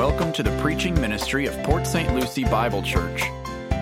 welcome 0.00 0.32
to 0.32 0.42
the 0.42 0.62
preaching 0.62 0.98
ministry 0.98 1.44
of 1.44 1.54
Port 1.62 1.86
St. 1.86 2.14
Lucie 2.14 2.44
Bible 2.44 2.80
Church. 2.80 3.22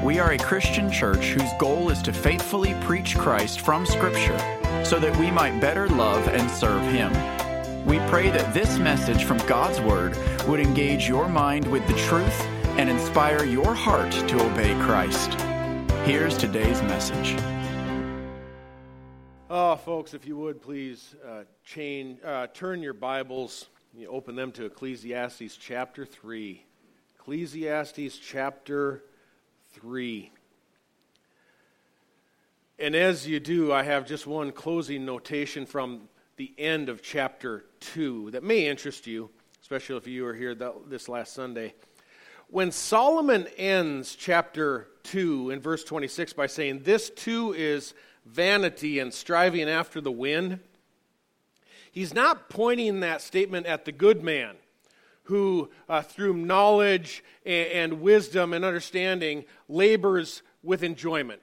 We 0.03 0.19
are 0.19 0.33
a 0.33 0.37
Christian 0.37 0.91
church 0.91 1.27
whose 1.27 1.49
goal 1.61 1.91
is 1.91 2.03
to 2.03 2.13
faithfully 2.13 2.75
preach 2.81 3.17
Christ 3.17 3.61
from 3.61 3.87
Scripture 3.87 4.37
so 4.85 4.99
that 4.99 5.17
we 5.17 5.31
might 5.31 5.61
better 5.61 5.87
love 5.87 6.27
and 6.27 6.51
serve 6.51 6.83
Him. 6.91 7.13
We 7.87 8.01
pray 8.11 8.31
that 8.31 8.53
this 8.53 8.79
message 8.79 9.23
from 9.23 9.39
God's 9.47 9.81
Word 9.81 10.17
would 10.49 10.59
engage 10.59 11.07
your 11.07 11.29
mind 11.29 11.71
with 11.71 11.87
the 11.87 11.95
truth 11.95 12.41
and 12.81 12.91
inspire 12.91 13.45
your 13.45 13.73
heart 13.73 14.11
to 14.11 14.45
obey 14.45 14.75
Christ. 14.83 15.35
Here's 16.05 16.37
today's 16.37 16.83
message. 16.83 17.41
Oh, 19.49 19.77
folks, 19.77 20.15
if 20.15 20.27
you 20.27 20.37
would 20.37 20.61
please 20.61 21.15
uh, 21.25 21.45
change, 21.63 22.19
uh, 22.25 22.49
turn 22.49 22.83
your 22.83 22.93
Bibles, 22.93 23.69
you 23.99 24.09
open 24.11 24.37
them 24.37 24.53
to 24.53 24.65
Ecclesiastes 24.65 25.57
chapter 25.57 26.07
3. 26.07 26.63
Ecclesiastes 27.19 28.19
chapter 28.19 29.03
3. 29.73 30.31
And 32.79 32.95
as 32.95 33.27
you 33.27 33.41
do, 33.41 33.73
I 33.73 33.83
have 33.83 34.07
just 34.07 34.25
one 34.25 34.53
closing 34.53 35.05
notation 35.05 35.67
from 35.67 36.03
the 36.37 36.53
end 36.59 36.89
of 36.89 37.03
chapter 37.03 37.65
2 37.81 38.31
that 38.31 38.45
may 38.45 38.69
interest 38.69 39.09
you, 39.09 39.31
especially 39.63 39.97
if 39.97 40.07
you 40.07 40.23
were 40.23 40.35
here 40.35 40.55
this 40.55 41.09
last 41.09 41.33
Sunday. 41.33 41.75
When 42.47 42.71
Solomon 42.71 43.49
ends 43.57 44.15
chapter 44.15 44.87
2 45.03 45.51
in 45.51 45.61
verse 45.61 45.83
26 45.83 46.35
by 46.35 46.47
saying, 46.47 46.83
This 46.85 47.11
too 47.11 47.53
is 47.53 47.95
vanity 48.25 49.01
and 49.01 49.13
striving 49.13 49.69
after 49.69 50.01
the 50.01 50.13
wind, 50.13 50.61
he's 51.99 52.15
not 52.15 52.49
pointing 52.49 53.01
that 53.01 53.21
statement 53.21 53.67
at 53.67 53.85
the 53.85 53.91
good 53.91 54.23
man 54.23 54.55
who, 55.25 55.69
uh, 55.89 56.01
through 56.01 56.33
knowledge 56.33 57.25
and, 57.45 57.69
and 57.71 58.01
wisdom 58.01 58.53
and 58.53 58.65
understanding, 58.65 59.45
labors 59.69 60.43
with 60.63 60.85
enjoyment. 60.85 61.43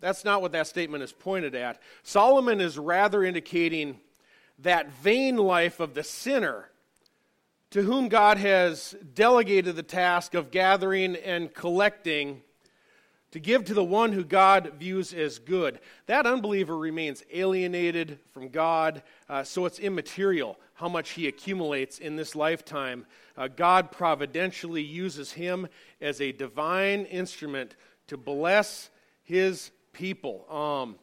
That's 0.00 0.24
not 0.24 0.42
what 0.42 0.50
that 0.52 0.66
statement 0.66 1.04
is 1.04 1.12
pointed 1.12 1.54
at. 1.54 1.80
Solomon 2.02 2.60
is 2.60 2.76
rather 2.76 3.22
indicating 3.22 4.00
that 4.58 4.90
vain 4.90 5.36
life 5.36 5.78
of 5.78 5.94
the 5.94 6.02
sinner 6.02 6.68
to 7.70 7.82
whom 7.82 8.08
God 8.08 8.38
has 8.38 8.96
delegated 9.14 9.76
the 9.76 9.84
task 9.84 10.34
of 10.34 10.50
gathering 10.50 11.14
and 11.14 11.54
collecting 11.54 12.42
to 13.32 13.40
give 13.40 13.64
to 13.64 13.74
the 13.74 13.82
one 13.82 14.12
who 14.12 14.24
God 14.24 14.74
views 14.78 15.12
as 15.12 15.38
good. 15.38 15.80
That 16.06 16.26
unbeliever 16.26 16.76
remains 16.76 17.24
alienated 17.32 18.18
from 18.30 18.48
God, 18.48 19.02
uh, 19.28 19.42
so 19.42 19.66
it's 19.66 19.78
immaterial 19.78 20.58
how 20.74 20.88
much 20.88 21.10
he 21.10 21.26
accumulates 21.26 21.98
in 21.98 22.16
this 22.16 22.36
lifetime. 22.36 23.06
Uh, 23.36 23.48
God 23.48 23.90
providentially 23.90 24.82
uses 24.82 25.32
him 25.32 25.66
as 26.00 26.20
a 26.20 26.32
divine 26.32 27.06
instrument 27.06 27.76
to 28.08 28.16
bless 28.16 28.90
his 29.22 29.70
people. 29.92 30.46
Um, 30.50 30.96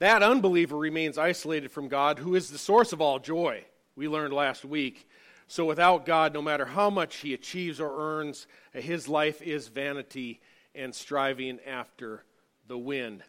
that 0.00 0.22
unbeliever 0.22 0.76
remains 0.76 1.16
isolated 1.16 1.70
from 1.70 1.88
God, 1.88 2.18
who 2.18 2.34
is 2.34 2.50
the 2.50 2.58
source 2.58 2.92
of 2.92 3.00
all 3.00 3.18
joy, 3.18 3.64
we 3.96 4.08
learned 4.08 4.34
last 4.34 4.64
week. 4.64 5.08
So 5.46 5.64
without 5.64 6.04
God, 6.04 6.34
no 6.34 6.42
matter 6.42 6.66
how 6.66 6.90
much 6.90 7.16
he 7.16 7.32
achieves 7.32 7.80
or 7.80 7.98
earns, 7.98 8.46
his 8.72 9.08
life 9.08 9.40
is 9.40 9.68
vanity 9.68 10.40
and 10.74 10.94
striving 10.94 11.58
after 11.66 12.24
the 12.66 12.78
wind. 12.78 13.22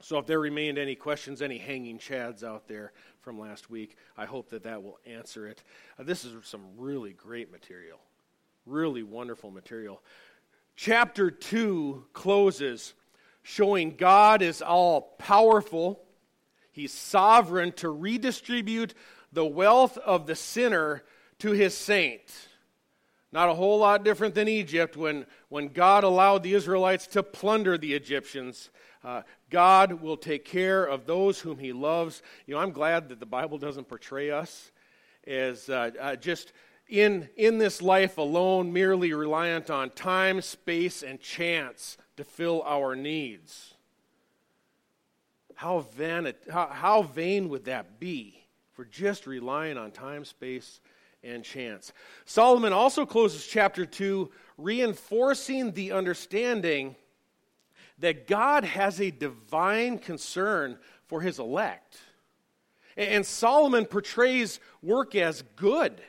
So, 0.00 0.18
if 0.18 0.26
there 0.26 0.40
remained 0.40 0.78
any 0.78 0.96
questions, 0.96 1.42
any 1.42 1.58
hanging 1.58 1.98
chads 1.98 2.42
out 2.42 2.66
there 2.66 2.92
from 3.20 3.38
last 3.38 3.70
week, 3.70 3.96
I 4.16 4.24
hope 4.24 4.50
that 4.50 4.64
that 4.64 4.82
will 4.82 4.98
answer 5.06 5.46
it. 5.46 5.62
Uh, 5.98 6.02
this 6.02 6.24
is 6.24 6.34
some 6.44 6.62
really 6.76 7.12
great 7.12 7.52
material, 7.52 8.00
really 8.66 9.04
wonderful 9.04 9.50
material. 9.50 10.02
Chapter 10.74 11.30
2 11.30 12.06
closes 12.12 12.94
showing 13.42 13.96
God 13.96 14.42
is 14.42 14.60
all 14.60 15.14
powerful, 15.18 16.00
He's 16.72 16.92
sovereign 16.92 17.72
to 17.72 17.90
redistribute 17.90 18.94
the 19.32 19.44
wealth 19.44 19.98
of 19.98 20.26
the 20.26 20.34
sinner 20.34 21.04
to 21.40 21.52
His 21.52 21.76
saint. 21.76 22.22
Not 23.32 23.48
a 23.48 23.54
whole 23.54 23.78
lot 23.78 24.04
different 24.04 24.34
than 24.34 24.46
Egypt 24.46 24.96
when, 24.96 25.24
when 25.48 25.68
God 25.68 26.04
allowed 26.04 26.42
the 26.42 26.52
Israelites 26.52 27.06
to 27.08 27.22
plunder 27.22 27.78
the 27.78 27.94
Egyptians. 27.94 28.68
Uh, 29.02 29.22
God 29.48 30.02
will 30.02 30.18
take 30.18 30.44
care 30.44 30.84
of 30.84 31.06
those 31.06 31.40
whom 31.40 31.58
He 31.58 31.72
loves. 31.72 32.22
You 32.46 32.54
know, 32.54 32.60
I'm 32.60 32.72
glad 32.72 33.08
that 33.08 33.20
the 33.20 33.26
Bible 33.26 33.56
doesn't 33.56 33.88
portray 33.88 34.30
us 34.30 34.70
as 35.26 35.70
uh, 35.70 35.90
uh, 35.98 36.16
just 36.16 36.52
in, 36.88 37.28
in 37.36 37.56
this 37.56 37.80
life 37.80 38.18
alone, 38.18 38.70
merely 38.70 39.14
reliant 39.14 39.70
on 39.70 39.88
time, 39.90 40.42
space, 40.42 41.02
and 41.02 41.18
chance 41.18 41.96
to 42.18 42.24
fill 42.24 42.62
our 42.66 42.94
needs. 42.94 43.72
How 45.54 45.80
vain, 45.80 46.32
how, 46.50 46.66
how 46.66 47.02
vain 47.02 47.48
would 47.48 47.64
that 47.64 47.98
be 47.98 48.44
for 48.72 48.84
just 48.84 49.26
relying 49.26 49.78
on 49.78 49.90
time, 49.90 50.24
space, 50.24 50.80
and 51.22 51.44
chance. 51.44 51.92
Solomon 52.24 52.72
also 52.72 53.06
closes 53.06 53.46
chapter 53.46 53.86
2 53.86 54.30
reinforcing 54.58 55.72
the 55.72 55.92
understanding 55.92 56.96
that 57.98 58.26
God 58.26 58.64
has 58.64 59.00
a 59.00 59.10
divine 59.10 59.98
concern 59.98 60.78
for 61.06 61.20
his 61.20 61.38
elect. 61.38 61.98
And 62.96 63.24
Solomon 63.24 63.86
portrays 63.86 64.60
work 64.82 65.14
as 65.14 65.42
good. 65.56 66.00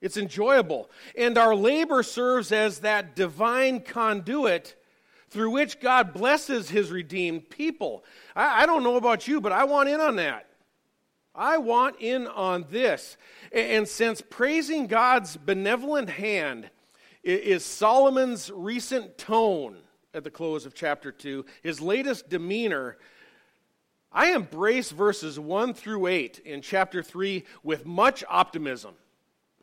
It's 0.00 0.16
enjoyable. 0.16 0.90
And 1.16 1.38
our 1.38 1.54
labor 1.54 2.02
serves 2.02 2.52
as 2.52 2.80
that 2.80 3.14
divine 3.14 3.80
conduit 3.80 4.74
through 5.30 5.50
which 5.50 5.80
God 5.80 6.12
blesses 6.12 6.68
his 6.68 6.90
redeemed 6.90 7.48
people. 7.48 8.04
I, 8.36 8.64
I, 8.64 8.66
don't 8.66 8.82
know 8.82 8.96
about 8.96 9.26
you, 9.26 9.40
but 9.40 9.52
I 9.52 9.64
want 9.64 9.88
in 9.88 10.00
on 10.00 10.16
that. 10.16 10.46
I 11.34 11.58
want 11.58 11.96
in 12.00 12.26
on 12.26 12.66
this. 12.70 13.16
And 13.52 13.88
since 13.88 14.20
praising 14.20 14.86
God's 14.86 15.36
benevolent 15.36 16.10
hand 16.10 16.70
is 17.22 17.64
Solomon's 17.64 18.50
recent 18.50 19.16
tone 19.16 19.76
at 20.12 20.24
the 20.24 20.30
close 20.30 20.66
of 20.66 20.74
chapter 20.74 21.10
2, 21.10 21.44
his 21.62 21.80
latest 21.80 22.28
demeanor, 22.28 22.98
I 24.12 24.32
embrace 24.32 24.90
verses 24.90 25.40
1 25.40 25.74
through 25.74 26.06
8 26.06 26.40
in 26.44 26.60
chapter 26.60 27.02
3 27.02 27.44
with 27.62 27.86
much 27.86 28.22
optimism. 28.28 28.94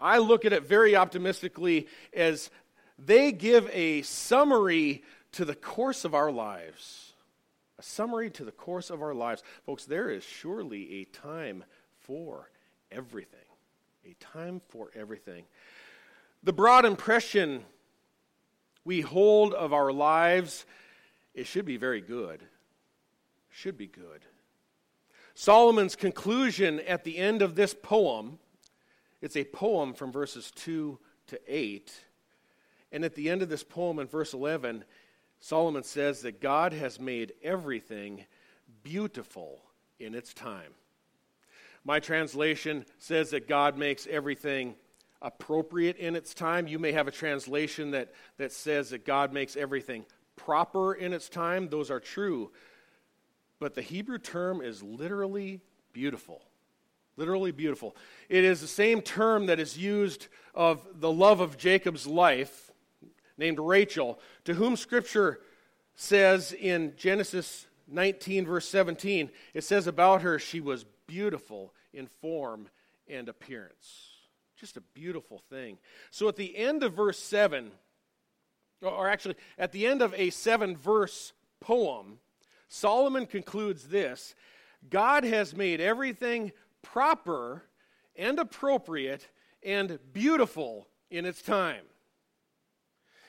I 0.02 0.18
look 0.18 0.46
at 0.46 0.54
it 0.54 0.64
very 0.64 0.96
optimistically 0.96 1.88
as 2.14 2.50
they 2.98 3.32
give 3.32 3.70
a 3.72 4.02
summary 4.02 5.04
to 5.34 5.46
the 5.46 5.56
course 5.56 6.04
of 6.04 6.16
our 6.16 6.32
lives 6.32 7.09
a 7.80 7.84
summary 7.84 8.30
to 8.30 8.44
the 8.44 8.52
course 8.52 8.90
of 8.90 9.02
our 9.02 9.14
lives. 9.14 9.42
Folks, 9.66 9.86
there 9.86 10.10
is 10.10 10.24
surely 10.24 11.00
a 11.00 11.06
time 11.06 11.64
for 12.02 12.52
everything. 12.92 13.40
A 14.06 14.14
time 14.20 14.62
for 14.68 14.92
everything. 14.94 15.46
The 16.44 16.52
broad 16.52 16.86
impression 16.86 17.64
we 18.84 19.00
hold 19.00 19.54
of 19.54 19.72
our 19.72 19.94
lives, 19.94 20.66
it 21.34 21.48
should 21.48 21.66
be 21.66 21.78
very 21.78 22.02
good. 22.02 22.44
Should 23.50 23.78
be 23.78 23.88
good. 23.88 24.26
Solomon's 25.34 25.96
conclusion 25.96 26.82
at 26.82 27.06
the 27.06 27.18
end 27.18 27.42
of 27.42 27.56
this 27.56 27.74
poem, 27.74 28.40
it's 29.22 29.38
a 29.38 29.46
poem 29.46 29.94
from 29.94 30.12
verses 30.12 30.52
2 30.52 31.00
to 31.28 31.40
8. 31.48 31.94
And 32.92 33.06
at 33.06 33.16
the 33.16 33.30
end 33.30 33.42
of 33.42 33.48
this 33.48 33.64
poem 33.64 34.00
in 34.00 34.08
verse 34.08 34.34
11, 34.34 34.84
Solomon 35.40 35.84
says 35.84 36.22
that 36.22 36.42
God 36.42 36.74
has 36.74 37.00
made 37.00 37.34
everything 37.44 38.26
beautiful 38.84 39.62
in 40.00 40.14
its 40.16 40.34
time. 40.34 40.74
My 41.86 42.00
translation 42.00 42.86
says 42.98 43.32
that 43.32 43.48
God 43.48 43.78
makes 43.78 44.06
everything 44.08 44.76
appropriate 45.22 45.98
in 45.98 46.16
its 46.16 46.34
time. 46.34 46.68
You 46.68 46.80
may 46.80 46.92
have 46.92 47.08
a 47.08 47.12
translation 47.12 47.92
that, 47.92 48.14
that 48.38 48.52
says 48.52 48.90
that 48.90 49.06
God 49.06 49.34
makes 49.34 49.56
everything 49.56 50.06
proper 50.36 50.94
in 50.94 51.14
its 51.14 51.30
time. 51.30 51.70
Those 51.70 51.90
are 51.92 52.00
true. 52.00 52.52
But 53.60 53.76
the 53.76 53.82
Hebrew 53.82 54.18
term 54.18 54.62
is 54.62 54.82
literally 54.84 55.62
beautiful. 55.94 56.42
Literally 57.18 57.52
beautiful. 57.52 57.96
It 58.30 58.46
is 58.46 58.62
the 58.62 58.68
same 58.68 59.02
term 59.02 59.48
that 59.48 59.60
is 59.60 59.78
used 59.78 60.28
of 60.56 60.86
the 61.02 61.12
love 61.12 61.42
of 61.42 61.58
Jacob's 61.58 62.08
life 62.08 62.69
named 63.40 63.58
Rachel, 63.60 64.20
to 64.44 64.54
whom 64.54 64.76
Scripture 64.76 65.40
says 65.96 66.54
in 66.54 66.94
Genesis 66.98 67.66
19, 67.88 68.46
verse 68.46 68.68
17, 68.68 69.32
it 69.54 69.64
says 69.64 69.88
about 69.88 70.22
her, 70.22 70.38
she 70.38 70.60
was 70.60 70.86
beautiful 71.08 71.74
in 71.94 72.08
form 72.22 72.68
and 73.08 73.28
appearance. 73.28 74.10
Just 74.58 74.78
a 74.78 74.82
beautiful 74.82 75.42
thing. 75.50 75.78
So 76.12 76.28
at 76.28 76.36
the 76.36 76.56
end 76.56 76.84
of 76.84 76.94
verse 76.94 77.18
7, 77.18 77.72
or 78.82 79.10
actually 79.10 79.36
at 79.58 79.72
the 79.72 79.88
end 79.88 80.02
of 80.02 80.14
a 80.16 80.30
seven 80.30 80.76
verse 80.78 81.34
poem, 81.60 82.20
Solomon 82.68 83.26
concludes 83.26 83.88
this 83.88 84.36
God 84.90 85.24
has 85.24 85.56
made 85.56 85.82
everything 85.82 86.52
proper 86.82 87.64
and 88.16 88.38
appropriate 88.38 89.28
and 89.64 89.98
beautiful 90.14 90.88
in 91.10 91.26
its 91.26 91.42
time. 91.42 91.84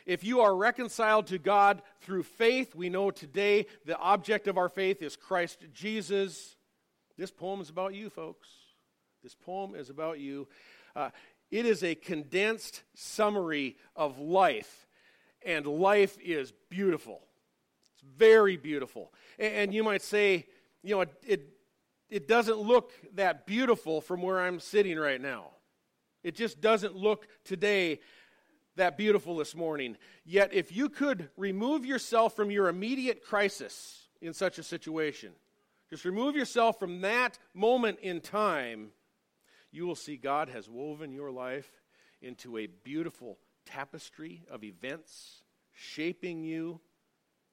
If 0.06 0.25
you 0.25 0.41
are 0.41 0.55
reconciled 0.55 1.26
to 1.29 1.38
God 1.38 1.82
through 2.00 2.23
faith, 2.25 2.75
we 2.75 2.88
know 2.88 3.11
today 3.11 3.67
the 3.85 3.99
object 3.99 4.49
of 4.49 4.58
our 4.58 4.69
faith 4.69 5.02
is 5.02 5.17
Christ 5.17 5.64
Jesus. 5.73 6.56
This 7.17 7.31
poem 7.31 7.61
is 7.61 7.70
about 7.70 7.94
you, 7.94 8.11
folks. 8.11 8.49
This 9.23 9.35
poem 9.35 9.75
is 9.75 9.91
about 9.91 10.19
you. 10.19 10.49
Uh, 10.97 11.11
it 11.50 11.67
is 11.67 11.82
a 11.82 11.94
condensed 11.94 12.82
summary 12.94 13.76
of 13.94 14.19
life, 14.19 14.87
and 15.44 15.67
life 15.67 16.17
is 16.23 16.53
beautiful. 16.70 17.20
It's 17.93 18.03
very 18.17 18.56
beautiful. 18.56 19.12
And, 19.38 19.55
and 19.55 19.75
you 19.75 19.85
might 19.85 20.03
say, 20.03 20.46
you 20.82 20.94
know, 20.94 21.03
it, 21.03 21.12
it, 21.26 21.49
it 22.08 22.29
doesn't 22.29 22.58
look 22.58 22.93
that 23.14 23.46
beautiful 23.46 24.00
from 24.00 24.23
where 24.23 24.41
I'm 24.41 24.61
sitting 24.61 24.99
right 24.99 25.20
now. 25.20 25.50
It 26.23 26.35
just 26.35 26.61
doesn't 26.61 26.96
look 26.96 27.26
today 27.44 28.00
that 28.76 28.96
beautiful 28.96 29.37
this 29.37 29.55
morning. 29.55 29.96
Yet, 30.25 30.52
if 30.52 30.75
you 30.75 30.88
could 30.88 31.28
remove 31.37 31.84
yourself 31.84 32.34
from 32.37 32.50
your 32.50 32.69
immediate 32.69 33.25
crisis 33.25 34.08
in 34.20 34.32
such 34.32 34.58
a 34.58 34.62
situation, 34.62 35.32
just 35.88 36.05
remove 36.05 36.37
yourself 36.37 36.78
from 36.78 37.00
that 37.00 37.38
moment 37.52 37.99
in 38.00 38.20
time, 38.20 38.90
you 39.72 39.87
will 39.87 39.96
see 39.96 40.17
God 40.17 40.49
has 40.49 40.69
woven 40.69 41.12
your 41.12 41.31
life 41.31 41.70
into 42.22 42.58
a 42.58 42.67
beautiful 42.67 43.38
tapestry 43.67 44.43
of 44.50 44.64
events, 44.64 45.43
shaping 45.72 46.44
you. 46.44 46.81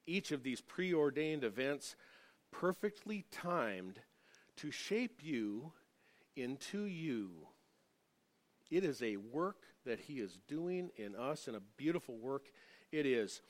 Each 0.05 0.31
of 0.31 0.43
these 0.43 0.61
preordained 0.61 1.43
events 1.43 1.95
perfectly 2.51 3.25
timed 3.31 3.99
to 4.57 4.71
shape 4.71 5.21
you 5.21 5.73
into 6.35 6.85
you. 6.85 7.47
It 8.69 8.83
is 8.83 9.01
a 9.01 9.17
work 9.17 9.63
that 9.87 9.99
He 9.99 10.15
is 10.19 10.37
doing 10.47 10.91
in 10.95 11.15
us, 11.15 11.47
and 11.47 11.57
a 11.57 11.61
beautiful 11.77 12.15
work 12.15 12.45
it 12.91 13.05
is. 13.05 13.41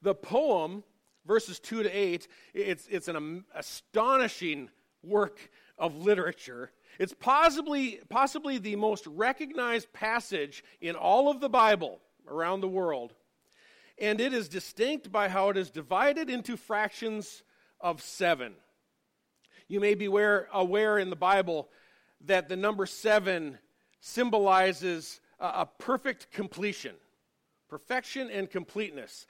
The 0.00 0.14
poem, 0.14 0.82
verses 1.26 1.60
2 1.60 1.84
to 1.84 1.90
8, 1.90 2.26
it's, 2.54 2.88
it's 2.90 3.08
an 3.08 3.44
astonishing 3.54 4.70
work 5.02 5.50
of 5.76 5.96
literature. 5.96 6.70
It's 6.98 7.14
possibly, 7.14 8.00
possibly 8.08 8.58
the 8.58 8.76
most 8.76 9.06
recognized 9.06 9.92
passage 9.92 10.64
in 10.80 10.94
all 10.94 11.30
of 11.30 11.40
the 11.40 11.48
Bible 11.48 12.00
around 12.28 12.60
the 12.60 12.68
world. 12.68 13.12
And 13.98 14.20
it 14.20 14.32
is 14.32 14.48
distinct 14.48 15.12
by 15.12 15.28
how 15.28 15.50
it 15.50 15.56
is 15.56 15.70
divided 15.70 16.30
into 16.30 16.56
fractions 16.56 17.42
of 17.80 18.00
seven. 18.00 18.54
You 19.68 19.80
may 19.80 19.94
be 19.94 20.06
aware, 20.06 20.48
aware 20.52 20.98
in 20.98 21.10
the 21.10 21.16
Bible 21.16 21.68
that 22.26 22.48
the 22.48 22.56
number 22.56 22.86
seven 22.86 23.58
symbolizes 24.00 25.20
a, 25.42 25.68
perfect 25.78 26.30
completion, 26.30 26.94
perfection 27.68 28.30
and 28.30 28.50
completeness. 28.50 29.26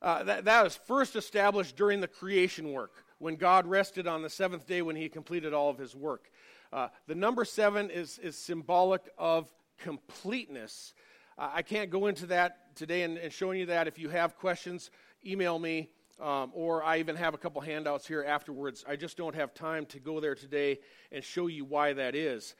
Uh, 0.00 0.22
that, 0.22 0.44
that 0.44 0.62
was 0.62 0.76
first 0.76 1.16
established 1.16 1.76
during 1.76 2.00
the 2.00 2.08
creation 2.08 2.72
work 2.72 2.92
when 3.18 3.36
God 3.36 3.66
rested 3.66 4.06
on 4.06 4.22
the 4.22 4.30
seventh 4.30 4.66
day 4.66 4.82
when 4.82 4.96
he 4.96 5.08
completed 5.08 5.52
all 5.52 5.70
of 5.70 5.78
his 5.78 5.96
work. 5.96 6.30
Uh, 6.72 6.88
the 7.06 7.14
number 7.14 7.44
seven 7.44 7.90
is, 7.90 8.18
is 8.18 8.36
symbolic 8.36 9.02
of 9.18 9.50
completeness. 9.78 10.94
Uh, 11.38 11.50
I 11.52 11.62
can't 11.62 11.90
go 11.90 12.06
into 12.06 12.26
that 12.26 12.76
today 12.76 13.02
and, 13.02 13.18
and, 13.18 13.32
showing 13.32 13.58
you 13.58 13.66
that. 13.66 13.88
If 13.88 13.98
you 13.98 14.08
have 14.10 14.36
questions, 14.36 14.90
email 15.24 15.58
me, 15.58 15.90
um, 16.20 16.50
or 16.54 16.82
I 16.82 16.98
even 16.98 17.16
have 17.16 17.34
a 17.34 17.38
couple 17.38 17.60
handouts 17.60 18.06
here 18.06 18.24
afterwards. 18.26 18.84
I 18.86 18.96
just 18.96 19.16
don't 19.16 19.34
have 19.34 19.54
time 19.54 19.86
to 19.86 19.98
go 19.98 20.20
there 20.20 20.34
today 20.34 20.78
and 21.12 21.22
show 21.22 21.46
you 21.46 21.64
why 21.64 21.92
that 21.92 22.14
is. 22.14 22.54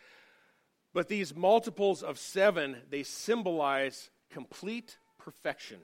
But 0.96 1.08
these 1.08 1.37
multiples 1.37 2.02
of 2.02 2.19
seven, 2.19 2.78
they 2.88 3.02
symbolize 3.02 4.08
complete 4.31 4.96
perfection. 5.19 5.81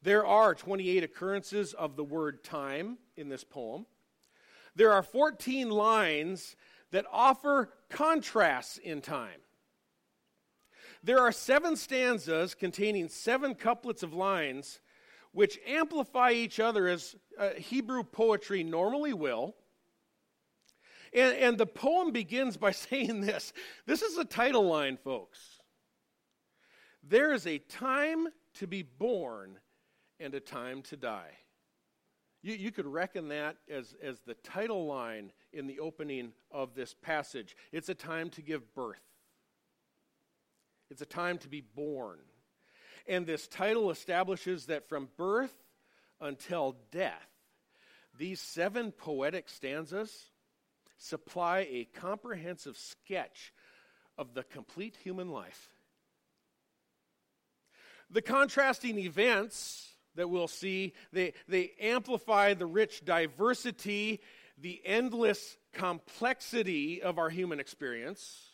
There 0.00 0.24
are 0.24 0.54
28 0.54 1.02
occurrences 1.02 1.72
of 1.74 1.96
the 1.96 2.04
word 2.04 2.44
time 2.44 2.98
in 3.16 3.28
this 3.28 3.42
poem. 3.42 3.86
There 4.76 4.92
are 4.92 5.02
14 5.02 5.70
lines 5.70 6.54
that 6.92 7.04
offer 7.12 7.72
contrasts 7.90 8.78
in 8.78 9.00
time. 9.00 9.40
There 11.02 11.18
are 11.18 11.32
seven 11.32 11.74
stanzas 11.74 12.54
containing 12.54 13.08
seven 13.08 13.56
couplets 13.56 14.04
of 14.04 14.14
lines 14.14 14.78
which 15.32 15.58
amplify 15.66 16.30
each 16.30 16.60
other 16.60 16.86
as 16.86 17.16
uh, 17.36 17.50
Hebrew 17.56 18.04
poetry 18.04 18.62
normally 18.62 19.14
will. 19.14 19.56
And, 21.14 21.36
and 21.36 21.58
the 21.58 21.66
poem 21.66 22.10
begins 22.10 22.56
by 22.56 22.70
saying 22.72 23.20
this 23.20 23.52
this 23.86 24.02
is 24.02 24.16
the 24.16 24.24
title 24.24 24.66
line, 24.66 24.98
folks. 25.02 25.38
There 27.02 27.32
is 27.32 27.46
a 27.46 27.58
time 27.58 28.28
to 28.54 28.66
be 28.66 28.82
born 28.82 29.58
and 30.18 30.34
a 30.34 30.40
time 30.40 30.82
to 30.82 30.96
die. 30.96 31.32
You, 32.42 32.54
you 32.54 32.70
could 32.70 32.86
reckon 32.86 33.28
that 33.28 33.56
as, 33.70 33.94
as 34.02 34.20
the 34.20 34.34
title 34.34 34.86
line 34.86 35.32
in 35.52 35.66
the 35.66 35.80
opening 35.80 36.32
of 36.50 36.74
this 36.74 36.94
passage. 36.94 37.56
It's 37.72 37.88
a 37.88 37.94
time 37.94 38.30
to 38.30 38.42
give 38.42 38.74
birth, 38.74 39.02
it's 40.90 41.02
a 41.02 41.06
time 41.06 41.38
to 41.38 41.48
be 41.48 41.60
born. 41.60 42.18
And 43.06 43.26
this 43.26 43.48
title 43.48 43.90
establishes 43.90 44.66
that 44.66 44.88
from 44.88 45.10
birth 45.18 45.52
until 46.22 46.76
death, 46.90 47.28
these 48.16 48.40
seven 48.40 48.92
poetic 48.92 49.50
stanzas 49.50 50.30
supply 51.04 51.68
a 51.70 51.86
comprehensive 51.92 52.76
sketch 52.76 53.52
of 54.16 54.34
the 54.34 54.42
complete 54.42 54.96
human 55.02 55.28
life. 55.28 55.68
The 58.10 58.22
contrasting 58.22 58.98
events 58.98 59.94
that 60.14 60.30
we'll 60.30 60.48
see, 60.48 60.94
they, 61.12 61.34
they 61.48 61.72
amplify 61.80 62.54
the 62.54 62.66
rich 62.66 63.04
diversity, 63.04 64.20
the 64.56 64.80
endless 64.84 65.56
complexity 65.72 67.02
of 67.02 67.18
our 67.18 67.28
human 67.28 67.60
experience. 67.60 68.50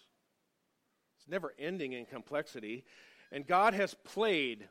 It's 1.19 1.29
never 1.29 1.53
ending 1.59 1.93
in 1.93 2.07
complexity. 2.07 2.85
And 3.31 3.47
God 3.47 3.75
has 3.75 3.95
played 3.95 4.69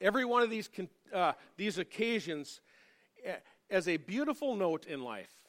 every 0.00 0.24
one 0.24 0.42
of 0.42 0.50
these, 0.50 0.68
uh, 1.12 1.32
these 1.56 1.78
occasions 1.78 2.60
eh, 3.24 3.36
as 3.70 3.88
a 3.88 3.96
beautiful 3.96 4.54
note 4.54 4.86
in 4.86 5.02
life. 5.02 5.43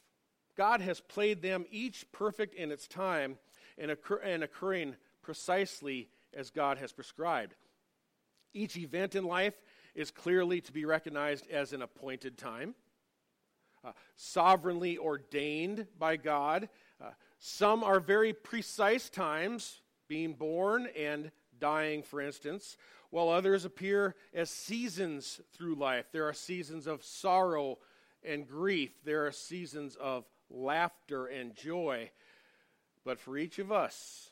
God 0.56 0.82
has 0.82 1.00
played 1.02 1.42
them 1.42 1.66
each 1.70 2.06
perfect 2.12 2.56
in 2.56 2.72
its 2.72 2.88
time 2.88 3.38
and, 3.78 3.92
occur- 3.92 4.22
and 4.24 4.44
occurring 4.44 4.96
precisely 5.22 6.10
as 6.34 6.50
God 6.50 6.78
has 6.78 6.92
prescribed. 6.92 7.56
Each 8.54 8.78
event 8.78 9.16
in 9.16 9.26
life 9.26 9.56
is 9.96 10.12
clearly 10.12 10.62
to 10.62 10.72
be 10.72 10.86
recognized 10.86 11.50
as 11.50 11.74
an 11.74 11.82
appointed 11.82 12.38
time, 12.38 12.76
uh, 13.84 13.92
sovereignly 14.16 14.98
ordained 14.98 15.88
by 15.98 16.18
God. 16.18 16.70
Uh, 17.04 17.12
some 17.40 17.84
are 17.84 18.00
very 18.00 18.34
precise 18.34 19.10
times, 19.10 19.82
being 20.08 20.34
born 20.34 20.88
and 20.98 21.32
dying, 21.60 22.04
for 22.04 22.22
instance, 22.22 22.78
while 23.10 23.30
others 23.30 23.66
appear 23.66 24.16
as 24.34 24.50
seasons 24.50 25.42
through 25.54 25.76
life. 25.76 26.06
There 26.12 26.28
are 26.28 26.34
seasons 26.34 26.88
of 26.88 27.04
sorrow 27.04 27.80
and 28.24 28.48
grief, 28.48 28.92
there 29.04 29.26
are 29.26 29.32
seasons 29.32 29.96
of 29.96 30.26
laughter, 30.50 31.26
and 31.28 31.56
joy. 31.56 32.12
But 33.04 33.20
for 33.20 33.38
each 33.38 33.60
of 33.60 33.72
us, 33.72 34.30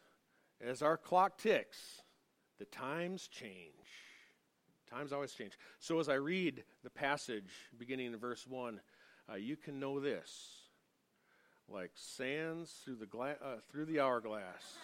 as 0.62 0.82
our 0.82 0.98
clock 0.98 1.38
ticks, 1.38 2.02
the 2.60 2.66
times 2.66 3.28
change. 3.28 3.74
Times 4.90 5.12
always 5.12 5.34
change. 5.34 5.58
So 5.80 6.00
as 6.00 6.10
I 6.10 6.16
read 6.16 6.64
the 6.84 6.90
passage 6.90 7.52
beginning 7.78 8.08
in 8.08 8.18
verse 8.18 8.46
1, 8.48 8.80
uh, 9.32 9.36
you 9.36 9.56
can 9.56 9.80
know 9.80 10.00
this 10.00 10.60
like 11.70 11.92
sands 11.96 12.72
through 12.84 12.96
the, 12.96 13.06
gla- 13.06 13.38
uh, 13.44 13.56
through 13.72 13.86
the 13.86 14.00
hourglass. 14.00 14.78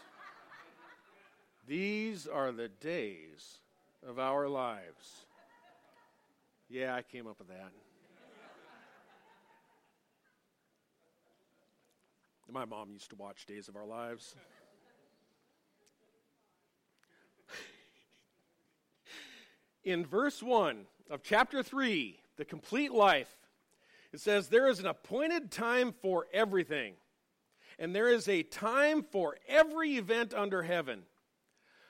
These 1.67 2.25
are 2.25 2.51
the 2.51 2.69
days 2.69 3.59
of 4.07 4.17
our 4.17 4.47
lives. 4.47 5.25
Yeah, 6.69 6.95
I 6.95 7.01
came 7.01 7.27
up 7.27 7.39
with 7.39 7.49
that. 7.49 7.71
My 12.51 12.65
mom 12.65 12.89
used 12.91 13.11
to 13.11 13.15
watch 13.15 13.45
Days 13.45 13.67
of 13.67 13.75
Our 13.75 13.85
Lives. 13.85 14.35
In 19.83 20.03
verse 20.03 20.41
1 20.41 20.85
of 21.11 21.21
chapter 21.21 21.61
3, 21.61 22.19
the 22.37 22.45
complete 22.45 22.91
life, 22.91 23.29
it 24.11 24.19
says, 24.19 24.47
There 24.47 24.67
is 24.67 24.79
an 24.79 24.87
appointed 24.87 25.51
time 25.51 25.93
for 26.01 26.25
everything, 26.33 26.95
and 27.77 27.95
there 27.95 28.09
is 28.09 28.27
a 28.27 28.41
time 28.41 29.03
for 29.03 29.37
every 29.47 29.97
event 29.97 30.33
under 30.33 30.63
heaven 30.63 31.03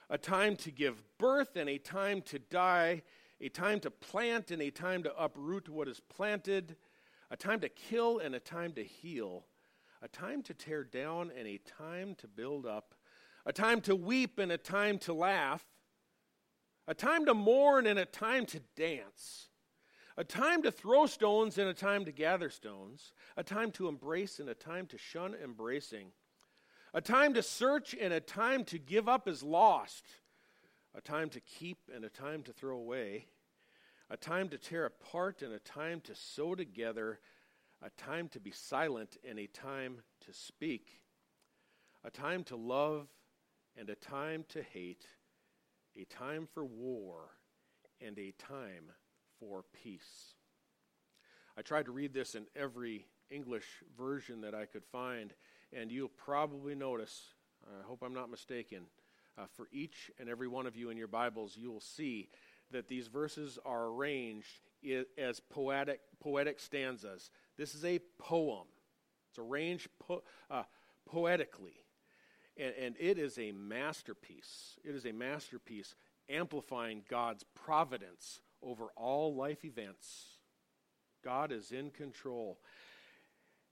a 0.10 0.18
time 0.18 0.56
to 0.58 0.72
give 0.72 1.04
birth 1.20 1.56
and 1.56 1.70
a 1.70 1.78
time 1.78 2.22
to 2.24 2.40
die, 2.40 3.04
a 3.40 3.48
time 3.48 3.80
to 3.80 3.92
plant 3.92 4.52
and 4.52 4.62
a 4.62 4.72
time 4.72 5.04
to 5.04 5.16
uproot 5.16 5.70
what 5.70 5.88
is 5.88 6.02
planted, 6.10 6.76
a 7.32 7.38
time 7.38 7.62
to 7.62 7.70
kill 7.70 8.20
and 8.20 8.36
a 8.36 8.40
time 8.40 8.74
to 8.74 8.84
heal 8.84 9.46
a 10.02 10.08
time 10.08 10.42
to 10.44 10.54
tear 10.54 10.84
down 10.84 11.32
and 11.38 11.48
a 11.48 11.60
time 11.60 12.16
to 12.16 12.28
build 12.28 12.66
up, 12.66 12.96
a 13.46 13.54
time 13.54 13.82
to 13.82 13.96
weep 13.96 14.40
and 14.40 14.52
a 14.52 14.58
time 14.58 14.98
to 15.00 15.14
laugh, 15.14 15.64
a 16.88 16.94
time 16.94 17.26
to 17.26 17.34
mourn 17.34 17.86
and 17.86 18.00
a 18.00 18.06
time 18.06 18.46
to 18.46 18.60
dance, 18.76 19.50
a 20.18 20.24
time 20.24 20.62
to 20.64 20.72
throw 20.72 21.06
stones 21.06 21.58
and 21.58 21.70
a 21.70 21.74
time 21.74 22.06
to 22.06 22.12
gather 22.12 22.50
stones, 22.50 23.14
a 23.38 23.44
time 23.44 23.72
to 23.72 23.88
embrace 23.88 24.40
and 24.40 24.50
a 24.50 24.56
time 24.56 24.86
to 24.88 24.98
shun 24.98 25.36
embracing, 25.36 26.12
a 26.94 27.02
time 27.02 27.34
to 27.34 27.44
search 27.44 27.96
and 28.00 28.14
a 28.14 28.20
time 28.20 28.64
to 28.64 28.80
give 28.80 29.08
up 29.08 29.28
as 29.28 29.44
lost, 29.44 30.06
a 30.96 31.02
time 31.02 31.30
to 31.30 31.40
keep 31.40 31.78
and 31.94 32.04
a 32.04 32.10
time 32.10 32.42
to 32.44 32.52
throw 32.52 32.78
away, 32.78 33.28
a 34.10 34.18
time 34.18 34.50
to 34.50 34.58
tear 34.58 34.86
apart 34.86 35.42
and 35.42 35.54
a 35.54 35.60
time 35.60 36.02
to 36.02 36.16
sew 36.16 36.56
together, 36.56 37.20
a 37.84 37.90
time 37.92 38.28
to 38.30 38.40
be 38.40 38.52
silent 38.52 39.18
and 39.28 39.40
a 39.40 39.48
time 39.48 39.98
to 40.26 40.34
speak, 40.34 41.02
a 42.04 42.10
time 42.10 42.44
to 42.46 42.56
love 42.56 43.08
and 43.78 43.90
a 43.90 43.96
time 43.96 44.44
to 44.50 44.62
hate, 44.62 45.06
a 45.96 46.06
time 46.06 46.48
for 46.54 46.66
war 46.66 47.32
and 48.06 48.18
a 48.18 48.34
time 48.38 48.92
for 49.40 49.64
peace. 49.84 50.34
I 51.58 51.62
tried 51.62 51.86
to 51.86 51.92
read 51.92 52.14
this 52.14 52.36
in 52.36 52.46
every 52.56 53.06
English 53.30 53.66
version 53.98 54.42
that 54.42 54.56
I 54.56 54.66
could 54.66 54.86
find, 54.86 55.34
and 55.74 55.92
you'll 55.92 56.10
probably 56.10 56.76
notice, 56.76 57.34
I 57.66 57.86
hope 57.86 58.02
I'm 58.02 58.14
not 58.14 58.30
mistaken, 58.30 58.84
uh, 59.38 59.46
for 59.56 59.68
each 59.72 60.12
and 60.20 60.30
every 60.30 60.48
one 60.48 60.68
of 60.68 60.76
you 60.76 60.90
in 60.90 60.98
your 60.98 61.08
Bibles, 61.08 61.56
you 61.58 61.72
will 61.72 61.82
see 61.82 62.30
that 62.72 62.88
these 62.88 63.08
verses 63.08 63.58
are 63.66 63.88
arranged 63.88 64.62
as 65.18 65.40
poetic, 65.40 66.02
poetic 66.20 66.60
stanzas. 66.60 67.32
This 67.60 67.76
is 67.76 67.84
a 67.84 68.00
poem, 68.18 68.68
it's 69.30 69.38
arranged 69.38 69.90
po- 70.00 70.24
uh, 70.50 70.64
poetically. 71.06 71.76
And, 72.56 72.74
and 72.80 72.96
it 72.98 73.20
is 73.20 73.38
a 73.38 73.52
masterpiece. 73.52 74.78
It 74.86 74.96
is 74.96 75.06
a 75.06 75.12
masterpiece 75.12 75.94
amplifying 76.30 77.04
God's 77.10 77.44
providence 77.56 78.40
over 78.64 78.88
all 78.96 79.36
life 79.36 79.66
events. 79.66 80.38
God 81.22 81.52
is 81.52 81.74
in 81.74 81.92
control. 81.92 82.60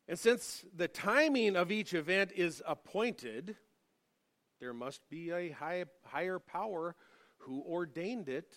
And 0.06 0.20
since 0.20 0.65
the 0.75 0.89
timing 0.89 1.56
of 1.56 1.72
each 1.72 1.94
event 1.94 2.32
is 2.36 2.62
appointed, 2.67 3.56
there 4.60 4.74
must 4.74 5.00
be 5.10 5.32
a 5.32 5.51
high, 5.51 5.86
higher 6.03 6.39
power 6.39 6.94
who 7.39 7.63
ordained 7.65 8.27
it. 8.27 8.53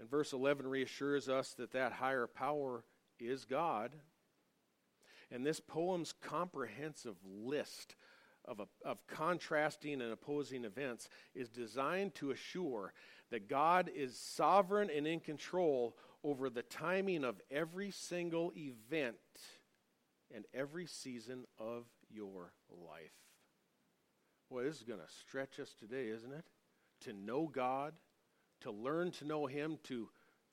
And 0.00 0.08
verse 0.08 0.32
11 0.32 0.66
reassures 0.66 1.28
us 1.28 1.52
that 1.58 1.72
that 1.72 1.92
higher 1.92 2.26
power 2.26 2.84
is 3.20 3.44
God. 3.44 3.94
And 5.30 5.44
this 5.44 5.60
poem's 5.60 6.12
comprehensive 6.12 7.16
list 7.24 7.96
of, 8.44 8.60
a, 8.60 8.66
of 8.84 9.06
contrasting 9.06 10.00
and 10.00 10.12
opposing 10.12 10.64
events 10.64 11.08
is 11.34 11.50
designed 11.50 12.14
to 12.16 12.30
assure 12.30 12.92
that 13.30 13.48
God 13.48 13.90
is 13.94 14.18
sovereign 14.18 14.90
and 14.94 15.06
in 15.06 15.20
control 15.20 15.96
over 16.24 16.48
the 16.48 16.62
timing 16.62 17.24
of 17.24 17.40
every 17.50 17.90
single 17.90 18.52
event 18.56 19.16
and 20.34 20.44
every 20.54 20.86
season 20.86 21.44
of 21.58 21.84
your 22.10 22.52
life. 22.70 23.12
Boy, 24.50 24.64
this 24.64 24.76
is 24.76 24.82
going 24.82 25.00
to 25.00 25.12
stretch 25.20 25.60
us 25.60 25.74
today, 25.78 26.08
isn't 26.08 26.32
it? 26.32 26.44
To 27.02 27.12
know 27.12 27.50
God, 27.52 27.92
to 28.62 28.70
learn 28.70 29.10
to 29.12 29.26
know 29.26 29.46
Him, 29.46 29.78
to 29.84 30.08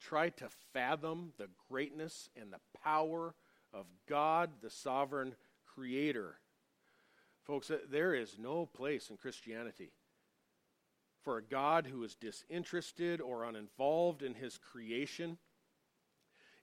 try 0.07 0.29
to 0.29 0.47
fathom 0.73 1.33
the 1.37 1.49
greatness 1.69 2.29
and 2.39 2.51
the 2.51 2.59
power 2.83 3.33
of 3.73 3.85
God, 4.07 4.49
the 4.61 4.69
sovereign 4.69 5.35
creator. 5.65 6.35
Folks, 7.43 7.69
uh, 7.69 7.77
there 7.89 8.13
is 8.13 8.37
no 8.39 8.65
place 8.65 9.09
in 9.09 9.17
Christianity 9.17 9.91
for 11.23 11.37
a 11.37 11.43
God 11.43 11.87
who 11.87 12.03
is 12.03 12.15
disinterested 12.15 13.19
or 13.19 13.45
uninvolved 13.45 14.21
in 14.21 14.35
his 14.35 14.57
creation. 14.57 15.37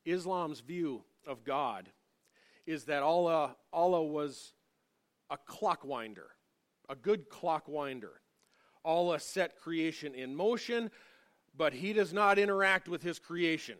Islam's 0.04 0.60
view 0.60 1.02
of 1.26 1.44
God 1.44 1.88
is 2.66 2.84
that 2.84 3.02
Allah, 3.02 3.56
Allah 3.72 4.02
was 4.02 4.52
a 5.30 5.36
clockwinder 5.36 6.30
a 6.88 6.94
good 6.94 7.28
clock 7.28 7.68
winder. 7.68 8.20
Allah 8.84 9.20
set 9.20 9.58
creation 9.58 10.14
in 10.14 10.34
motion, 10.34 10.90
but 11.56 11.72
he 11.74 11.92
does 11.92 12.12
not 12.12 12.38
interact 12.38 12.88
with 12.88 13.02
his 13.02 13.18
creation. 13.18 13.76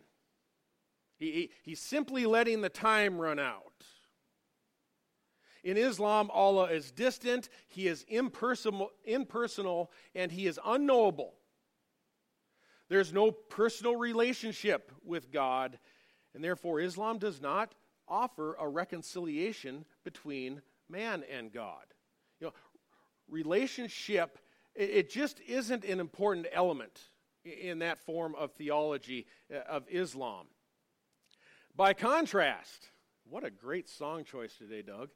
He, 1.17 1.31
he, 1.31 1.51
he's 1.63 1.79
simply 1.79 2.25
letting 2.25 2.61
the 2.61 2.69
time 2.69 3.19
run 3.19 3.39
out. 3.39 3.63
In 5.63 5.77
Islam, 5.77 6.29
Allah 6.33 6.65
is 6.65 6.91
distant, 6.91 7.47
He 7.69 7.87
is 7.87 8.05
impersonal, 8.09 8.91
impersonal, 9.05 9.91
and 10.13 10.31
He 10.31 10.45
is 10.45 10.59
unknowable. 10.65 11.35
There's 12.89 13.13
no 13.13 13.31
personal 13.31 13.95
relationship 13.95 14.91
with 15.05 15.31
God, 15.31 15.79
and 16.35 16.43
therefore 16.43 16.81
Islam 16.81 17.17
does 17.17 17.41
not 17.41 17.75
offer 18.09 18.55
a 18.59 18.67
reconciliation 18.67 19.85
between 20.03 20.61
man 20.89 21.23
and 21.31 21.51
God. 21.51 21.85
You 22.41 22.47
know, 22.47 22.53
relationship, 23.29 24.39
it 24.75 25.09
just 25.09 25.39
isn't 25.47 25.85
an 25.85 26.01
important 26.01 26.47
element 26.51 27.09
in 27.45 27.79
that 27.79 27.99
form 27.99 28.35
of 28.35 28.51
theology 28.53 29.25
uh, 29.53 29.59
of 29.69 29.83
Islam. 29.89 30.47
By 31.75 31.93
contrast, 31.93 32.89
what 33.29 33.43
a 33.43 33.49
great 33.49 33.89
song 33.89 34.23
choice 34.23 34.55
today, 34.57 34.81
Doug. 34.81 35.09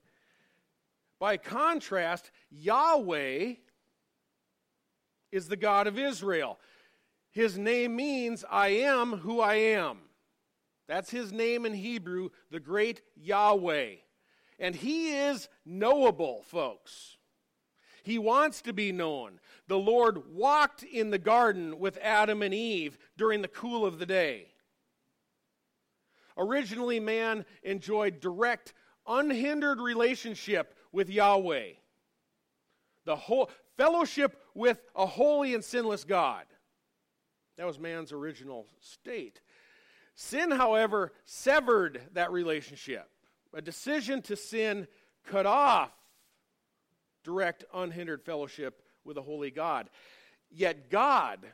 By 1.20 1.38
contrast, 1.38 2.32
Yahweh 2.50 3.54
is 5.32 5.48
the 5.48 5.56
God 5.56 5.88
of 5.88 5.98
Israel. 5.98 6.60
His 7.32 7.58
name 7.58 7.96
means, 7.96 8.44
I 8.50 8.70
am 8.70 9.18
who 9.18 9.40
I 9.40 9.56
am. 9.56 10.00
That's 10.88 11.12
his 11.12 11.32
name 11.32 11.66
in 11.66 11.74
Hebrew, 11.74 12.30
the 12.50 12.60
great 12.60 13.02
Yahweh. 13.16 13.96
And 14.58 14.76
he 14.76 15.16
is 15.16 15.50
knowable, 15.66 16.44
folks. 16.44 17.17
He 18.08 18.18
wants 18.18 18.62
to 18.62 18.72
be 18.72 18.94
known. 18.94 19.42
The 19.68 19.78
Lord 19.78 20.34
walked 20.34 20.82
in 20.82 21.10
the 21.10 21.18
garden 21.18 21.78
with 21.78 22.00
Adam 22.02 22.42
and 22.42 22.54
Eve 22.54 22.98
during 23.18 23.42
the 23.42 23.50
cool 23.50 23.86
of 23.86 24.00
the 24.00 24.06
day. 24.06 24.48
Originally, 26.38 27.02
man 27.02 27.46
enjoyed 27.64 28.22
direct, 28.22 28.74
unhindered 29.06 29.82
relationship 29.82 30.74
with 30.94 31.10
Yahweh, 31.10 31.72
the 33.04 33.18
whole 33.18 33.52
fellowship 33.76 34.42
with 34.54 34.80
a 34.96 35.06
holy 35.06 35.54
and 35.54 35.64
sinless 35.64 36.06
God. 36.06 36.46
That 37.58 37.68
was 37.68 37.78
man's 37.78 38.14
original 38.14 38.68
state. 38.80 39.42
Sin, 40.16 40.50
however, 40.50 41.12
severed 41.26 42.00
that 42.14 42.32
relationship. 42.32 43.10
A 43.54 43.62
decision 43.62 44.22
to 44.22 44.38
sin 44.38 44.88
cut 45.26 45.46
off 45.46 45.92
direct, 47.28 47.66
unhindered 47.74 48.24
fellowship 48.24 48.82
with 49.04 49.18
a 49.18 49.22
holy 49.22 49.52
God. 49.52 49.90
Yet 50.50 50.90
God 50.90 51.46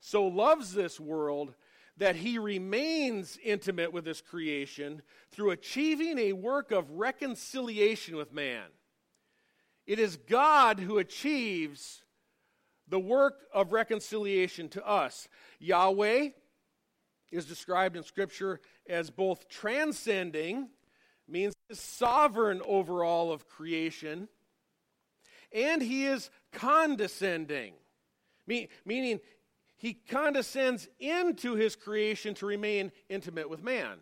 so 0.00 0.24
loves 0.24 0.72
this 0.72 0.98
world 0.98 1.54
that 1.98 2.16
he 2.16 2.38
remains 2.38 3.38
intimate 3.44 3.92
with 3.92 4.06
his 4.06 4.22
creation 4.22 5.02
through 5.30 5.50
achieving 5.50 6.18
a 6.18 6.32
work 6.32 6.72
of 6.72 6.90
reconciliation 6.90 8.16
with 8.16 8.32
man. 8.32 8.64
It 9.86 9.98
is 9.98 10.16
God 10.16 10.80
who 10.80 10.98
achieves 10.98 12.02
the 12.88 12.98
work 12.98 13.42
of 13.52 13.72
reconciliation 13.72 14.70
to 14.70 14.86
us. 14.86 15.28
Yahweh 15.58 16.30
is 17.30 17.44
described 17.44 17.96
in 17.96 18.02
Scripture 18.02 18.60
as 18.88 19.10
both 19.10 19.48
transcending, 19.48 20.70
means 21.28 21.54
sovereign 21.70 22.60
over 22.66 23.04
all 23.04 23.30
of 23.30 23.48
creation, 23.48 24.28
and 25.54 25.80
he 25.80 26.04
is 26.04 26.28
condescending, 26.52 27.74
meaning 28.46 29.20
he 29.76 29.94
condescends 29.94 30.88
into 30.98 31.54
his 31.54 31.76
creation 31.76 32.34
to 32.34 32.46
remain 32.46 32.90
intimate 33.08 33.48
with 33.48 33.62
man. 33.62 33.98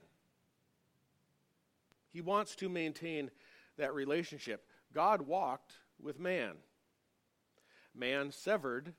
He 2.09 2.23
wants 2.23 2.57
to 2.57 2.69
maintain 2.69 3.31
that 3.77 3.95
relationship. 3.95 4.67
God 4.93 5.23
walked 5.23 5.73
with 6.01 6.19
man, 6.19 6.55
man 7.95 8.33
severed 8.33 8.95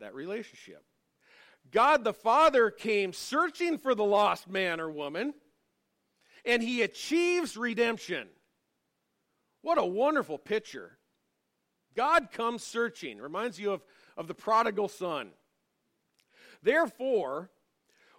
that 0.00 0.14
relationship. 0.14 0.84
God 1.70 2.02
the 2.02 2.12
Father 2.12 2.70
came 2.70 3.12
searching 3.12 3.78
for 3.78 3.94
the 3.94 4.04
lost 4.04 4.48
man 4.48 4.80
or 4.80 4.90
woman, 4.90 5.34
and 6.44 6.62
he 6.62 6.82
achieves 6.82 7.56
redemption. 7.56 8.28
What 9.60 9.78
a 9.78 9.84
wonderful 9.84 10.38
picture 10.38 10.98
God 11.94 12.30
comes 12.32 12.62
searching. 12.62 13.18
Reminds 13.18 13.58
you 13.58 13.72
of, 13.72 13.82
of 14.16 14.28
the 14.28 14.34
prodigal 14.34 14.88
son. 14.88 15.30
Therefore, 16.62 17.50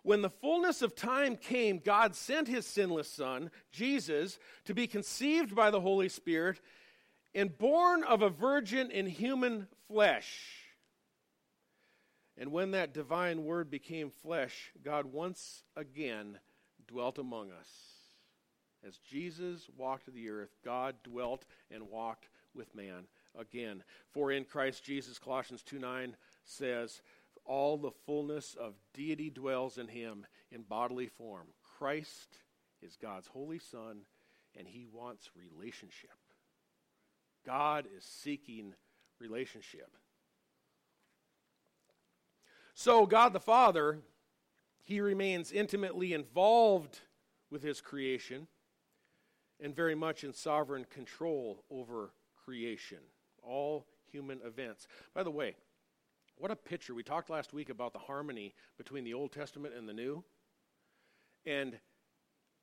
when 0.04 0.22
the 0.22 0.30
fullness 0.30 0.82
of 0.82 0.96
time 0.96 1.38
came, 1.38 1.80
God 1.80 2.16
sent 2.16 2.48
his 2.48 2.66
sinless 2.66 3.10
son, 3.10 3.52
Jesus, 3.72 4.38
to 4.66 4.74
be 4.74 4.86
conceived 4.86 5.56
by 5.56 5.72
the 5.72 5.80
Holy 5.80 6.10
Spirit 6.10 6.60
and 7.34 7.58
born 7.58 8.04
of 8.04 8.22
a 8.22 8.30
virgin 8.30 8.92
in 8.92 9.08
human 9.08 9.68
flesh. 9.88 10.64
And 12.38 12.52
when 12.52 12.72
that 12.72 12.94
divine 12.94 13.46
word 13.46 13.70
became 13.70 14.10
flesh, 14.10 14.72
God 14.84 15.06
once 15.06 15.64
again 15.76 16.40
dwelt 16.88 17.18
among 17.18 17.52
us. 17.52 17.70
As 18.86 18.98
Jesus 18.98 19.70
walked 19.78 20.14
the 20.14 20.30
earth, 20.30 20.58
God 20.66 20.96
dwelt 21.04 21.46
and 21.72 21.90
walked 21.90 22.28
with 22.54 22.76
man 22.76 23.06
again. 23.40 23.84
For 24.12 24.32
in 24.32 24.46
Christ 24.46 24.84
Jesus, 24.84 25.20
Colossians 25.20 25.64
2 25.64 25.80
9 25.80 26.16
says, 26.46 27.02
all 27.46 27.78
the 27.78 27.92
fullness 28.06 28.56
of 28.60 28.74
deity 28.94 29.30
dwells 29.30 29.78
in 29.78 29.88
him 29.88 30.26
in 30.52 30.62
bodily 30.62 31.08
form. 31.08 31.48
Christ 31.78 32.38
is 32.82 32.96
God's 32.96 33.28
holy 33.28 33.60
Son, 33.60 34.02
and 34.58 34.68
he 34.68 34.86
wants 34.92 35.30
relationship. 35.36 36.12
God 37.46 37.86
is 37.98 38.06
seeking 38.06 38.74
relationship. 39.20 39.98
So, 42.76 43.06
God 43.06 43.34
the 43.34 43.40
Father, 43.40 44.00
he 44.82 45.00
remains 45.00 45.52
intimately 45.52 46.14
involved 46.14 47.00
with 47.52 47.62
his 47.62 47.82
creation 47.82 48.48
and 49.60 49.76
very 49.76 49.96
much 49.96 50.24
in 50.24 50.34
sovereign 50.34 50.86
control 50.90 51.64
over 51.70 52.14
creation, 52.44 52.98
all 53.46 53.86
human 54.12 54.40
events. 54.46 54.88
By 55.14 55.24
the 55.24 55.32
way, 55.32 55.56
what 56.38 56.52
a 56.52 56.56
picture. 56.56 56.94
We 56.94 57.04
talked 57.04 57.30
last 57.30 57.54
week 57.54 57.70
about 57.70 57.94
the 57.94 58.00
harmony 58.00 58.54
between 58.78 59.04
the 59.04 59.14
Old 59.14 59.32
Testament 59.32 59.74
and 59.78 59.88
the 59.88 59.94
New. 59.94 60.24
And 61.46 61.78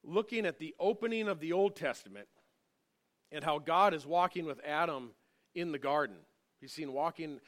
looking 0.03 0.47
at 0.47 0.59
the 0.59 0.75
opening 0.79 1.29
of 1.29 1.41
the 1.41 1.53
Old 1.53 1.77
Testament 1.77 2.29
and 3.31 3.45
how 3.45 3.59
God 3.59 3.95
is 3.95 4.07
walking 4.07 4.47
with 4.47 4.61
Adam 4.67 5.11
in 5.55 5.73
the 5.73 5.79
garden. 5.79 6.17
He's 6.61 6.73
seen 6.73 6.93
walking, 6.93 7.41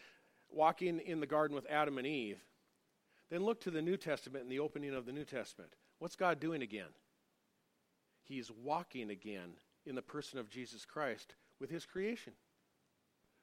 walking 0.50 1.00
in 1.00 1.20
the 1.20 1.26
garden 1.26 1.54
with 1.54 1.66
Adam 1.68 1.98
and 1.98 2.06
Eve. 2.06 2.40
Then 3.30 3.44
look 3.44 3.60
to 3.62 3.70
the 3.70 3.82
New 3.82 3.96
Testament 3.96 4.44
and 4.44 4.52
the 4.52 4.58
opening 4.58 4.94
of 4.94 5.06
the 5.06 5.12
New 5.12 5.24
Testament. 5.24 5.72
What's 5.98 6.16
God 6.16 6.40
doing 6.40 6.62
again? 6.62 6.88
He's 8.22 8.50
walking 8.50 9.10
again 9.10 9.54
in 9.86 9.94
the 9.94 10.02
person 10.02 10.38
of 10.38 10.48
Jesus 10.48 10.84
Christ 10.84 11.34
with 11.58 11.70
his 11.70 11.84
creation. 11.84 12.34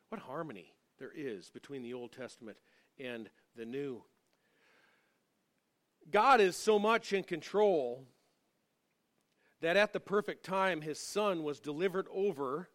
What 0.09 0.21
harmony 0.21 0.73
there 0.97 1.11
is 1.15 1.49
between 1.49 1.83
the 1.83 1.93
Old 1.93 2.11
Testament 2.11 2.57
and 2.99 3.29
the 3.55 3.65
New. 3.65 4.03
God 6.11 6.41
is 6.41 6.55
so 6.55 6.79
much 6.79 7.13
in 7.13 7.23
control 7.23 8.03
that 9.61 9.77
at 9.77 9.93
the 9.93 9.99
perfect 9.99 10.43
time 10.43 10.81
his 10.81 10.99
son 10.99 11.43
was 11.43 11.59
delivered 11.59 12.07
over 12.11 12.69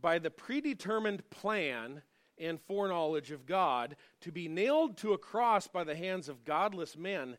by 0.00 0.18
the 0.18 0.30
predetermined 0.30 1.28
plan 1.30 2.02
and 2.38 2.60
foreknowledge 2.60 3.32
of 3.32 3.46
God 3.46 3.96
to 4.20 4.30
be 4.30 4.48
nailed 4.48 4.96
to 4.98 5.12
a 5.12 5.18
cross 5.18 5.66
by 5.66 5.82
the 5.82 5.96
hands 5.96 6.28
of 6.28 6.44
godless 6.44 6.96
men 6.96 7.36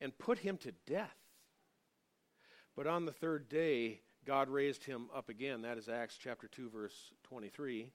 and 0.00 0.16
put 0.16 0.38
him 0.38 0.56
to 0.58 0.72
death. 0.86 1.16
But 2.74 2.86
on 2.86 3.04
the 3.04 3.12
third 3.12 3.48
day, 3.48 4.00
God 4.26 4.48
raised 4.48 4.84
him 4.84 5.06
up 5.14 5.28
again. 5.28 5.62
That 5.62 5.78
is 5.78 5.88
Acts 5.88 6.18
chapter 6.18 6.48
2, 6.48 6.70
verse 6.70 7.12
23. 7.24 7.90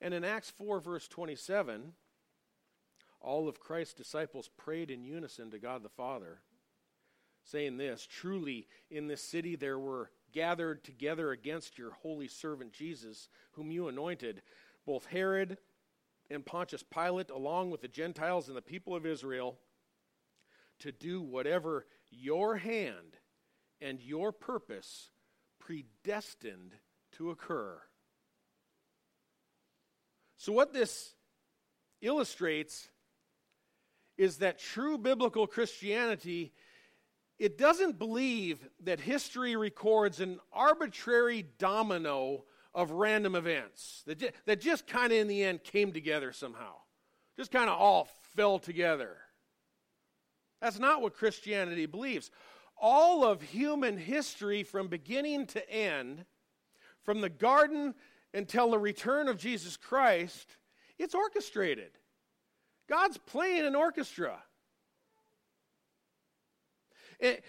And 0.00 0.12
in 0.12 0.24
Acts 0.24 0.50
4, 0.50 0.80
verse 0.80 1.06
27, 1.08 1.92
all 3.20 3.48
of 3.48 3.60
Christ's 3.60 3.94
disciples 3.94 4.50
prayed 4.56 4.90
in 4.90 5.04
unison 5.04 5.50
to 5.50 5.58
God 5.58 5.82
the 5.82 5.88
Father 5.88 6.40
saying 7.44 7.76
this 7.76 8.06
Truly, 8.06 8.66
in 8.90 9.06
this 9.06 9.22
city 9.22 9.56
there 9.56 9.78
were 9.78 10.10
gathered 10.32 10.82
together 10.84 11.30
against 11.32 11.78
your 11.78 11.92
holy 11.92 12.28
servant 12.28 12.72
Jesus, 12.72 13.28
whom 13.52 13.70
you 13.70 13.88
anointed, 13.88 14.42
both 14.86 15.06
Herod 15.06 15.58
and 16.30 16.46
Pontius 16.46 16.82
Pilate, 16.82 17.30
along 17.30 17.70
with 17.70 17.82
the 17.82 17.88
Gentiles 17.88 18.48
and 18.48 18.56
the 18.56 18.62
people 18.62 18.96
of 18.96 19.04
Israel, 19.04 19.58
to 20.78 20.90
do 20.90 21.20
whatever 21.20 21.86
your 22.10 22.56
hand 22.56 23.18
and 23.80 24.00
your 24.00 24.32
purpose 24.32 25.10
predestined 25.66 26.72
to 27.12 27.30
occur. 27.30 27.80
So, 30.36 30.52
what 30.52 30.72
this 30.72 31.14
illustrates 32.00 32.88
is 34.18 34.38
that 34.38 34.58
true 34.58 34.98
biblical 34.98 35.46
Christianity 35.46 36.52
it 37.42 37.58
doesn't 37.58 37.98
believe 37.98 38.68
that 38.84 39.00
history 39.00 39.56
records 39.56 40.20
an 40.20 40.38
arbitrary 40.52 41.44
domino 41.58 42.44
of 42.72 42.92
random 42.92 43.34
events 43.34 44.04
that 44.06 44.18
just, 44.18 44.32
that 44.46 44.60
just 44.60 44.86
kind 44.86 45.12
of 45.12 45.18
in 45.18 45.26
the 45.26 45.42
end 45.42 45.64
came 45.64 45.92
together 45.92 46.32
somehow. 46.32 46.74
Just 47.36 47.50
kind 47.50 47.68
of 47.68 47.76
all 47.76 48.08
fell 48.36 48.60
together. 48.60 49.16
That's 50.60 50.78
not 50.78 51.02
what 51.02 51.14
Christianity 51.14 51.86
believes. 51.86 52.30
All 52.84 53.24
of 53.24 53.40
human 53.40 53.96
history 53.96 54.64
from 54.64 54.88
beginning 54.88 55.46
to 55.46 55.70
end, 55.70 56.24
from 57.04 57.20
the 57.20 57.30
garden 57.30 57.94
until 58.34 58.72
the 58.72 58.78
return 58.78 59.28
of 59.28 59.38
Jesus 59.38 59.76
Christ, 59.76 60.56
it's 60.98 61.14
orchestrated. 61.14 61.92
God's 62.88 63.18
playing 63.18 63.64
an 63.64 63.76
orchestra. 63.76 64.42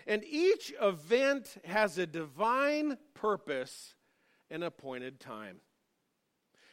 And 0.06 0.24
each 0.24 0.72
event 0.80 1.58
has 1.66 1.98
a 1.98 2.06
divine 2.06 3.00
purpose 3.16 3.96
and 4.52 4.64
appointed 4.64 5.20
time. 5.20 5.62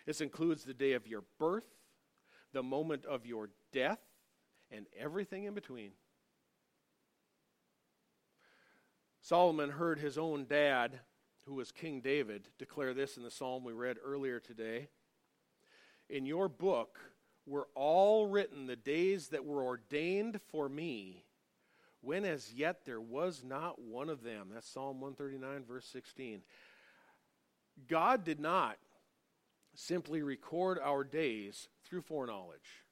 This 0.05 0.20
includes 0.20 0.64
the 0.64 0.75
day 0.75 0.92
of 0.92 1.07
your 1.07 1.25
birth, 1.38 1.64
the 2.53 2.62
moment 2.62 3.07
of 3.07 3.25
your 3.25 3.49
death, 3.73 4.01
and 4.70 4.85
everything 4.99 5.44
in 5.44 5.55
between. 5.55 5.92
Solomon 9.31 9.71
heard 9.71 10.01
his 10.01 10.19
own 10.19 10.45
dad, 10.45 10.99
who 11.47 11.55
was 11.55 11.71
King 11.71 12.01
David, 12.01 12.49
declare 12.59 12.93
this 12.93 13.16
in 13.16 13.23
the 13.23 13.31
psalm 13.31 13.62
we 13.62 13.73
read 13.73 13.97
earlier 14.05 14.40
today. 14.40 14.88
In 16.09 16.27
your 16.27 16.49
book 16.49 16.99
were 17.47 17.69
all 17.77 18.27
written 18.27 18.66
the 18.66 18.75
days 18.75 19.29
that 19.29 19.45
were 19.45 19.62
ordained 19.62 20.40
for 20.51 20.69
me 20.69 21.23
when 22.01 22.25
as 22.25 22.53
yet 22.53 22.85
there 22.85 23.01
was 23.01 23.45
not 23.45 23.81
one 23.81 24.09
of 24.09 24.25
them. 24.25 24.49
That's 24.53 24.69
Psalm 24.69 25.01
139, 25.01 25.62
verse 25.62 25.87
16. 25.87 26.43
God 27.87 28.25
did 28.25 28.40
not 28.40 28.79
simply 29.77 30.23
record 30.23 30.77
our 30.83 31.05
days 31.05 31.69
through 31.85 32.03
foreknowledge. 32.03 32.83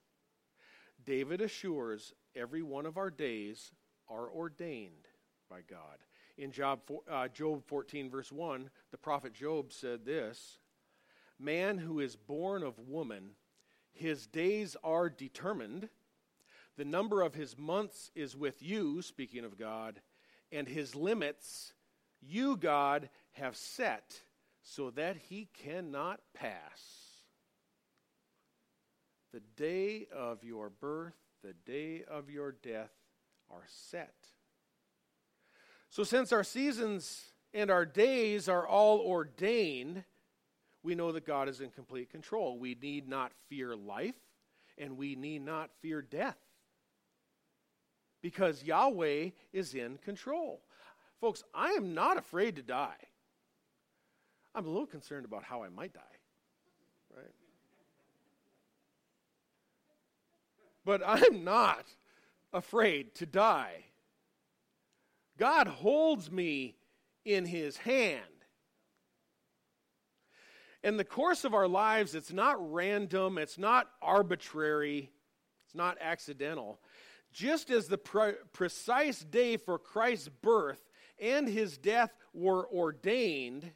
David 1.04 1.40
assures 1.40 2.14
every 2.36 2.62
one 2.62 2.86
of 2.86 2.96
our 2.96 3.10
days 3.10 3.72
are 4.08 4.30
ordained 4.30 5.08
by 5.50 5.62
God. 5.68 5.98
In 6.38 6.52
Job, 6.52 6.80
uh, 7.10 7.28
Job 7.28 7.64
14, 7.66 8.08
verse 8.08 8.32
1, 8.32 8.70
the 8.92 8.96
prophet 8.96 9.34
Job 9.34 9.72
said 9.72 10.06
this 10.06 10.58
Man 11.38 11.78
who 11.78 12.00
is 12.00 12.16
born 12.16 12.62
of 12.62 12.78
woman, 12.78 13.32
his 13.92 14.26
days 14.26 14.76
are 14.82 15.10
determined 15.10 15.88
the 16.78 16.84
number 16.84 17.22
of 17.22 17.34
his 17.34 17.58
months 17.58 18.12
is 18.14 18.36
with 18.36 18.62
you, 18.62 19.02
speaking 19.02 19.44
of 19.44 19.58
God, 19.58 20.00
and 20.52 20.68
his 20.68 20.94
limits 20.94 21.72
you, 22.20 22.56
God, 22.56 23.10
have 23.32 23.56
set 23.56 24.22
so 24.62 24.90
that 24.90 25.16
he 25.16 25.48
cannot 25.52 26.20
pass. 26.34 27.16
The 29.32 29.42
day 29.56 30.06
of 30.14 30.44
your 30.44 30.70
birth, 30.70 31.16
the 31.42 31.54
day 31.66 32.04
of 32.08 32.30
your 32.30 32.52
death 32.52 32.92
are 33.50 33.64
set. 33.66 34.14
So, 35.90 36.04
since 36.04 36.32
our 36.32 36.44
seasons 36.44 37.32
and 37.54 37.70
our 37.70 37.84
days 37.84 38.48
are 38.48 38.66
all 38.66 39.00
ordained, 39.00 40.04
we 40.82 40.94
know 40.94 41.12
that 41.12 41.26
God 41.26 41.48
is 41.48 41.60
in 41.60 41.70
complete 41.70 42.10
control. 42.10 42.58
We 42.58 42.76
need 42.80 43.08
not 43.08 43.32
fear 43.48 43.74
life, 43.74 44.14
and 44.76 44.96
we 44.96 45.14
need 45.14 45.44
not 45.44 45.70
fear 45.80 46.02
death 46.02 46.38
because 48.20 48.62
Yahweh 48.62 49.30
is 49.52 49.74
in 49.74 49.98
control. 49.98 50.60
Folks, 51.20 51.42
I 51.54 51.70
am 51.70 51.94
not 51.94 52.16
afraid 52.16 52.56
to 52.56 52.62
die. 52.62 52.96
I'm 54.54 54.66
a 54.66 54.70
little 54.70 54.86
concerned 54.86 55.24
about 55.24 55.44
how 55.44 55.62
I 55.62 55.68
might 55.68 55.92
die, 55.92 56.00
right? 57.16 57.34
But 60.84 61.02
I'm 61.04 61.44
not 61.44 61.84
afraid 62.52 63.14
to 63.16 63.26
die. 63.26 63.84
God 65.38 65.68
holds 65.68 66.30
me 66.30 66.76
in 67.24 67.46
his 67.46 67.76
hand. 67.78 68.22
In 70.82 70.96
the 70.96 71.04
course 71.04 71.44
of 71.44 71.54
our 71.54 71.68
lives, 71.68 72.14
it's 72.14 72.32
not 72.32 72.56
random, 72.72 73.38
it's 73.38 73.58
not 73.58 73.88
arbitrary, 74.00 75.10
it's 75.64 75.74
not 75.74 75.96
accidental. 76.00 76.80
Just 77.32 77.70
as 77.70 77.88
the 77.88 77.98
pre- 77.98 78.34
precise 78.52 79.20
day 79.20 79.56
for 79.56 79.78
Christ's 79.78 80.28
birth 80.28 80.82
and 81.20 81.48
his 81.48 81.78
death 81.78 82.12
were 82.32 82.66
ordained, 82.72 83.70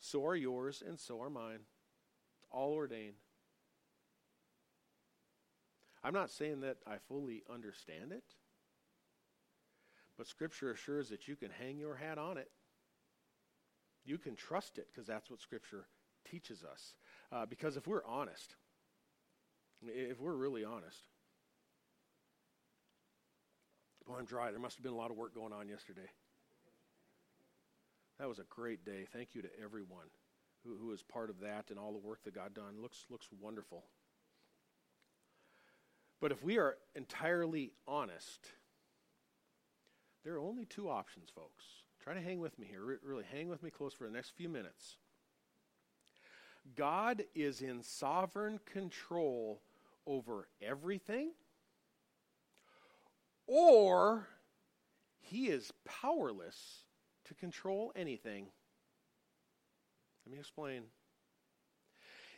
so 0.00 0.24
are 0.24 0.36
yours 0.36 0.82
and 0.86 0.98
so 0.98 1.20
are 1.20 1.30
mine. 1.30 1.60
All 2.50 2.72
ordained. 2.72 3.14
I'm 6.04 6.14
not 6.14 6.30
saying 6.30 6.60
that 6.62 6.78
I 6.86 6.96
fully 7.08 7.42
understand 7.52 8.12
it, 8.12 8.24
but 10.22 10.28
Scripture 10.28 10.70
assures 10.70 11.08
that 11.08 11.26
you 11.26 11.34
can 11.34 11.50
hang 11.50 11.78
your 11.78 11.96
hat 11.96 12.16
on 12.16 12.38
it. 12.38 12.48
You 14.04 14.18
can 14.18 14.36
trust 14.36 14.78
it 14.78 14.86
because 14.86 15.04
that's 15.04 15.28
what 15.28 15.40
Scripture 15.40 15.88
teaches 16.30 16.62
us. 16.62 16.94
Uh, 17.32 17.44
because 17.44 17.76
if 17.76 17.88
we're 17.88 18.06
honest, 18.06 18.54
if 19.84 20.20
we're 20.20 20.36
really 20.36 20.64
honest, 20.64 21.08
boy, 24.06 24.14
I'm 24.16 24.24
dry. 24.24 24.52
There 24.52 24.60
must 24.60 24.76
have 24.76 24.84
been 24.84 24.92
a 24.92 24.96
lot 24.96 25.10
of 25.10 25.16
work 25.16 25.34
going 25.34 25.52
on 25.52 25.68
yesterday. 25.68 26.08
That 28.20 28.28
was 28.28 28.38
a 28.38 28.44
great 28.48 28.84
day. 28.84 29.08
Thank 29.12 29.34
you 29.34 29.42
to 29.42 29.48
everyone 29.60 30.06
who, 30.64 30.76
who 30.80 30.86
was 30.86 31.02
part 31.02 31.30
of 31.30 31.40
that 31.40 31.70
and 31.70 31.80
all 31.80 31.90
the 31.90 31.98
work 31.98 32.22
that 32.22 32.34
God 32.36 32.54
done. 32.54 32.80
Looks 32.80 33.06
looks 33.10 33.26
wonderful. 33.40 33.82
But 36.20 36.30
if 36.30 36.44
we 36.44 36.58
are 36.58 36.76
entirely 36.94 37.72
honest, 37.88 38.52
there 40.24 40.34
are 40.34 40.40
only 40.40 40.64
two 40.64 40.88
options, 40.88 41.30
folks. 41.34 41.64
Try 42.02 42.14
to 42.14 42.20
hang 42.20 42.40
with 42.40 42.58
me 42.58 42.66
here. 42.68 42.98
Really, 43.02 43.24
hang 43.30 43.48
with 43.48 43.62
me 43.62 43.70
close 43.70 43.94
for 43.94 44.04
the 44.04 44.12
next 44.12 44.30
few 44.30 44.48
minutes. 44.48 44.96
God 46.76 47.24
is 47.34 47.60
in 47.60 47.82
sovereign 47.82 48.60
control 48.64 49.62
over 50.06 50.48
everything, 50.60 51.30
or 53.46 54.28
he 55.20 55.46
is 55.46 55.72
powerless 55.84 56.84
to 57.24 57.34
control 57.34 57.92
anything. 57.96 58.46
Let 60.24 60.32
me 60.32 60.38
explain. 60.38 60.84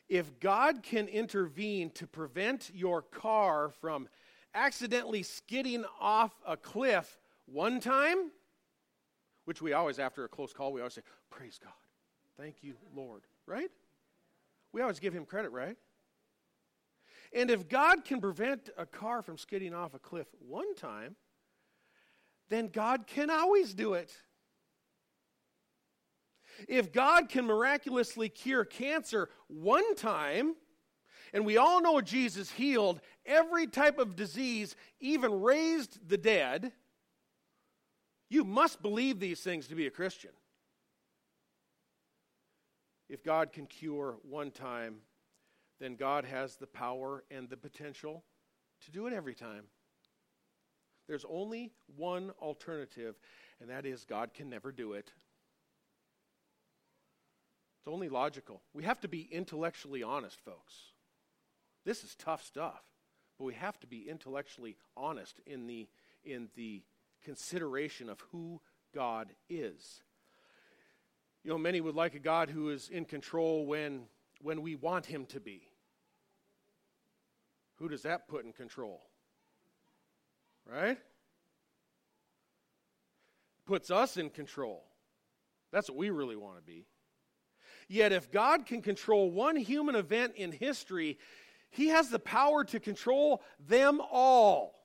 If 0.09 0.39
God 0.41 0.83
can 0.83 1.09
intervene 1.09 1.91
to 1.91 2.07
prevent 2.07 2.71
your 2.75 3.03
car 3.03 3.71
from 3.81 4.09
accidentally 4.55 5.23
skidding 5.23 5.85
off 6.01 6.33
a 6.47 6.57
cliff 6.57 7.19
one 7.47 7.81
time, 7.81 8.31
which 9.45 9.61
we 9.61 9.73
always, 9.73 9.99
after 9.99 10.25
a 10.25 10.29
close 10.29 10.53
call, 10.53 10.73
we 10.73 10.81
always 10.81 10.95
say, 10.95 11.03
Praise 11.31 11.59
God. 11.63 11.73
Thank 12.39 12.63
you, 12.63 12.75
Lord. 12.95 13.23
Right? 13.47 13.71
We 14.73 14.81
always 14.81 14.99
give 14.99 15.13
him 15.13 15.25
credit, 15.25 15.51
right? 15.51 15.77
And 17.33 17.51
if 17.51 17.69
God 17.69 18.05
can 18.05 18.21
prevent 18.21 18.71
a 18.79 18.87
car 18.87 19.23
from 19.23 19.39
skidding 19.39 19.75
off 19.75 19.95
a 19.95 19.99
cliff 19.99 20.29
one 20.39 20.75
time, 20.75 21.17
then 22.49 22.69
God 22.69 23.07
can 23.07 23.31
always 23.31 23.75
do 23.75 23.95
it. 23.95 24.13
If 26.69 26.93
God 26.93 27.29
can 27.29 27.47
miraculously 27.47 28.29
cure 28.29 28.65
cancer 28.65 29.29
one 29.49 29.97
time, 29.97 30.55
and 31.33 31.45
we 31.45 31.57
all 31.57 31.83
know 31.83 32.01
Jesus 32.01 32.53
healed 32.53 33.01
every 33.27 33.67
type 33.67 33.99
of 33.99 34.15
disease, 34.15 34.77
even 35.01 35.43
raised 35.43 36.09
the 36.09 36.17
dead, 36.17 36.73
you 38.35 38.45
must 38.45 38.83
believe 38.83 39.21
these 39.21 39.41
things 39.41 39.69
to 39.69 39.77
be 39.77 39.87
a 39.87 39.91
Christian. 39.91 40.33
If 43.09 43.23
God 43.23 43.53
can 43.53 43.67
cure 43.67 44.17
one 44.29 44.51
time, 44.51 44.97
then 45.79 45.95
God 45.95 46.25
has 46.25 46.57
the 46.57 46.67
power 46.67 47.23
and 47.31 47.49
the 47.49 47.57
potential 47.57 48.25
to 48.85 48.91
do 48.91 49.07
it 49.07 49.13
every 49.13 49.35
time. 49.35 49.65
There's 51.07 51.25
only 51.29 51.71
one 51.97 52.33
alternative, 52.41 53.15
and 53.61 53.71
that 53.71 53.87
is 53.87 54.05
God 54.05 54.35
can 54.35 54.49
never 54.49 54.73
do 54.73 54.95
it. 54.95 55.13
It's 57.79 57.89
only 57.89 58.09
logical. 58.09 58.63
We 58.73 58.83
have 58.85 59.01
to 59.01 59.09
be 59.09 59.29
intellectually 59.31 60.03
honest, 60.03 60.41
folks. 60.41 60.75
This 61.85 62.03
is 62.03 62.17
tough 62.17 62.43
stuff, 62.43 62.83
but 63.39 63.45
we 63.45 63.55
have 63.55 63.79
to 63.81 63.87
be 63.87 64.09
intellectually 64.09 64.77
honest 64.97 65.41
in 65.47 65.67
the, 65.67 65.87
in 66.25 66.49
the 66.57 66.83
consideration 67.25 68.09
of 68.09 68.21
who 68.33 68.61
God 68.95 69.29
is. 69.49 70.03
You 71.43 71.51
know, 71.51 71.59
many 71.59 71.81
would 71.81 71.95
like 71.95 72.15
a 72.15 72.21
God 72.21 72.51
who 72.51 72.71
is 72.71 72.89
in 72.89 73.05
control 73.05 73.67
when, 73.67 74.05
when 74.41 74.63
we 74.63 74.77
want 74.77 75.07
him 75.07 75.27
to 75.27 75.41
be. 75.41 75.63
Who 77.77 77.89
does 77.89 78.03
that 78.03 78.29
put 78.29 78.45
in 78.45 78.53
control? 78.53 79.03
Right? 80.71 80.99
Puts 83.67 83.91
us 83.91 84.17
in 84.17 84.31
control. 84.31 84.85
That's 85.73 85.91
what 85.91 85.99
we 85.99 86.11
really 86.11 86.37
want 86.37 86.57
to 86.57 86.63
be. 86.63 86.87
Yet, 87.89 88.13
if 88.13 88.31
God 88.31 88.65
can 88.65 88.81
control 88.81 89.31
one 89.31 89.57
human 89.57 89.95
event 89.95 90.35
in 90.37 90.53
history, 90.53 91.19
he 91.71 91.89
has 91.89 92.09
the 92.09 92.19
power 92.19 92.65
to 92.65 92.81
control 92.81 93.43
them 93.59 94.01
all. 94.01 94.84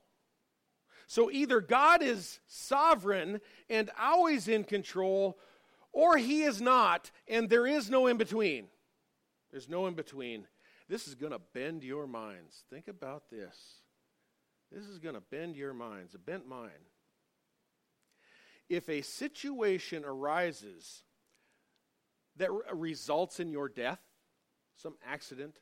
So 1.10 1.32
either 1.32 1.60
God 1.60 2.04
is 2.04 2.40
sovereign 2.46 3.42
and 3.68 3.90
always 4.00 4.48
in 4.48 4.64
control, 4.64 5.40
or 5.92 6.18
he 6.18 6.44
is 6.44 6.62
not, 6.62 7.10
and 7.28 7.50
there 7.50 7.66
is 7.66 7.90
no 7.90 8.06
in 8.06 8.18
between. 8.18 8.68
There's 9.50 9.68
no 9.68 9.88
in 9.88 9.96
between. 9.96 10.46
This 10.88 11.08
is 11.08 11.16
going 11.16 11.32
to 11.32 11.42
bend 11.52 11.84
your 11.84 12.06
minds. 12.06 12.64
Think 12.70 12.88
about 12.88 13.24
this. 13.32 13.58
This 14.72 14.86
is 14.86 15.00
going 15.00 15.16
to 15.16 15.22
bend 15.32 15.56
your 15.56 15.74
minds, 15.74 16.14
a 16.14 16.20
bent 16.20 16.48
mind. 16.48 16.70
If 18.70 18.88
a 18.88 19.02
situation 19.02 20.06
arises 20.06 21.02
that 22.38 22.52
results 22.72 23.40
in 23.40 23.50
your 23.50 23.68
death, 23.68 24.00
some 24.76 24.94
accident. 25.04 25.58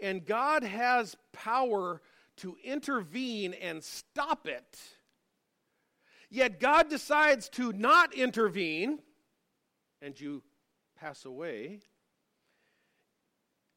And 0.00 0.24
God 0.24 0.62
has 0.62 1.14
power 1.34 2.00
to 2.38 2.56
intervene 2.64 3.54
and 3.54 3.82
stop 3.82 4.46
it. 4.46 4.78
Yet 6.30 6.60
God 6.60 6.90
decides 6.90 7.48
to 7.50 7.72
not 7.72 8.14
intervene, 8.14 8.98
and 10.02 10.18
you 10.20 10.42
pass 10.98 11.24
away. 11.24 11.80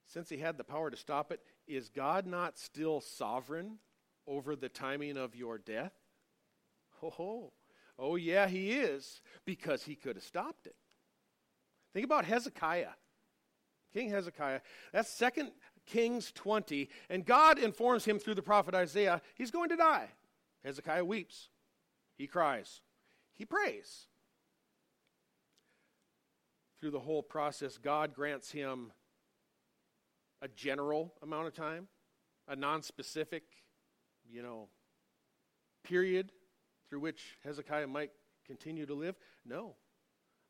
Since 0.08 0.30
He 0.30 0.38
had 0.38 0.58
the 0.58 0.63
power 0.63 0.89
to 0.89 0.97
stop 0.97 1.32
it, 1.32 1.39
is 1.67 1.89
God 1.89 2.26
not 2.26 2.58
still 2.58 3.00
sovereign 3.00 3.78
over 4.28 4.56
the 4.56 4.69
timing 4.69 5.17
of 5.17 5.36
your 5.36 5.58
death? 5.58 5.93
Oh, 7.02 7.54
oh 7.97 8.15
yeah, 8.15 8.47
He 8.47 8.74
is, 8.74 9.21
because 9.45 9.84
He 9.84 9.95
could 9.95 10.17
have 10.17 10.26
stopped 10.26 10.67
it. 10.67 10.76
Think 11.93 12.06
about 12.06 12.26
Hezekiah. 12.26 12.93
King 13.93 14.10
Hezekiah. 14.10 14.62
That's 14.93 15.10
Second 15.10 15.52
Kings 15.86 16.32
20. 16.32 16.89
And 17.10 17.26
God 17.26 17.60
informs 17.60 18.06
him 18.06 18.20
through 18.20 18.36
the 18.36 18.41
prophet 18.41 18.74
Isaiah 18.74 19.22
he's 19.36 19.52
going 19.52 19.70
to 19.70 19.76
die. 19.76 20.10
Hezekiah 20.63 21.06
weeps. 21.06 21.50
He 22.17 22.28
cries. 22.28 22.82
He 23.34 23.46
prays. 23.46 24.06
Through 26.80 26.91
the 26.91 27.00
whole 27.00 27.24
process, 27.24 27.78
God 27.78 28.13
grants 28.13 28.52
him 28.52 28.91
a 30.41 30.48
general 30.48 31.13
amount 31.22 31.48
of 31.48 31.54
time, 31.54 31.88
a 32.48 32.56
non-specific, 32.56 33.44
you 34.30 34.41
know, 34.41 34.67
period 35.84 36.32
through 36.89 37.00
which 37.00 37.38
Hezekiah 37.44 37.88
might 37.88 38.12
continue 38.46 38.86
to 38.86 38.94
live? 38.94 39.15
No. 39.46 39.76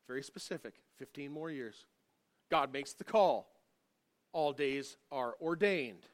Very 0.08 0.22
specific 0.22 0.74
15 0.98 1.30
more 1.30 1.50
years. 1.50 1.86
God 2.50 2.72
makes 2.72 2.92
the 2.92 3.04
call. 3.04 3.51
All 4.32 4.52
days 4.52 4.96
are 5.10 5.34
ordained. 5.40 6.06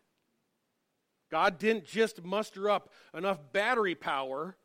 God 1.31 1.59
didn't 1.59 1.85
just 1.85 2.25
muster 2.25 2.71
up 2.71 2.91
enough 3.15 3.39
battery 3.53 3.95
power 3.95 4.57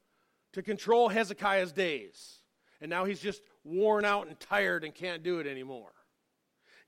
to 0.54 0.62
control 0.62 1.10
Hezekiah's 1.10 1.72
days. 1.72 2.39
And 2.80 2.89
now 2.89 3.06
he's 3.06 3.20
just 3.20 3.42
worn 3.63 4.06
out 4.06 4.28
and 4.28 4.39
tired 4.39 4.84
and 4.84 4.94
can't 4.94 5.24
do 5.24 5.39
it 5.39 5.48
anymore. 5.48 5.92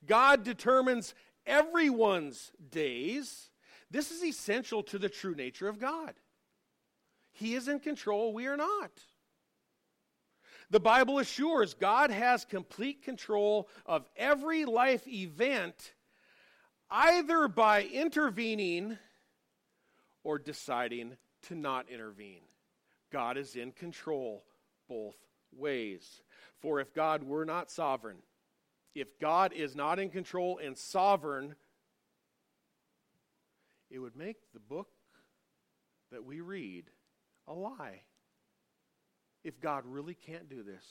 God 0.05 0.43
determines 0.43 1.13
everyone's 1.45 2.51
days. 2.69 3.49
This 3.91 4.11
is 4.11 4.23
essential 4.23 4.83
to 4.83 4.97
the 4.97 5.09
true 5.09 5.35
nature 5.35 5.67
of 5.67 5.79
God. 5.79 6.13
He 7.31 7.55
is 7.55 7.67
in 7.67 7.79
control, 7.79 8.33
we 8.33 8.47
are 8.47 8.57
not. 8.57 8.91
The 10.69 10.79
Bible 10.79 11.19
assures 11.19 11.73
God 11.73 12.11
has 12.11 12.45
complete 12.45 13.03
control 13.03 13.69
of 13.85 14.07
every 14.17 14.65
life 14.65 15.07
event, 15.07 15.93
either 16.89 17.47
by 17.47 17.83
intervening 17.83 18.97
or 20.23 20.39
deciding 20.39 21.17
to 21.43 21.55
not 21.55 21.89
intervene. 21.89 22.41
God 23.11 23.37
is 23.37 23.55
in 23.55 23.71
control 23.71 24.43
both 24.89 25.15
ways. 25.55 26.21
For 26.59 26.79
if 26.79 26.93
God 26.93 27.23
were 27.23 27.45
not 27.45 27.71
sovereign, 27.71 28.17
if 28.93 29.19
God 29.19 29.53
is 29.53 29.75
not 29.75 29.99
in 29.99 30.09
control 30.09 30.59
and 30.63 30.77
sovereign, 30.77 31.55
it 33.89 33.99
would 33.99 34.15
make 34.15 34.37
the 34.53 34.59
book 34.59 34.89
that 36.11 36.23
we 36.23 36.41
read 36.41 36.85
a 37.47 37.53
lie 37.53 38.01
if 39.43 39.61
God 39.61 39.83
really 39.85 40.15
can't 40.15 40.49
do 40.49 40.63
this? 40.63 40.83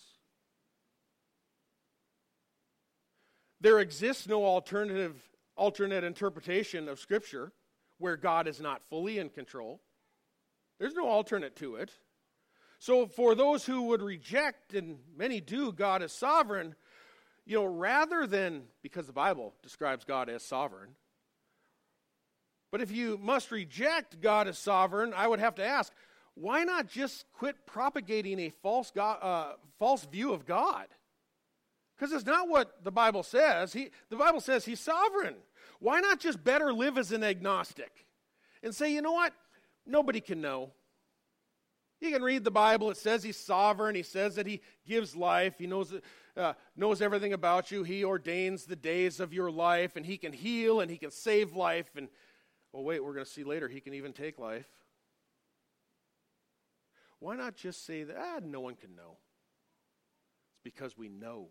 There 3.61 3.80
exists 3.80 4.28
no 4.28 4.44
alternative, 4.44 5.16
alternate 5.57 6.05
interpretation 6.05 6.88
of 6.88 6.99
Scripture 6.99 7.53
where 7.99 8.17
God 8.17 8.49
is 8.49 8.61
not 8.61 8.83
fully 8.83 9.19
in 9.19 9.31
control. 9.31 9.81
There's 10.79 10.95
no 10.95 11.09
alternate 11.09 11.57
to 11.57 11.77
it. 11.77 11.90
So, 12.79 13.07
for 13.07 13.35
those 13.35 13.64
who 13.64 13.83
would 13.85 14.03
reject, 14.03 14.75
and 14.75 14.99
many 15.17 15.40
do, 15.40 15.73
God 15.73 16.03
as 16.03 16.12
sovereign, 16.12 16.75
you 17.47 17.57
know, 17.57 17.64
rather 17.64 18.27
than, 18.27 18.64
because 18.83 19.07
the 19.07 19.12
Bible 19.12 19.55
describes 19.62 20.05
God 20.05 20.29
as 20.29 20.43
sovereign, 20.43 20.90
but 22.71 22.81
if 22.81 22.90
you 22.90 23.19
must 23.23 23.51
reject 23.53 24.21
God 24.21 24.49
as 24.49 24.59
sovereign, 24.59 25.14
I 25.14 25.29
would 25.29 25.38
have 25.38 25.55
to 25.57 25.64
ask, 25.64 25.93
why 26.35 26.64
not 26.64 26.88
just 26.88 27.25
quit 27.33 27.67
propagating 27.67 28.40
a 28.40 28.51
false, 28.51 28.90
God, 28.90 29.19
uh, 29.23 29.53
false 29.79 30.05
view 30.05 30.33
of 30.33 30.45
God? 30.45 30.87
Because 31.96 32.12
it's 32.12 32.26
not 32.26 32.48
what 32.48 32.83
the 32.83 32.90
Bible 32.90 33.22
says. 33.22 33.72
He, 33.72 33.90
the 34.11 34.16
Bible 34.16 34.40
says 34.40 34.64
he's 34.64 34.80
sovereign. 34.80 35.37
Why 35.78 36.00
not 36.00 36.18
just 36.20 36.42
better 36.42 36.72
live 36.72 36.98
as 36.98 37.12
an 37.12 37.22
agnostic 37.22 38.07
and 38.62 38.74
say, 38.74 38.92
you 38.92 39.02
know 39.02 39.12
what? 39.12 39.33
Nobody 39.87 40.20
can 40.20 40.40
know. 40.40 40.72
You 42.00 42.11
can 42.11 42.22
read 42.22 42.44
the 42.44 42.50
Bible. 42.50 42.90
It 42.90 42.96
says 42.96 43.22
he's 43.22 43.37
sovereign. 43.37 43.94
He 43.94 44.02
says 44.02 44.35
that 44.35 44.46
he 44.46 44.61
gives 44.87 45.14
life. 45.14 45.54
He 45.59 45.66
knows, 45.66 45.94
uh, 46.37 46.54
knows 46.76 47.00
everything 47.00 47.33
about 47.33 47.70
you. 47.70 47.83
He 47.83 48.04
ordains 48.04 48.64
the 48.64 48.76
days 48.76 49.20
of 49.20 49.33
your 49.33 49.50
life, 49.50 49.96
and 49.96 50.04
he 50.04 50.18
can 50.18 50.33
heal 50.33 50.80
and 50.80 50.90
he 50.90 50.98
can 50.98 51.11
save 51.11 51.54
life. 51.54 51.90
And, 51.96 52.09
well, 52.72 52.83
wait, 52.83 53.02
we're 53.02 53.14
going 53.14 53.24
to 53.24 53.30
see 53.30 53.44
later, 53.44 53.68
he 53.68 53.80
can 53.80 53.94
even 53.94 54.12
take 54.12 54.38
life. 54.38 54.66
Why 57.20 57.37
not 57.37 57.57
just 57.57 57.87
say 57.87 58.02
that, 58.02 58.16
ah, 58.18 58.40
no 58.44 58.61
one 58.61 58.74
can 58.74 58.94
know? 58.94 59.16
It's 60.50 60.61
because 60.62 60.98
we 60.98 61.09
know. 61.09 61.48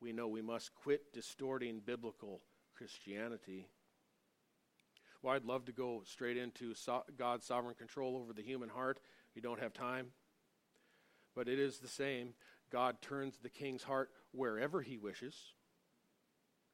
We 0.00 0.12
know 0.12 0.28
we 0.28 0.42
must 0.42 0.74
quit 0.74 1.12
distorting 1.12 1.80
biblical 1.84 2.42
Christianity. 2.76 3.68
Well, 5.22 5.34
I'd 5.34 5.44
love 5.44 5.64
to 5.66 5.72
go 5.72 6.02
straight 6.04 6.36
into 6.36 6.74
so- 6.74 7.04
God's 7.16 7.46
sovereign 7.46 7.74
control 7.74 8.16
over 8.16 8.32
the 8.32 8.42
human 8.42 8.68
heart. 8.68 9.00
We 9.34 9.40
don't 9.40 9.60
have 9.60 9.72
time. 9.72 10.12
But 11.34 11.48
it 11.48 11.58
is 11.58 11.78
the 11.78 11.88
same. 11.88 12.34
God 12.70 13.00
turns 13.00 13.38
the 13.38 13.48
king's 13.48 13.84
heart 13.84 14.10
wherever 14.32 14.82
he 14.82 14.98
wishes. 14.98 15.54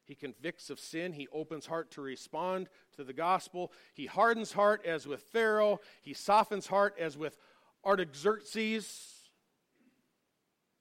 He 0.03 0.15
convicts 0.15 0.69
of 0.69 0.79
sin. 0.79 1.13
He 1.13 1.27
opens 1.31 1.67
heart 1.67 1.91
to 1.91 2.01
respond 2.01 2.67
to 2.97 3.03
the 3.03 3.13
gospel. 3.13 3.71
He 3.93 4.07
hardens 4.07 4.51
heart 4.51 4.85
as 4.85 5.07
with 5.07 5.21
Pharaoh. 5.21 5.79
He 6.01 6.13
softens 6.13 6.67
heart 6.67 6.95
as 6.99 7.17
with 7.17 7.37
Artaxerxes. 7.85 9.29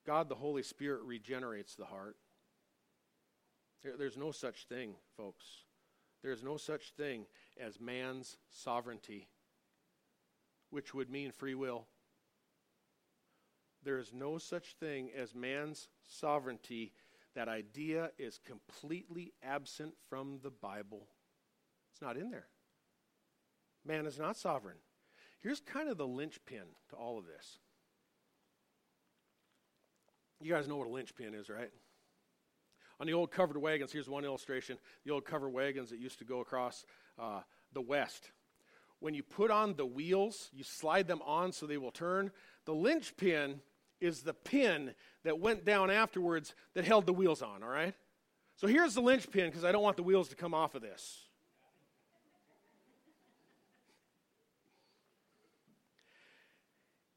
God, 0.05 0.29
the 0.29 0.35
Holy 0.35 0.62
Spirit, 0.62 1.03
regenerates 1.03 1.76
the 1.76 1.85
heart. 1.85 2.16
There, 3.83 3.97
there's 3.97 4.16
no 4.16 4.31
such 4.31 4.66
thing, 4.66 4.95
folks. 5.16 5.45
There's 6.23 6.43
no 6.43 6.57
such 6.57 6.93
thing 6.97 7.27
as 7.59 7.81
man's 7.81 8.37
sovereignty, 8.51 9.29
which 10.71 10.93
would 10.95 11.11
mean 11.11 11.33
free 11.33 11.55
will. 11.55 11.87
There 13.83 13.99
is 13.99 14.12
no 14.12 14.37
such 14.37 14.75
thing 14.79 15.11
as 15.16 15.35
man's 15.35 15.88
sovereignty. 16.05 16.93
That 17.35 17.49
idea 17.49 18.11
is 18.19 18.38
completely 18.38 19.33
absent 19.43 19.95
from 20.09 20.40
the 20.43 20.51
Bible. 20.51 21.07
It's 21.93 22.03
not 22.03 22.16
in 22.16 22.31
there. 22.31 22.49
Man 23.87 24.05
is 24.05 24.19
not 24.19 24.37
sovereign. 24.37 24.77
Here's 25.40 25.61
kind 25.61 25.88
of 25.88 25.97
the 25.97 26.07
linchpin 26.07 26.66
to 26.90 26.97
all 26.97 27.19
of 27.19 27.25
this. 27.25 27.59
You 30.43 30.53
guys 30.53 30.69
know 30.69 30.77
what 30.77 30.87
a 30.87 30.90
linchpin 30.90 31.35
is, 31.35 31.49
right? 31.49 31.71
On 33.01 33.07
the 33.07 33.15
old 33.15 33.31
covered 33.31 33.57
wagons, 33.57 33.93
here's 33.93 34.09
one 34.09 34.25
illustration 34.25 34.79
the 35.05 35.11
old 35.11 35.25
covered 35.25 35.49
wagons 35.49 35.91
that 35.91 35.99
used 35.99 36.19
to 36.19 36.25
go 36.25 36.41
across 36.41 36.85
uh, 37.19 37.41
the 37.73 37.81
West. 37.81 38.31
When 39.01 39.15
you 39.15 39.23
put 39.23 39.51
on 39.51 39.75
the 39.75 39.87
wheels, 39.87 40.51
you 40.53 40.63
slide 40.63 41.09
them 41.09 41.23
on 41.25 41.53
so 41.53 41.67
they 41.67 41.79
will 41.79 41.91
turn. 41.91 42.31
The 42.67 42.75
linchpin 42.75 43.61
is 44.01 44.21
the 44.21 44.35
pin 44.35 44.95
that 45.25 45.39
went 45.39 45.65
down 45.65 45.91
afterwards 45.91 46.55
that 46.75 46.85
held 46.85 47.07
the 47.07 47.13
wheels 47.15 47.41
on, 47.41 47.63
all 47.63 47.71
right? 47.71 47.95
So 48.57 48.67
here's 48.67 48.95
the 48.95 49.01
linchpin 49.01 49.47
because 49.47 49.65
I 49.65 49.73
don't 49.73 49.83
want 49.83 49.97
the 49.97 50.03
wheels 50.03 50.29
to 50.29 50.37
come 50.37 50.53
off 50.53 50.75
of 50.75 50.83
this. 50.83 51.25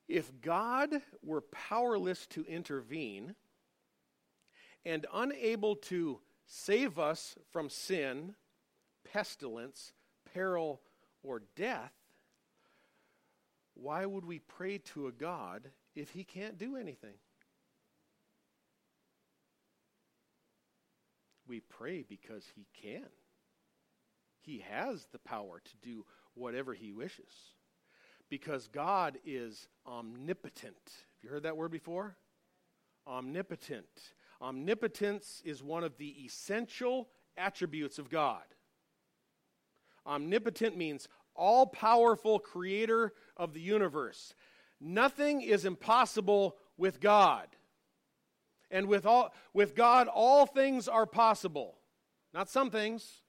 If 0.07 0.31
God 0.41 1.01
were 1.21 1.41
powerless 1.41 2.25
to 2.27 2.45
intervene, 2.45 3.35
and 4.85 5.05
unable 5.13 5.75
to 5.75 6.19
save 6.45 6.99
us 6.99 7.35
from 7.51 7.69
sin, 7.69 8.35
pestilence, 9.11 9.93
peril, 10.33 10.81
or 11.23 11.43
death, 11.55 11.93
why 13.75 14.05
would 14.05 14.25
we 14.25 14.39
pray 14.39 14.77
to 14.77 15.07
a 15.07 15.11
God 15.11 15.69
if 15.95 16.11
he 16.11 16.23
can't 16.23 16.57
do 16.57 16.75
anything? 16.75 17.15
We 21.47 21.59
pray 21.59 22.03
because 22.07 22.45
he 22.55 22.67
can. 22.81 23.07
He 24.41 24.63
has 24.69 25.07
the 25.11 25.19
power 25.19 25.61
to 25.63 25.87
do 25.87 26.05
whatever 26.35 26.73
he 26.73 26.91
wishes. 26.91 27.31
Because 28.29 28.67
God 28.67 29.17
is 29.25 29.67
omnipotent. 29.85 30.75
Have 30.85 31.23
you 31.23 31.29
heard 31.29 31.43
that 31.43 31.57
word 31.57 31.71
before? 31.71 32.15
Omnipotent. 33.07 33.85
Omnipotence 34.43 35.41
is 35.45 35.63
one 35.63 35.85
of 35.85 35.97
the 35.97 36.25
essential 36.25 37.07
attributes 37.37 37.97
of 37.97 38.09
God. 38.09 38.43
Omnipotent 40.05 40.75
means 40.75 41.07
all 41.33 41.65
powerful 41.65 42.39
creator 42.39 43.13
of 43.37 43.53
the 43.53 43.61
universe. 43.61 44.35
Nothing 44.81 45.41
is 45.41 45.63
impossible 45.63 46.57
with 46.77 46.99
God. 46.99 47.47
And 48.69 48.87
with, 48.87 49.05
all, 49.05 49.33
with 49.53 49.75
God, 49.75 50.07
all 50.07 50.45
things 50.45 50.87
are 50.87 51.05
possible. 51.05 51.77
Not 52.33 52.49
some 52.49 52.69
things, 52.69 53.21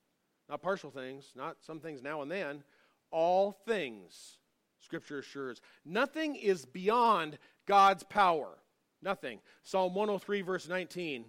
not 0.49 0.63
partial 0.63 0.91
things, 0.91 1.33
not 1.37 1.59
some 1.61 1.79
things 1.79 2.03
now 2.03 2.23
and 2.23 2.31
then. 2.31 2.65
All 3.11 3.53
things, 3.53 4.39
Scripture 4.81 5.21
assures. 5.21 5.61
Nothing 5.85 6.35
is 6.35 6.65
beyond 6.65 7.39
God's 7.67 8.03
power. 8.03 8.59
Nothing. 9.05 9.41
Psalm 9.63 9.95
103, 9.95 10.41
verse 10.41 10.67
19. 10.67 11.27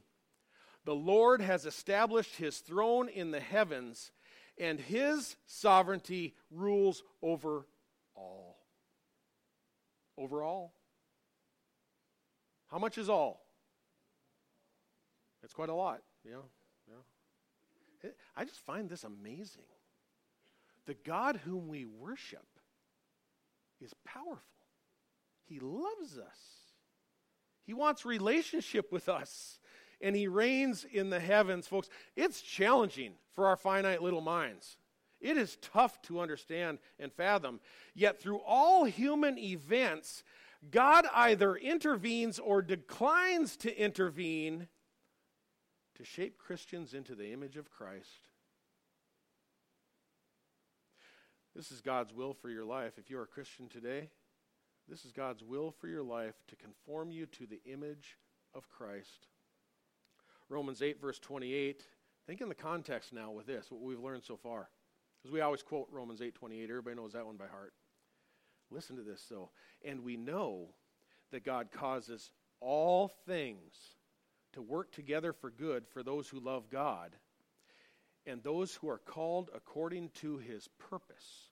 The 0.86 0.96
Lord 0.96 1.42
has 1.42 1.66
established 1.66 2.38
his 2.38 2.60
throne 2.60 3.10
in 3.10 3.32
the 3.32 3.40
heavens, 3.40 4.12
and 4.58 4.80
his 4.80 5.36
sovereignty 5.46 6.36
rules 6.50 7.04
over 7.22 7.68
all. 8.16 8.56
Over 10.18 10.42
all. 10.42 10.74
How 12.72 12.78
much 12.78 12.98
is 12.98 13.10
all? 13.10 13.46
It's 15.44 15.54
quite 15.54 15.70
a 15.70 15.74
lot. 15.74 16.02
Yeah, 16.24 16.38
yeah. 16.88 18.10
I 18.38 18.46
just 18.46 18.60
find 18.66 18.90
this 18.90 19.04
amazing. 19.04 19.64
The 20.86 20.96
God 21.04 21.42
whom 21.44 21.68
we 21.68 21.86
worship 21.86 22.46
is 23.82 23.94
powerful. 24.06 24.40
He 25.46 25.60
loves 25.60 26.18
us. 26.18 26.65
He 27.66 27.74
wants 27.74 28.06
relationship 28.06 28.92
with 28.92 29.10
us, 29.10 29.60
and 30.02 30.16
He 30.16 30.28
reigns 30.28 30.86
in 30.86 31.10
the 31.10 31.20
heavens. 31.20 31.68
Folks, 31.68 31.90
it's 32.16 32.42
challenging 32.42 33.14
for 33.34 33.48
our 33.48 33.58
finite 33.58 34.02
little 34.02 34.22
minds. 34.22 34.78
It 35.20 35.38
is 35.38 35.58
tough 35.62 36.02
to 36.04 36.20
understand 36.20 36.78
and 37.00 37.12
fathom. 37.12 37.60
Yet, 37.96 38.22
through 38.22 38.40
all 38.46 38.86
human 38.86 39.38
events, 39.40 40.24
God 40.70 41.06
either 41.14 41.56
intervenes 41.56 42.38
or 42.38 42.62
declines 42.62 43.58
to 43.58 43.76
intervene 43.76 44.68
to 45.96 46.04
shape 46.04 46.38
Christians 46.38 46.94
into 46.94 47.16
the 47.16 47.32
image 47.32 47.58
of 47.58 47.72
Christ. 47.72 48.28
This 51.56 51.72
is 51.72 51.82
God's 51.82 52.14
will 52.14 52.34
for 52.34 52.50
your 52.50 52.66
life. 52.66 52.94
If 52.98 53.10
you're 53.10 53.24
a 53.24 53.28
Christian 53.28 53.70
today, 53.70 54.10
this 54.90 55.06
is 55.06 55.12
God's 55.12 55.44
will 55.44 55.72
for 55.72 55.88
your 55.88 56.04
life 56.04 56.36
to 56.48 56.56
conform 56.56 57.12
you 57.12 57.26
to 57.28 57.46
the 57.46 57.62
image 57.66 58.18
of 58.54 58.70
Christ. 58.70 59.28
Romans 60.50 60.82
8, 60.82 61.02
verse 61.02 61.20
28. 61.20 61.84
Think 62.28 62.42
in 62.42 62.50
the 62.50 62.56
context 62.56 63.14
now 63.14 63.32
with 63.32 63.48
this, 63.48 63.72
what 63.72 63.82
we've 63.82 64.00
learned 64.00 64.24
so 64.24 64.38
far. 64.38 64.70
Because 65.22 65.34
we 65.34 65.42
always 65.42 65.64
quote 65.64 65.88
Romans 65.92 66.22
8, 66.22 66.36
28. 66.36 66.70
Everybody 66.70 66.96
knows 66.96 67.14
that 67.14 67.26
one 67.26 67.38
by 67.38 67.48
heart. 67.48 67.74
Listen 68.72 68.96
to 68.96 69.04
this, 69.04 69.26
though. 69.30 69.50
And 69.84 70.04
we 70.04 70.18
know 70.18 70.70
that 71.32 71.44
God 71.44 71.70
causes 71.72 72.32
all 72.60 73.12
things 73.26 73.74
to 74.54 74.62
work 74.62 74.92
together 74.92 75.34
for 75.34 75.50
good 75.50 75.88
for 75.88 76.04
those 76.04 76.30
who 76.30 76.40
love 76.40 76.70
God 76.70 77.16
and 78.26 78.42
those 78.42 78.76
who 78.76 78.90
are 78.90 79.00
called 79.00 79.50
according 79.54 80.10
to 80.22 80.38
his 80.38 80.68
purpose. 80.80 81.50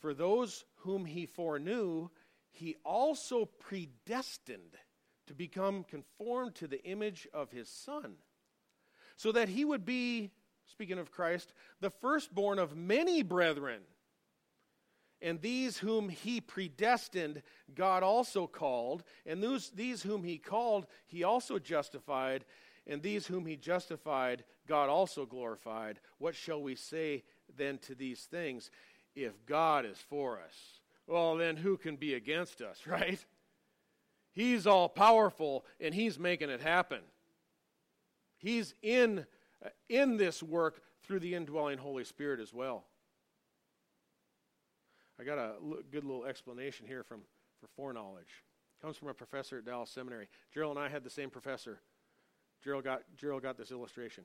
For 0.00 0.14
those 0.14 0.64
whom 0.76 1.04
he 1.04 1.26
foreknew, 1.26 2.08
he 2.50 2.76
also 2.84 3.44
predestined 3.44 4.76
to 5.26 5.34
become 5.34 5.84
conformed 5.84 6.54
to 6.56 6.66
the 6.66 6.82
image 6.84 7.28
of 7.34 7.50
his 7.50 7.68
Son, 7.68 8.14
so 9.16 9.32
that 9.32 9.48
he 9.48 9.64
would 9.64 9.84
be, 9.84 10.30
speaking 10.66 10.98
of 10.98 11.10
Christ, 11.10 11.52
the 11.80 11.90
firstborn 11.90 12.58
of 12.58 12.76
many 12.76 13.22
brethren. 13.22 13.82
And 15.20 15.40
these 15.40 15.78
whom 15.78 16.08
he 16.08 16.40
predestined, 16.40 17.42
God 17.74 18.04
also 18.04 18.46
called. 18.46 19.02
And 19.26 19.42
those, 19.42 19.70
these 19.70 20.02
whom 20.02 20.22
he 20.22 20.38
called, 20.38 20.86
he 21.06 21.24
also 21.24 21.58
justified. 21.58 22.44
And 22.86 23.02
these 23.02 23.26
whom 23.26 23.44
he 23.44 23.56
justified, 23.56 24.44
God 24.68 24.88
also 24.88 25.26
glorified. 25.26 25.98
What 26.18 26.36
shall 26.36 26.62
we 26.62 26.76
say 26.76 27.24
then 27.56 27.78
to 27.78 27.96
these 27.96 28.22
things? 28.22 28.70
If 29.24 29.44
God 29.46 29.84
is 29.84 29.98
for 30.08 30.38
us, 30.38 30.54
well, 31.06 31.36
then 31.36 31.56
who 31.56 31.76
can 31.76 31.96
be 31.96 32.14
against 32.14 32.60
us, 32.60 32.80
right? 32.86 33.24
He's 34.32 34.66
all 34.66 34.88
powerful 34.88 35.64
and 35.80 35.94
he's 35.94 36.18
making 36.18 36.50
it 36.50 36.60
happen. 36.60 37.00
He's 38.36 38.74
in, 38.82 39.26
uh, 39.64 39.70
in 39.88 40.16
this 40.16 40.42
work 40.42 40.80
through 41.02 41.20
the 41.20 41.34
indwelling 41.34 41.78
Holy 41.78 42.04
Spirit 42.04 42.38
as 42.38 42.54
well. 42.54 42.84
I 45.20 45.24
got 45.24 45.38
a 45.38 45.54
good 45.90 46.04
little 46.04 46.24
explanation 46.24 46.86
here 46.86 47.02
from 47.02 47.22
for 47.60 47.66
foreknowledge. 47.74 48.44
It 48.78 48.82
comes 48.82 48.96
from 48.96 49.08
a 49.08 49.14
professor 49.14 49.58
at 49.58 49.64
Dallas 49.64 49.90
Seminary. 49.90 50.28
Gerald 50.54 50.76
and 50.76 50.86
I 50.86 50.88
had 50.88 51.02
the 51.02 51.10
same 51.10 51.30
professor. 51.30 51.80
Gerald 52.62 52.84
got 52.84 53.02
Gerald 53.16 53.42
got 53.42 53.56
this 53.56 53.72
illustration. 53.72 54.24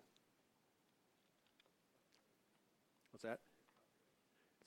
What's 3.11 3.23
that? 3.23 3.39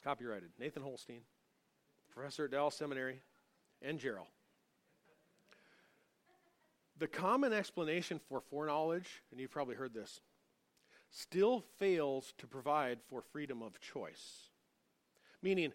Copyrighted. 0.07 0.51
Nathan 0.61 0.85
Holsteen, 0.85 1.23
professor 2.15 2.45
at 2.45 2.53
Dallas 2.53 2.77
Seminary, 2.77 3.23
and 3.83 3.99
Gerald. 3.99 4.29
The 7.01 7.09
common 7.09 7.53
explanation 7.53 8.21
for 8.29 8.41
foreknowledge, 8.41 9.25
and 9.33 9.41
you've 9.41 9.51
probably 9.51 9.75
heard 9.75 9.93
this, 9.93 10.21
still 11.11 11.65
fails 11.81 12.35
to 12.39 12.47
provide 12.47 13.01
for 13.09 13.21
freedom 13.21 13.63
of 13.63 13.81
choice. 13.81 14.51
Meaning, 15.43 15.73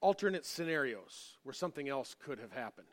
alternate 0.00 0.44
scenarios 0.44 1.36
where 1.44 1.52
something 1.52 1.88
else 1.88 2.16
could 2.18 2.40
have 2.40 2.50
happened. 2.50 2.88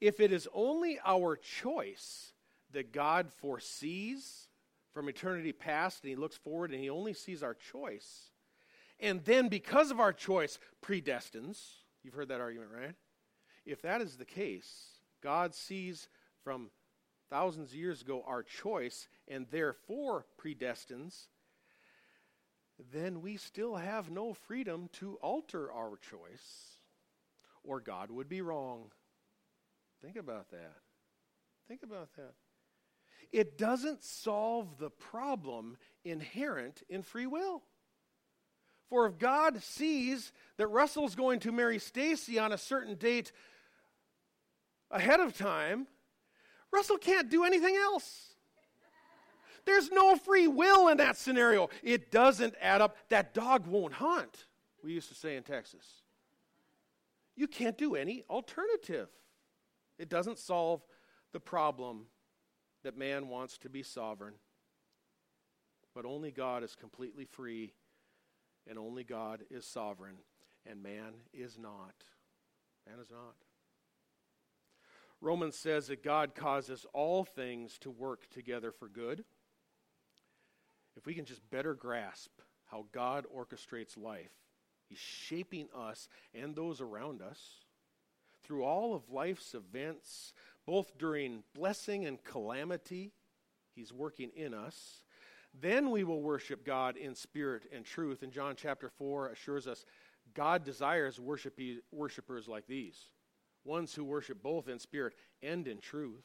If 0.00 0.18
it 0.18 0.32
is 0.32 0.48
only 0.54 0.98
our 1.04 1.36
choice 1.36 2.32
that 2.72 2.90
God 2.90 3.30
foresees 3.34 4.48
from 4.94 5.10
eternity 5.10 5.52
past 5.52 6.04
and 6.04 6.08
He 6.08 6.16
looks 6.16 6.38
forward 6.38 6.70
and 6.70 6.80
He 6.80 6.88
only 6.88 7.12
sees 7.12 7.42
our 7.42 7.52
choice, 7.52 8.30
and 9.00 9.24
then 9.24 9.48
because 9.48 9.90
of 9.90 10.00
our 10.00 10.12
choice 10.12 10.58
predestines, 10.84 11.58
you've 12.02 12.14
heard 12.14 12.28
that 12.28 12.40
argument, 12.40 12.70
right? 12.74 12.94
If 13.64 13.82
that 13.82 14.00
is 14.00 14.16
the 14.16 14.24
case, 14.24 15.00
God 15.22 15.54
sees 15.54 16.08
from 16.44 16.70
thousands 17.28 17.70
of 17.70 17.76
years 17.76 18.02
ago 18.02 18.24
our 18.26 18.42
choice 18.42 19.08
and 19.26 19.46
therefore 19.50 20.26
predestines 20.40 21.26
then 22.92 23.22
we 23.22 23.36
still 23.36 23.76
have 23.76 24.10
no 24.10 24.34
freedom 24.34 24.88
to 24.94 25.14
alter 25.22 25.72
our 25.72 25.96
choice, 25.96 26.80
or 27.64 27.80
God 27.80 28.10
would 28.10 28.28
be 28.28 28.42
wrong. 28.42 28.90
Think 30.02 30.16
about 30.16 30.50
that. 30.50 30.76
Think 31.68 31.82
about 31.82 32.14
that. 32.16 32.34
It 33.32 33.58
doesn't 33.58 34.04
solve 34.04 34.78
the 34.78 34.90
problem 34.90 35.78
inherent 36.04 36.82
in 36.88 37.02
free 37.02 37.26
will. 37.26 37.62
For 38.88 39.06
if 39.06 39.18
God 39.18 39.62
sees 39.62 40.32
that 40.56 40.68
Russell's 40.68 41.14
going 41.14 41.40
to 41.40 41.52
marry 41.52 41.78
Stacy 41.78 42.38
on 42.38 42.52
a 42.52 42.58
certain 42.58 42.94
date 42.94 43.32
ahead 44.90 45.20
of 45.20 45.36
time, 45.36 45.86
Russell 46.72 46.98
can't 46.98 47.28
do 47.28 47.44
anything 47.44 47.76
else. 47.76 48.34
There's 49.64 49.90
no 49.90 50.16
free 50.16 50.46
will 50.46 50.88
in 50.88 50.98
that 50.98 51.16
scenario. 51.16 51.68
It 51.82 52.12
doesn't 52.12 52.54
add 52.60 52.80
up. 52.80 52.96
That 53.08 53.34
dog 53.34 53.66
won't 53.66 53.94
hunt, 53.94 54.46
we 54.82 54.92
used 54.92 55.08
to 55.08 55.14
say 55.14 55.36
in 55.36 55.42
Texas. 55.42 55.84
You 57.34 57.48
can't 57.48 57.76
do 57.76 57.96
any 57.96 58.24
alternative. 58.30 59.08
It 59.98 60.08
doesn't 60.08 60.38
solve 60.38 60.84
the 61.32 61.40
problem 61.40 62.06
that 62.84 62.96
man 62.96 63.28
wants 63.28 63.58
to 63.58 63.68
be 63.68 63.82
sovereign. 63.82 64.34
But 65.94 66.04
only 66.04 66.30
God 66.30 66.62
is 66.62 66.76
completely 66.76 67.24
free, 67.24 67.72
and 68.68 68.78
only 68.78 69.04
God 69.04 69.42
is 69.50 69.64
sovereign, 69.64 70.16
and 70.64 70.82
man 70.82 71.14
is 71.32 71.58
not. 71.58 71.94
Man 72.88 72.98
is 73.00 73.10
not. 73.10 73.36
Romans 75.20 75.56
says 75.56 75.86
that 75.86 76.04
God 76.04 76.34
causes 76.34 76.86
all 76.92 77.24
things 77.24 77.78
to 77.78 77.90
work 77.90 78.28
together 78.30 78.70
for 78.70 78.88
good 78.88 79.24
if 80.96 81.06
we 81.06 81.14
can 81.14 81.24
just 81.24 81.48
better 81.50 81.74
grasp 81.74 82.30
how 82.66 82.86
God 82.92 83.26
orchestrates 83.34 83.96
life, 83.96 84.32
He's 84.88 84.98
shaping 84.98 85.68
us 85.76 86.08
and 86.34 86.54
those 86.54 86.80
around 86.80 87.20
us 87.20 87.40
through 88.44 88.64
all 88.64 88.94
of 88.94 89.10
life's 89.10 89.54
events, 89.54 90.32
both 90.64 90.96
during 90.96 91.42
blessing 91.54 92.06
and 92.06 92.22
calamity, 92.24 93.12
He's 93.74 93.92
working 93.92 94.30
in 94.34 94.54
us. 94.54 95.02
Then 95.60 95.90
we 95.90 96.04
will 96.04 96.20
worship 96.20 96.64
God 96.64 96.96
in 96.96 97.14
spirit 97.14 97.64
and 97.74 97.84
truth. 97.84 98.22
And 98.22 98.32
John 98.32 98.54
chapter 98.56 98.88
4 98.88 99.28
assures 99.28 99.66
us 99.66 99.84
God 100.34 100.64
desires 100.64 101.18
worship, 101.20 101.58
worshipers 101.92 102.48
like 102.48 102.66
these, 102.66 103.10
ones 103.64 103.94
who 103.94 104.04
worship 104.04 104.42
both 104.42 104.68
in 104.68 104.78
spirit 104.78 105.14
and 105.42 105.66
in 105.66 105.78
truth. 105.78 106.24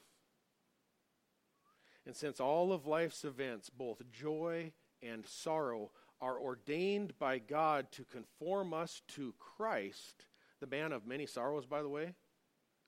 And 2.05 2.15
since 2.15 2.39
all 2.39 2.73
of 2.73 2.87
life's 2.87 3.23
events, 3.23 3.69
both 3.69 4.01
joy 4.11 4.73
and 5.01 5.25
sorrow, 5.25 5.91
are 6.19 6.39
ordained 6.39 7.17
by 7.19 7.39
God 7.39 7.91
to 7.93 8.03
conform 8.03 8.73
us 8.73 9.01
to 9.09 9.33
Christ, 9.39 10.25
the 10.59 10.67
man 10.67 10.91
of 10.91 11.07
many 11.07 11.25
sorrows, 11.25 11.65
by 11.65 11.81
the 11.81 11.89
way, 11.89 12.13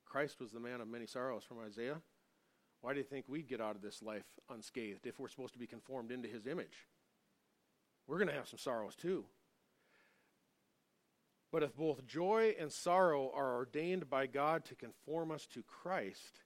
Christ 0.06 0.40
was 0.40 0.52
the 0.52 0.60
man 0.60 0.82
of 0.82 0.88
many 0.88 1.08
sorrows 1.08 1.44
from 1.44 1.58
Isaiah. 1.60 2.02
Why 2.84 2.92
do 2.92 3.00
you 3.00 3.06
think 3.06 3.24
we'd 3.30 3.48
get 3.48 3.62
out 3.62 3.78
of 3.78 3.82
this 3.82 4.04
life 4.04 4.26
unscathed 4.50 5.08
if 5.08 5.18
we're 5.18 5.30
supposed 5.30 5.54
to 5.54 5.60
be 5.60 5.68
conformed 5.68 6.12
into 6.12 6.28
his 6.28 6.46
image? 6.46 6.86
We're 8.08 8.18
going 8.18 8.28
to 8.28 8.34
have 8.34 8.50
some 8.50 8.60
sorrows 8.60 8.94
too. 8.94 9.24
But 11.50 11.64
if 11.64 11.74
both 11.78 12.06
joy 12.06 12.56
and 12.60 12.70
sorrow 12.70 13.32
are 13.34 13.56
ordained 13.56 14.10
by 14.10 14.28
God 14.28 14.66
to 14.66 14.76
conform 14.76 15.32
us 15.32 15.48
to 15.54 15.64
Christ, 15.64 16.42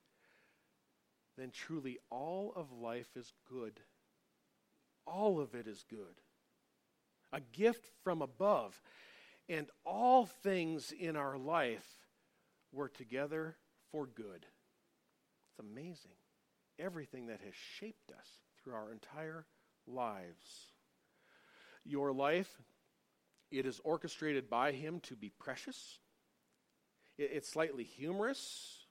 then 1.39 1.49
truly 1.49 1.97
all 2.11 2.53
of 2.55 2.71
life 2.71 3.09
is 3.15 3.33
good. 3.49 3.79
All 5.07 5.39
of 5.39 5.55
it 5.55 5.65
is 5.65 5.83
good. 5.89 6.21
A 7.33 7.39
gift 7.39 7.89
from 8.03 8.21
above. 8.21 8.79
And 9.49 9.71
all 9.83 10.27
things 10.27 10.91
in 10.91 11.15
our 11.15 11.35
life 11.35 11.87
work 12.71 12.95
together 12.95 13.55
for 13.91 14.05
good. 14.05 14.45
It's 15.49 15.59
amazing. 15.59 16.11
Everything 16.79 17.27
that 17.27 17.41
has 17.43 17.53
shaped 17.55 18.11
us 18.11 18.27
through 18.63 18.73
our 18.73 18.91
entire 18.91 19.45
lives. 19.87 20.73
Your 21.83 22.11
life, 22.11 22.61
it 23.51 23.65
is 23.65 23.79
orchestrated 23.83 24.49
by 24.49 24.71
Him 24.71 24.99
to 25.01 25.15
be 25.15 25.31
precious. 25.39 25.99
It's 27.17 27.49
slightly 27.49 27.83
humorous 27.83 28.85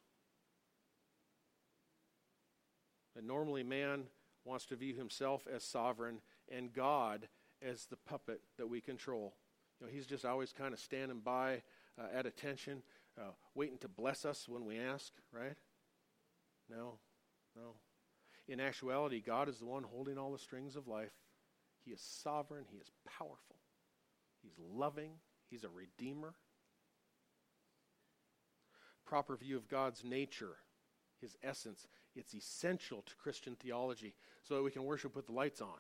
that 3.14 3.24
normally 3.24 3.62
man 3.62 4.04
wants 4.44 4.66
to 4.66 4.76
view 4.76 4.94
himself 4.94 5.46
as 5.52 5.64
sovereign 5.64 6.20
and 6.50 6.72
God 6.72 7.28
as 7.62 7.86
the 7.86 7.96
puppet 7.96 8.40
that 8.58 8.68
we 8.68 8.80
control. 8.80 9.34
You 9.80 9.86
know, 9.86 9.92
he's 9.92 10.06
just 10.06 10.24
always 10.24 10.52
kind 10.52 10.72
of 10.72 10.80
standing 10.80 11.20
by 11.20 11.62
uh, 11.98 12.06
at 12.14 12.26
attention, 12.26 12.82
uh, 13.18 13.30
waiting 13.54 13.78
to 13.78 13.88
bless 13.88 14.24
us 14.24 14.48
when 14.48 14.64
we 14.64 14.78
ask, 14.78 15.12
right? 15.32 15.56
No, 16.70 16.98
no. 17.54 17.74
In 18.48 18.60
actuality, 18.60 19.20
God 19.20 19.48
is 19.48 19.58
the 19.58 19.66
one 19.66 19.82
holding 19.82 20.18
all 20.18 20.32
the 20.32 20.38
strings 20.38 20.76
of 20.76 20.86
life. 20.86 21.12
He 21.84 21.90
is 21.90 22.00
sovereign, 22.00 22.64
He 22.70 22.78
is 22.78 22.90
powerful, 23.06 23.56
He's 24.42 24.58
loving, 24.58 25.12
He's 25.50 25.64
a 25.64 25.68
redeemer. 25.68 26.34
Proper 29.04 29.36
view 29.36 29.56
of 29.56 29.68
God's 29.68 30.04
nature 30.04 30.56
his 31.20 31.36
essence. 31.42 31.86
It's 32.14 32.34
essential 32.34 33.02
to 33.02 33.14
Christian 33.16 33.56
theology 33.56 34.14
so 34.42 34.54
that 34.54 34.62
we 34.62 34.70
can 34.70 34.84
worship 34.84 35.16
with 35.16 35.26
the 35.26 35.32
lights 35.32 35.60
on. 35.60 35.78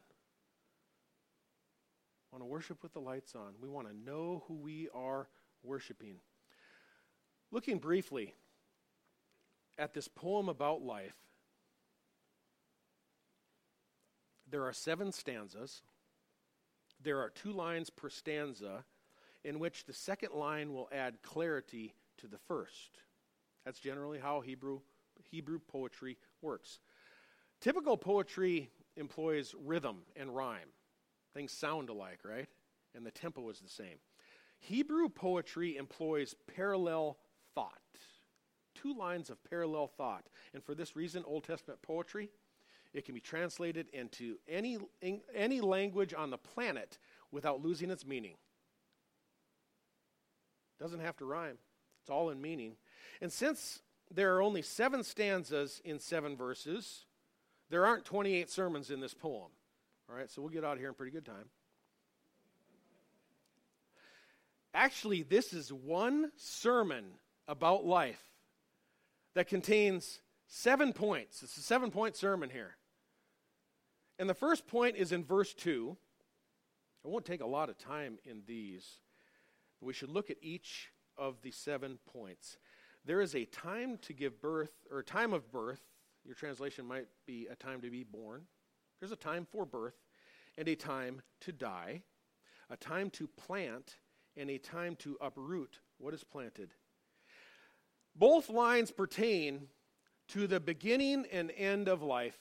want 2.32 2.42
to 2.42 2.46
worship 2.46 2.82
with 2.82 2.92
the 2.92 3.00
lights 3.00 3.34
on. 3.34 3.54
We 3.60 3.68
want 3.68 3.88
to 3.88 3.96
know 3.96 4.44
who 4.48 4.54
we 4.54 4.88
are 4.94 5.28
worshiping. 5.62 6.16
Looking 7.50 7.78
briefly 7.78 8.34
at 9.78 9.94
this 9.94 10.08
poem 10.08 10.48
about 10.48 10.82
life, 10.82 11.14
there 14.56 14.64
are 14.64 14.72
seven 14.72 15.12
stanzas. 15.12 15.82
There 17.02 17.20
are 17.20 17.28
two 17.28 17.52
lines 17.52 17.90
per 17.90 18.08
stanza, 18.08 18.86
in 19.44 19.58
which 19.58 19.84
the 19.84 19.92
second 19.92 20.32
line 20.32 20.72
will 20.72 20.88
add 20.90 21.20
clarity 21.20 21.92
to 22.16 22.26
the 22.26 22.38
first. 22.38 23.02
That's 23.66 23.80
generally 23.80 24.18
how 24.18 24.40
Hebrew 24.40 24.80
Hebrew 25.30 25.58
poetry 25.58 26.16
works. 26.40 26.80
Typical 27.60 27.98
poetry 27.98 28.70
employs 28.96 29.54
rhythm 29.62 29.98
and 30.16 30.34
rhyme. 30.34 30.70
Things 31.34 31.52
sound 31.52 31.90
alike, 31.90 32.20
right? 32.24 32.48
And 32.94 33.04
the 33.04 33.10
tempo 33.10 33.50
is 33.50 33.60
the 33.60 33.68
same. 33.68 33.98
Hebrew 34.58 35.10
poetry 35.10 35.76
employs 35.76 36.34
parallel 36.56 37.18
thought, 37.54 37.82
two 38.74 38.94
lines 38.94 39.28
of 39.28 39.44
parallel 39.44 39.88
thought. 39.98 40.24
And 40.54 40.64
for 40.64 40.74
this 40.74 40.96
reason, 40.96 41.24
Old 41.26 41.44
Testament 41.44 41.82
poetry, 41.82 42.30
it 42.98 43.04
can 43.04 43.14
be 43.14 43.20
translated 43.20 43.88
into 43.92 44.36
any, 44.48 44.78
any 45.34 45.60
language 45.60 46.14
on 46.14 46.30
the 46.30 46.38
planet 46.38 46.98
without 47.30 47.62
losing 47.62 47.90
its 47.90 48.06
meaning. 48.06 48.36
Doesn't 50.78 51.00
have 51.00 51.16
to 51.18 51.24
rhyme, 51.24 51.58
it's 52.02 52.10
all 52.10 52.30
in 52.30 52.40
meaning. 52.40 52.76
And 53.20 53.32
since 53.32 53.80
there 54.10 54.36
are 54.36 54.42
only 54.42 54.62
seven 54.62 55.02
stanzas 55.02 55.80
in 55.84 55.98
seven 55.98 56.36
verses, 56.36 57.06
there 57.70 57.86
aren't 57.86 58.04
28 58.04 58.50
sermons 58.50 58.90
in 58.90 59.00
this 59.00 59.14
poem. 59.14 59.50
All 60.08 60.16
right, 60.16 60.30
so 60.30 60.40
we'll 60.40 60.50
get 60.50 60.64
out 60.64 60.74
of 60.74 60.78
here 60.78 60.88
in 60.88 60.94
pretty 60.94 61.12
good 61.12 61.26
time. 61.26 61.48
Actually, 64.72 65.22
this 65.22 65.52
is 65.52 65.72
one 65.72 66.30
sermon 66.36 67.04
about 67.48 67.84
life 67.84 68.22
that 69.34 69.48
contains 69.48 70.20
seven 70.46 70.92
points. 70.92 71.42
It's 71.42 71.56
a 71.56 71.62
seven 71.62 71.90
point 71.90 72.16
sermon 72.16 72.50
here. 72.50 72.76
And 74.18 74.28
the 74.28 74.34
first 74.34 74.66
point 74.66 74.96
is 74.96 75.12
in 75.12 75.24
verse 75.24 75.52
2. 75.54 75.96
I 77.04 77.08
won't 77.08 77.24
take 77.24 77.42
a 77.42 77.46
lot 77.46 77.68
of 77.68 77.78
time 77.78 78.18
in 78.24 78.42
these, 78.46 78.86
but 79.80 79.86
we 79.86 79.92
should 79.92 80.10
look 80.10 80.30
at 80.30 80.38
each 80.40 80.90
of 81.16 81.40
the 81.42 81.50
seven 81.50 81.98
points. 82.12 82.58
There 83.04 83.20
is 83.20 83.34
a 83.34 83.44
time 83.44 83.98
to 84.02 84.12
give 84.12 84.40
birth, 84.40 84.72
or 84.90 84.98
a 84.98 85.04
time 85.04 85.32
of 85.32 85.52
birth. 85.52 85.80
Your 86.24 86.34
translation 86.34 86.84
might 86.84 87.06
be 87.26 87.46
a 87.48 87.54
time 87.54 87.80
to 87.82 87.90
be 87.90 88.02
born. 88.02 88.42
There's 88.98 89.12
a 89.12 89.16
time 89.16 89.46
for 89.50 89.64
birth 89.64 89.94
and 90.58 90.66
a 90.66 90.74
time 90.74 91.22
to 91.42 91.52
die, 91.52 92.02
a 92.70 92.76
time 92.76 93.10
to 93.10 93.28
plant 93.28 93.96
and 94.36 94.50
a 94.50 94.58
time 94.58 94.96
to 94.96 95.16
uproot 95.20 95.78
what 95.98 96.14
is 96.14 96.24
planted. 96.24 96.74
Both 98.16 98.48
lines 98.48 98.90
pertain 98.90 99.68
to 100.28 100.46
the 100.46 100.58
beginning 100.58 101.26
and 101.30 101.52
end 101.56 101.88
of 101.88 102.02
life. 102.02 102.38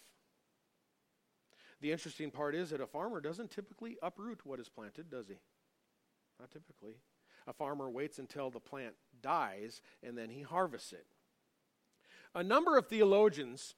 The 1.81 1.91
interesting 1.91 2.31
part 2.31 2.55
is 2.55 2.69
that 2.69 2.81
a 2.81 2.87
farmer 2.87 3.19
doesn't 3.19 3.51
typically 3.51 3.97
uproot 4.01 4.45
what 4.45 4.59
is 4.59 4.69
planted, 4.69 5.09
does 5.09 5.27
he? 5.27 5.35
Not 6.39 6.51
typically. 6.51 6.95
A 7.47 7.53
farmer 7.53 7.89
waits 7.89 8.17
until 8.17 8.49
the 8.49 8.59
plant 8.59 8.95
dies 9.21 9.81
and 10.01 10.17
then 10.17 10.29
he 10.29 10.41
harvests 10.41 10.93
it. 10.93 11.05
A 12.33 12.43
number 12.43 12.77
of 12.77 12.87
theologians 12.87 13.75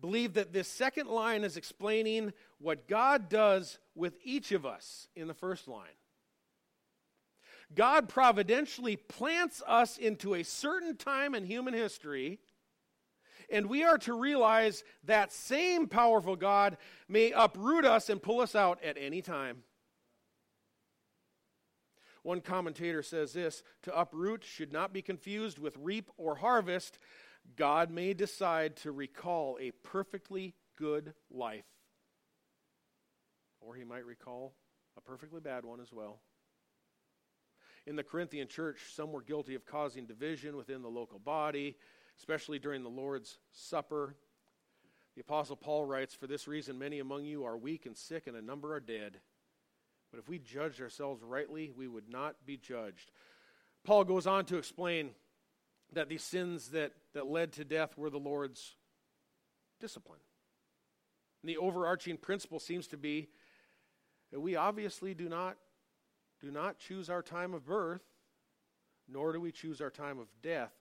believe 0.00 0.34
that 0.34 0.52
this 0.52 0.68
second 0.68 1.08
line 1.08 1.44
is 1.44 1.56
explaining 1.56 2.32
what 2.58 2.88
God 2.88 3.28
does 3.28 3.78
with 3.94 4.14
each 4.24 4.52
of 4.52 4.66
us 4.66 5.08
in 5.14 5.28
the 5.28 5.34
first 5.34 5.68
line. 5.68 5.86
God 7.74 8.08
providentially 8.08 8.96
plants 8.96 9.62
us 9.66 9.96
into 9.96 10.34
a 10.34 10.42
certain 10.42 10.96
time 10.96 11.34
in 11.34 11.44
human 11.44 11.72
history, 11.72 12.40
and 13.52 13.66
we 13.66 13.84
are 13.84 13.98
to 13.98 14.14
realize 14.14 14.82
that 15.04 15.32
same 15.32 15.86
powerful 15.86 16.34
God 16.34 16.78
may 17.06 17.32
uproot 17.32 17.84
us 17.84 18.08
and 18.08 18.22
pull 18.22 18.40
us 18.40 18.54
out 18.54 18.82
at 18.82 18.96
any 18.98 19.22
time. 19.22 19.62
One 22.22 22.40
commentator 22.40 23.02
says 23.02 23.32
this 23.32 23.62
to 23.82 23.96
uproot 23.96 24.44
should 24.44 24.72
not 24.72 24.92
be 24.92 25.02
confused 25.02 25.58
with 25.58 25.76
reap 25.78 26.10
or 26.16 26.36
harvest. 26.36 26.98
God 27.56 27.90
may 27.90 28.14
decide 28.14 28.76
to 28.76 28.92
recall 28.92 29.58
a 29.60 29.72
perfectly 29.82 30.54
good 30.76 31.14
life, 31.30 31.66
or 33.60 33.74
he 33.74 33.84
might 33.84 34.06
recall 34.06 34.54
a 34.96 35.00
perfectly 35.00 35.40
bad 35.40 35.64
one 35.64 35.80
as 35.80 35.92
well. 35.92 36.20
In 37.84 37.96
the 37.96 38.04
Corinthian 38.04 38.46
church, 38.46 38.78
some 38.94 39.10
were 39.10 39.22
guilty 39.22 39.56
of 39.56 39.66
causing 39.66 40.06
division 40.06 40.56
within 40.56 40.82
the 40.82 40.88
local 40.88 41.18
body, 41.18 41.76
especially 42.22 42.60
during 42.60 42.84
the 42.84 42.88
Lord's 42.88 43.36
Supper. 43.50 44.14
The 45.16 45.22
Apostle 45.22 45.56
Paul 45.56 45.84
writes, 45.84 46.14
For 46.14 46.28
this 46.28 46.46
reason, 46.46 46.78
many 46.78 47.00
among 47.00 47.24
you 47.24 47.44
are 47.44 47.56
weak 47.56 47.84
and 47.84 47.96
sick, 47.96 48.28
and 48.28 48.36
a 48.36 48.40
number 48.40 48.72
are 48.74 48.80
dead. 48.80 49.18
But 50.12 50.20
if 50.20 50.28
we 50.28 50.38
judged 50.38 50.80
ourselves 50.80 51.20
rightly, 51.20 51.72
we 51.76 51.88
would 51.88 52.08
not 52.08 52.36
be 52.46 52.56
judged. 52.56 53.10
Paul 53.82 54.04
goes 54.04 54.28
on 54.28 54.44
to 54.46 54.56
explain 54.56 55.10
that 55.94 56.08
these 56.08 56.22
sins 56.22 56.68
that, 56.68 56.92
that 57.12 57.26
led 57.26 57.54
to 57.54 57.64
death 57.64 57.98
were 57.98 58.08
the 58.08 58.20
Lord's 58.20 58.76
discipline. 59.80 60.20
And 61.42 61.48
the 61.48 61.56
overarching 61.56 62.18
principle 62.18 62.60
seems 62.60 62.86
to 62.88 62.96
be 62.96 63.30
that 64.30 64.38
we 64.38 64.54
obviously 64.54 65.12
do 65.12 65.28
not 65.28 65.56
do 66.40 66.52
not 66.52 66.78
choose 66.78 67.10
our 67.10 67.22
time 67.22 67.52
of 67.54 67.64
birth, 67.64 68.02
nor 69.08 69.32
do 69.32 69.40
we 69.40 69.52
choose 69.52 69.80
our 69.80 69.90
time 69.90 70.18
of 70.18 70.26
death, 70.42 70.72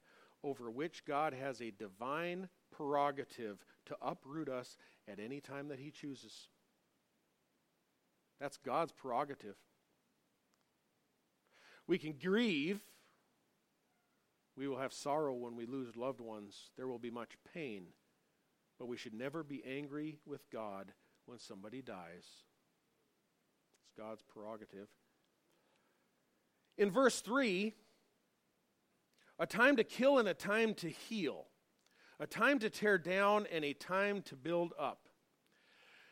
over 0.44 0.70
which 0.72 1.06
God 1.06 1.34
has 1.34 1.62
a 1.62 1.72
divine 1.72 2.50
prerogative 2.72 3.64
to 3.86 3.98
uproot 4.02 4.50
us 4.50 4.78
at 5.08 5.20
any 5.20 5.40
time 5.40 5.68
that 5.68 5.80
He 5.80 5.92
chooses. 5.92 6.50
That's 8.40 8.58
God's 8.58 8.92
prerogative. 8.92 9.56
We 11.88 11.98
can 11.98 12.14
grieve. 12.14 12.82
We 14.58 14.68
will 14.68 14.80
have 14.80 14.94
sorrow 14.94 15.34
when 15.34 15.56
we 15.56 15.66
lose 15.66 15.96
loved 15.96 16.22
ones. 16.22 16.72
There 16.78 16.88
will 16.88 17.00
be 17.00 17.12
much 17.12 17.38
pain. 17.54 17.88
But 18.80 18.88
we 18.88 18.98
should 18.98 19.14
never 19.14 19.44
be 19.44 19.64
angry 19.66 20.20
with 20.26 20.50
God 20.50 20.94
when 21.26 21.38
somebody 21.38 21.82
dies. 21.82 22.26
It's 23.84 23.92
God's 23.98 24.24
prerogative. 24.24 24.88
In 26.78 26.90
verse 26.90 27.22
3, 27.22 27.76
a 29.42 29.48
time 29.48 29.76
to 29.76 29.84
kill 29.84 30.20
and 30.20 30.28
a 30.28 30.36
time 30.36 30.76
to 30.76 30.88
heal, 30.88 31.48
a 32.20 32.28
time 32.28 32.60
to 32.60 32.70
tear 32.70 33.00
down 33.00 33.48
and 33.52 33.66
a 33.66 33.74
time 33.74 34.22
to 34.22 34.36
build 34.36 34.72
up. 34.80 35.10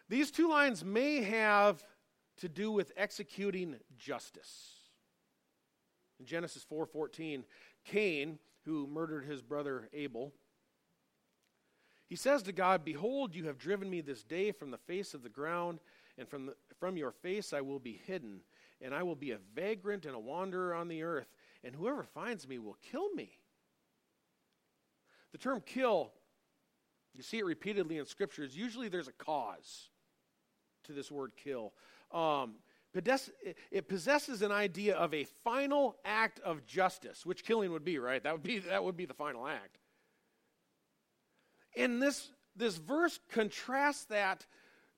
These 0.10 0.32
two 0.32 0.50
lines 0.50 0.84
may 0.84 1.22
have 1.22 1.86
to 2.38 2.50
do 2.50 2.72
with 2.72 2.92
executing 2.98 3.76
justice. 4.00 4.80
In 6.20 6.26
Genesis 6.26 6.66
4:14, 6.66 7.46
Cain, 7.86 8.40
who 8.66 8.88
murdered 8.88 9.26
his 9.26 9.44
brother 9.44 9.90
Abel, 9.94 10.34
he 12.08 12.16
says 12.16 12.42
to 12.44 12.52
God, 12.52 12.84
"Behold, 12.84 13.36
you 13.36 13.46
have 13.46 13.60
driven 13.60 13.92
me 13.92 14.02
this 14.02 14.24
day 14.24 14.52
from 14.52 14.72
the 14.72 14.80
face 14.80 15.14
of 15.14 15.22
the 15.22 15.30
ground, 15.30 15.82
and 16.18 16.28
from 16.28 16.48
the, 16.48 16.58
from 16.80 16.98
your 16.98 17.12
face 17.12 17.54
I 17.54 17.62
will 17.62 17.80
be 17.80 17.94
hidden 17.94 18.42
and 18.82 18.94
I 18.94 19.04
will 19.04 19.16
be 19.16 19.32
a 19.32 19.38
vagrant 19.38 20.06
and 20.06 20.16
a 20.16 20.20
wanderer 20.20 20.74
on 20.74 20.88
the 20.88 21.04
earth, 21.04 21.28
and 21.64 21.76
whoever 21.76 22.03
finds 22.03 22.47
me 22.47 22.60
will 22.60 22.78
kill 22.91 23.10
me. 23.14 23.32
The 25.32 25.38
term 25.38 25.62
kill, 25.66 26.12
you 27.14 27.22
see 27.22 27.39
it 27.39 27.45
repeatedly 27.45 27.97
in 27.97 28.05
scriptures. 28.05 28.55
Usually 28.55 28.89
there's 28.89 29.07
a 29.07 29.14
cause 29.14 29.89
to 30.86 30.93
this 30.93 31.12
word 31.12 31.34
kill. 31.36 31.74
Um, 32.12 32.55
it 33.72 33.88
possesses 33.88 34.41
an 34.41 34.51
idea 34.51 34.95
of 34.95 35.14
a 35.14 35.26
final 35.43 35.97
act 36.03 36.39
of 36.39 36.66
justice, 36.66 37.26
which 37.26 37.43
killing 37.43 37.72
would 37.72 37.86
be, 37.86 37.99
right? 37.99 38.24
That 38.24 38.34
would 38.34 38.43
be, 38.43 38.60
that 38.60 38.84
would 38.84 38.97
be 38.97 39.05
the 39.05 39.14
final 39.14 39.45
act. 39.45 39.78
And 41.78 42.01
this, 42.01 42.30
this 42.55 42.78
verse 42.78 43.20
contrasts 43.32 44.05
that 44.05 44.47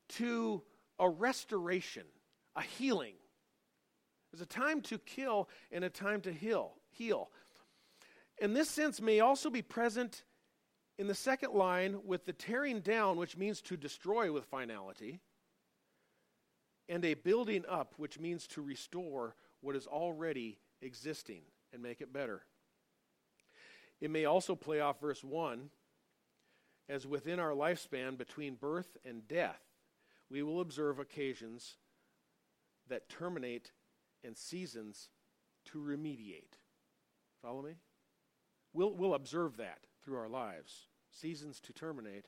to 0.10 0.64
a 1.00 1.10
restoration, 1.10 2.04
a 2.56 2.62
healing. 2.62 3.16
There's 4.32 4.42
a 4.42 4.46
time 4.46 4.82
to 4.84 4.98
kill 5.00 5.50
and 5.72 5.84
a 5.84 5.90
time 5.90 6.22
to 6.22 6.32
heal. 6.32 6.74
Heal. 6.92 7.30
And 8.42 8.56
this 8.56 8.70
sense 8.70 9.02
may 9.02 9.20
also 9.20 9.50
be 9.50 9.62
present 9.62 10.24
in 10.98 11.08
the 11.08 11.16
second 11.16 11.54
line 11.54 12.00
with 12.06 12.26
the 12.26 12.34
tearing 12.34 12.82
down, 12.82 13.18
which 13.18 13.38
means 13.38 13.62
to 13.64 13.78
destroy 13.78 14.32
with 14.32 14.46
finality, 14.46 15.20
and 16.88 17.04
a 17.06 17.14
building 17.14 17.64
up, 17.68 17.94
which 17.98 18.20
means 18.20 18.48
to 18.48 18.62
restore 18.62 19.36
what 19.62 19.76
is 19.76 19.88
already 19.88 20.60
existing 20.82 21.42
and 21.72 21.82
make 21.82 22.02
it 22.02 22.12
better. 22.12 22.44
It 24.00 24.10
may 24.10 24.26
also 24.26 24.56
play 24.56 24.80
off 24.80 25.00
verse 25.00 25.24
1 25.24 25.70
as 26.90 27.08
within 27.08 27.40
our 27.40 27.52
lifespan 27.52 28.18
between 28.18 28.56
birth 28.56 28.98
and 29.06 29.28
death, 29.28 29.62
we 30.30 30.44
will 30.44 30.60
observe 30.60 31.00
occasions 31.00 31.78
that 32.90 33.08
terminate 33.08 33.72
and 34.24 34.38
seasons 34.38 35.10
to 35.66 35.80
remediate. 35.80 36.58
Follow 37.42 37.62
me? 37.62 37.76
We'll, 38.74 38.94
we'll 38.94 39.14
observe 39.14 39.58
that 39.58 39.80
through 40.04 40.18
our 40.18 40.30
lives. 40.30 40.88
Seasons 41.12 41.60
to 41.62 41.74
terminate, 41.74 42.26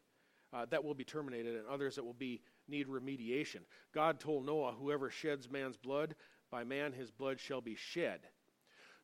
uh, 0.54 0.66
that 0.70 0.84
will 0.84 0.94
be 0.94 1.06
terminated, 1.06 1.56
and 1.56 1.68
others 1.68 1.96
that 1.96 2.04
will 2.04 2.14
be 2.14 2.42
need 2.68 2.88
remediation. 2.88 3.62
God 3.94 4.20
told 4.20 4.46
Noah, 4.46 4.74
Whoever 4.74 5.10
sheds 5.10 5.50
man's 5.50 5.78
blood, 5.78 6.16
by 6.52 6.64
man 6.64 6.94
his 6.94 7.12
blood 7.12 7.40
shall 7.40 7.62
be 7.62 7.76
shed. 7.76 8.20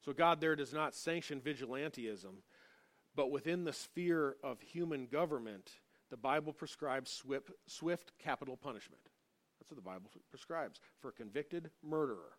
So 0.06 0.14
God 0.14 0.40
there 0.40 0.56
does 0.56 0.74
not 0.74 0.96
sanction 0.96 1.42
vigilantism, 1.42 2.44
but 3.16 3.32
within 3.32 3.64
the 3.64 3.74
sphere 3.74 4.36
of 4.44 4.62
human 4.62 5.08
government, 5.08 5.72
the 6.10 6.18
Bible 6.18 6.54
prescribes 6.54 7.12
swift, 7.12 7.52
swift 7.68 8.12
capital 8.20 8.56
punishment. 8.56 9.02
That's 9.60 9.70
what 9.70 9.76
the 9.76 9.82
Bible 9.82 10.10
prescribes 10.30 10.80
for 11.00 11.10
a 11.10 11.14
convicted 11.14 11.70
murderer. 11.84 12.38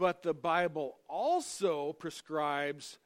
But 0.00 0.22
the 0.22 0.32
Bible 0.32 0.96
also 1.08 1.92
prescribes 1.92 2.96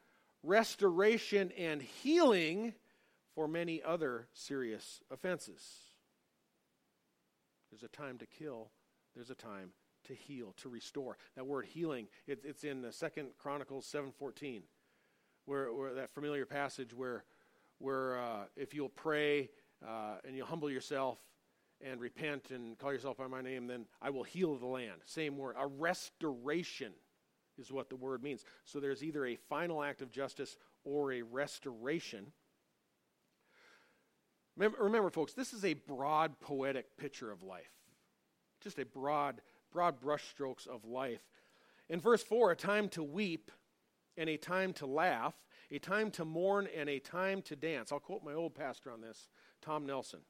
restoration 0.45 1.51
and 1.59 1.83
healing 1.83 2.73
for 3.35 3.49
many 3.49 3.83
other 3.83 4.29
serious 4.33 5.01
offenses. 5.11 5.61
There's 7.69 7.83
a 7.83 7.89
time 7.89 8.19
to 8.19 8.27
kill, 8.27 8.71
there's 9.17 9.31
a 9.31 9.35
time 9.35 9.71
to 10.05 10.15
heal, 10.15 10.55
to 10.59 10.69
restore. 10.69 11.19
That 11.35 11.49
word 11.49 11.67
healing, 11.67 12.07
it, 12.29 12.43
it's 12.45 12.63
in 12.63 12.81
the 12.81 12.93
Second 12.93 13.31
Chronicles 13.39 13.93
7.14, 13.93 14.63
where, 15.47 15.73
where 15.73 15.95
that 15.95 16.15
familiar 16.15 16.47
passage 16.47 16.95
where, 16.95 17.25
where 17.79 18.21
uh, 18.21 18.45
if 18.57 18.73
you'll 18.73 18.89
pray 18.89 19.51
uh, 19.85 20.19
and 20.25 20.37
you'll 20.37 20.47
humble 20.47 20.71
yourself 20.71 21.19
and 21.81 22.01
repent 22.01 22.51
and 22.51 22.79
call 22.79 22.93
yourself 22.93 23.16
by 23.16 23.27
my 23.27 23.43
name, 23.43 23.66
then 23.66 23.87
I 24.01 24.11
will 24.11 24.22
heal 24.22 24.57
the 24.57 24.66
land. 24.66 25.01
Same 25.05 25.37
word. 25.37 25.57
A 25.59 25.66
restoration 25.66 26.93
is 27.59 27.70
what 27.70 27.89
the 27.89 27.97
word 27.97 28.22
means. 28.22 28.45
So 28.64 28.81
there's 28.81 29.05
either 29.05 29.27
a 29.27 29.37
final 29.37 29.83
act 29.83 30.03
of 30.03 30.11
justice 30.11 30.57
or 30.85 31.12
a 31.12 31.22
restoration. 31.22 32.33
Remember, 34.57 35.11
folks, 35.11 35.33
this 35.33 35.53
is 35.53 35.64
a 35.64 35.75
broad 35.75 36.39
poetic 36.41 36.97
picture 36.97 37.31
of 37.31 37.43
life. 37.43 37.72
Just 38.61 38.79
a 38.79 38.85
broad, 38.85 39.41
broad 39.72 40.01
brushstrokes 40.01 40.66
of 40.66 40.85
life. 40.85 41.22
In 41.89 42.01
verse 42.01 42.22
4, 42.22 42.53
a 42.53 42.57
time 42.57 42.89
to 42.91 43.03
weep 43.03 43.51
and 44.16 44.29
a 44.29 44.37
time 44.37 44.72
to 44.75 44.87
laugh, 44.87 45.35
a 45.70 45.79
time 45.79 46.11
to 46.12 46.25
mourn 46.25 46.68
and 46.75 46.89
a 46.89 46.99
time 46.99 47.43
to 47.43 47.57
dance. 47.57 47.93
I'll 47.93 47.99
quote 47.99 48.22
my 48.25 48.33
old 48.33 48.55
pastor 48.55 48.91
on 48.91 49.01
this, 49.01 49.29
Tom 49.61 49.87
Nelson. 49.87 50.20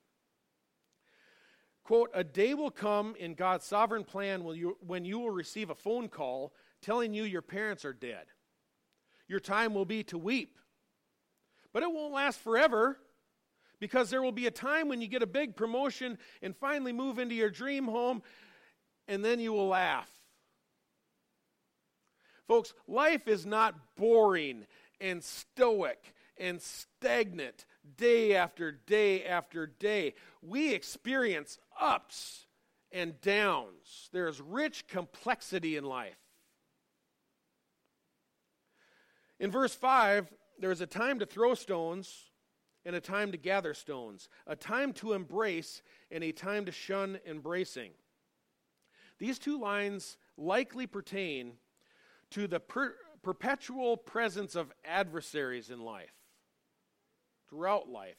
Quote, 1.84 2.10
a 2.14 2.24
day 2.24 2.54
will 2.54 2.70
come 2.70 3.14
in 3.18 3.34
God's 3.34 3.66
sovereign 3.66 4.04
plan 4.04 4.42
when 4.42 5.04
you 5.04 5.18
will 5.18 5.30
receive 5.30 5.68
a 5.68 5.74
phone 5.74 6.08
call 6.08 6.54
telling 6.80 7.12
you 7.12 7.24
your 7.24 7.42
parents 7.42 7.84
are 7.84 7.92
dead. 7.92 8.24
Your 9.28 9.40
time 9.40 9.74
will 9.74 9.84
be 9.84 10.02
to 10.04 10.18
weep. 10.18 10.58
But 11.72 11.82
it 11.82 11.92
won't 11.92 12.14
last 12.14 12.40
forever 12.40 12.98
because 13.80 14.08
there 14.08 14.22
will 14.22 14.32
be 14.32 14.46
a 14.46 14.50
time 14.50 14.88
when 14.88 15.02
you 15.02 15.08
get 15.08 15.22
a 15.22 15.26
big 15.26 15.56
promotion 15.56 16.16
and 16.40 16.56
finally 16.56 16.92
move 16.92 17.18
into 17.18 17.34
your 17.34 17.50
dream 17.50 17.84
home, 17.84 18.22
and 19.06 19.22
then 19.22 19.38
you 19.38 19.52
will 19.52 19.68
laugh. 19.68 20.08
Folks, 22.48 22.72
life 22.86 23.28
is 23.28 23.44
not 23.44 23.74
boring 23.96 24.66
and 25.00 25.22
stoic 25.22 26.14
and 26.38 26.62
stagnant 26.62 27.66
day 27.96 28.34
after 28.34 28.72
day 28.72 29.24
after 29.24 29.66
day. 29.66 30.14
We 30.40 30.72
experience 30.72 31.58
ups 31.80 32.46
and 32.92 33.20
downs. 33.20 34.08
There's 34.12 34.40
rich 34.40 34.86
complexity 34.86 35.76
in 35.76 35.84
life. 35.84 36.18
In 39.40 39.50
verse 39.50 39.74
5, 39.74 40.32
there's 40.58 40.80
a 40.80 40.86
time 40.86 41.18
to 41.18 41.26
throw 41.26 41.54
stones 41.54 42.30
and 42.84 42.94
a 42.94 43.00
time 43.00 43.32
to 43.32 43.38
gather 43.38 43.74
stones, 43.74 44.28
a 44.46 44.54
time 44.54 44.92
to 44.94 45.12
embrace 45.12 45.82
and 46.10 46.22
a 46.22 46.32
time 46.32 46.66
to 46.66 46.72
shun 46.72 47.18
embracing. 47.26 47.90
These 49.18 49.38
two 49.38 49.58
lines 49.58 50.16
likely 50.36 50.86
pertain 50.86 51.54
to 52.30 52.46
the 52.46 52.60
per- 52.60 52.96
perpetual 53.22 53.96
presence 53.96 54.54
of 54.54 54.72
adversaries 54.84 55.70
in 55.70 55.80
life, 55.80 56.14
throughout 57.48 57.88
life. 57.88 58.16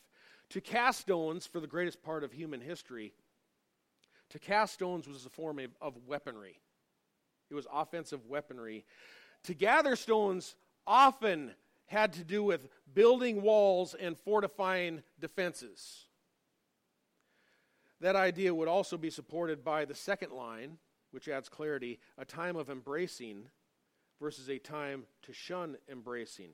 To 0.50 0.62
cast 0.62 1.02
stones, 1.02 1.46
for 1.46 1.60
the 1.60 1.68
greatest 1.68 2.04
part 2.04 2.24
of 2.24 2.32
human 2.32 2.62
history, 2.62 3.14
to 4.36 4.40
cast 4.40 4.74
stones 4.74 5.08
was 5.08 5.26
a 5.26 5.30
form 5.30 5.60
of, 5.60 5.72
of 5.80 5.94
weaponry. 6.06 6.60
It 7.50 7.56
was 7.56 7.68
offensive 7.72 8.26
weaponry. 8.28 8.84
To 9.44 9.54
gather 9.54 9.96
stones 9.96 10.56
often 10.86 11.52
had 11.86 12.12
to 12.14 12.24
do 12.26 12.44
with 12.44 12.68
building 12.94 13.42
walls 13.42 13.96
and 13.98 14.18
fortifying 14.18 15.04
defenses. 15.22 16.08
That 18.02 18.18
idea 18.18 18.54
would 18.54 18.68
also 18.68 18.98
be 18.98 19.10
supported 19.10 19.64
by 19.64 19.86
the 19.86 19.96
second 19.96 20.34
line, 20.34 20.80
which 21.12 21.30
adds 21.30 21.48
clarity 21.48 22.00
a 22.18 22.26
time 22.26 22.58
of 22.58 22.70
embracing 22.70 23.46
versus 24.20 24.50
a 24.50 24.60
time 24.60 25.06
to 25.22 25.32
shun 25.32 25.78
embracing. 25.90 26.50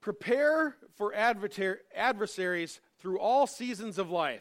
Prepare 0.00 0.74
for 0.96 1.12
adversaries 1.14 2.80
through 2.98 3.18
all 3.18 3.46
seasons 3.46 3.98
of 3.98 4.10
life. 4.10 4.40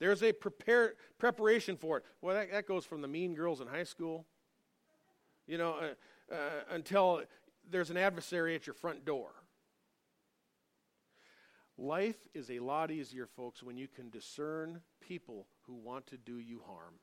There's 0.00 0.22
a 0.22 0.32
prepare, 0.32 0.94
preparation 1.18 1.76
for 1.76 1.98
it. 1.98 2.04
Well, 2.20 2.34
that, 2.34 2.50
that 2.50 2.66
goes 2.66 2.84
from 2.84 3.00
the 3.00 3.08
mean 3.08 3.34
girls 3.34 3.60
in 3.60 3.66
high 3.66 3.84
school, 3.84 4.26
you 5.46 5.58
know, 5.58 5.76
uh, 5.80 6.34
uh, 6.34 6.36
until 6.70 7.22
there's 7.70 7.90
an 7.90 7.96
adversary 7.96 8.54
at 8.54 8.66
your 8.66 8.74
front 8.74 9.04
door. 9.04 9.30
Life 11.76 12.28
is 12.34 12.50
a 12.50 12.60
lot 12.60 12.90
easier, 12.90 13.26
folks, 13.26 13.62
when 13.62 13.76
you 13.76 13.88
can 13.88 14.08
discern 14.10 14.80
people 15.00 15.46
who 15.62 15.74
want 15.74 16.06
to 16.08 16.16
do 16.16 16.38
you 16.38 16.60
harm. 16.66 16.94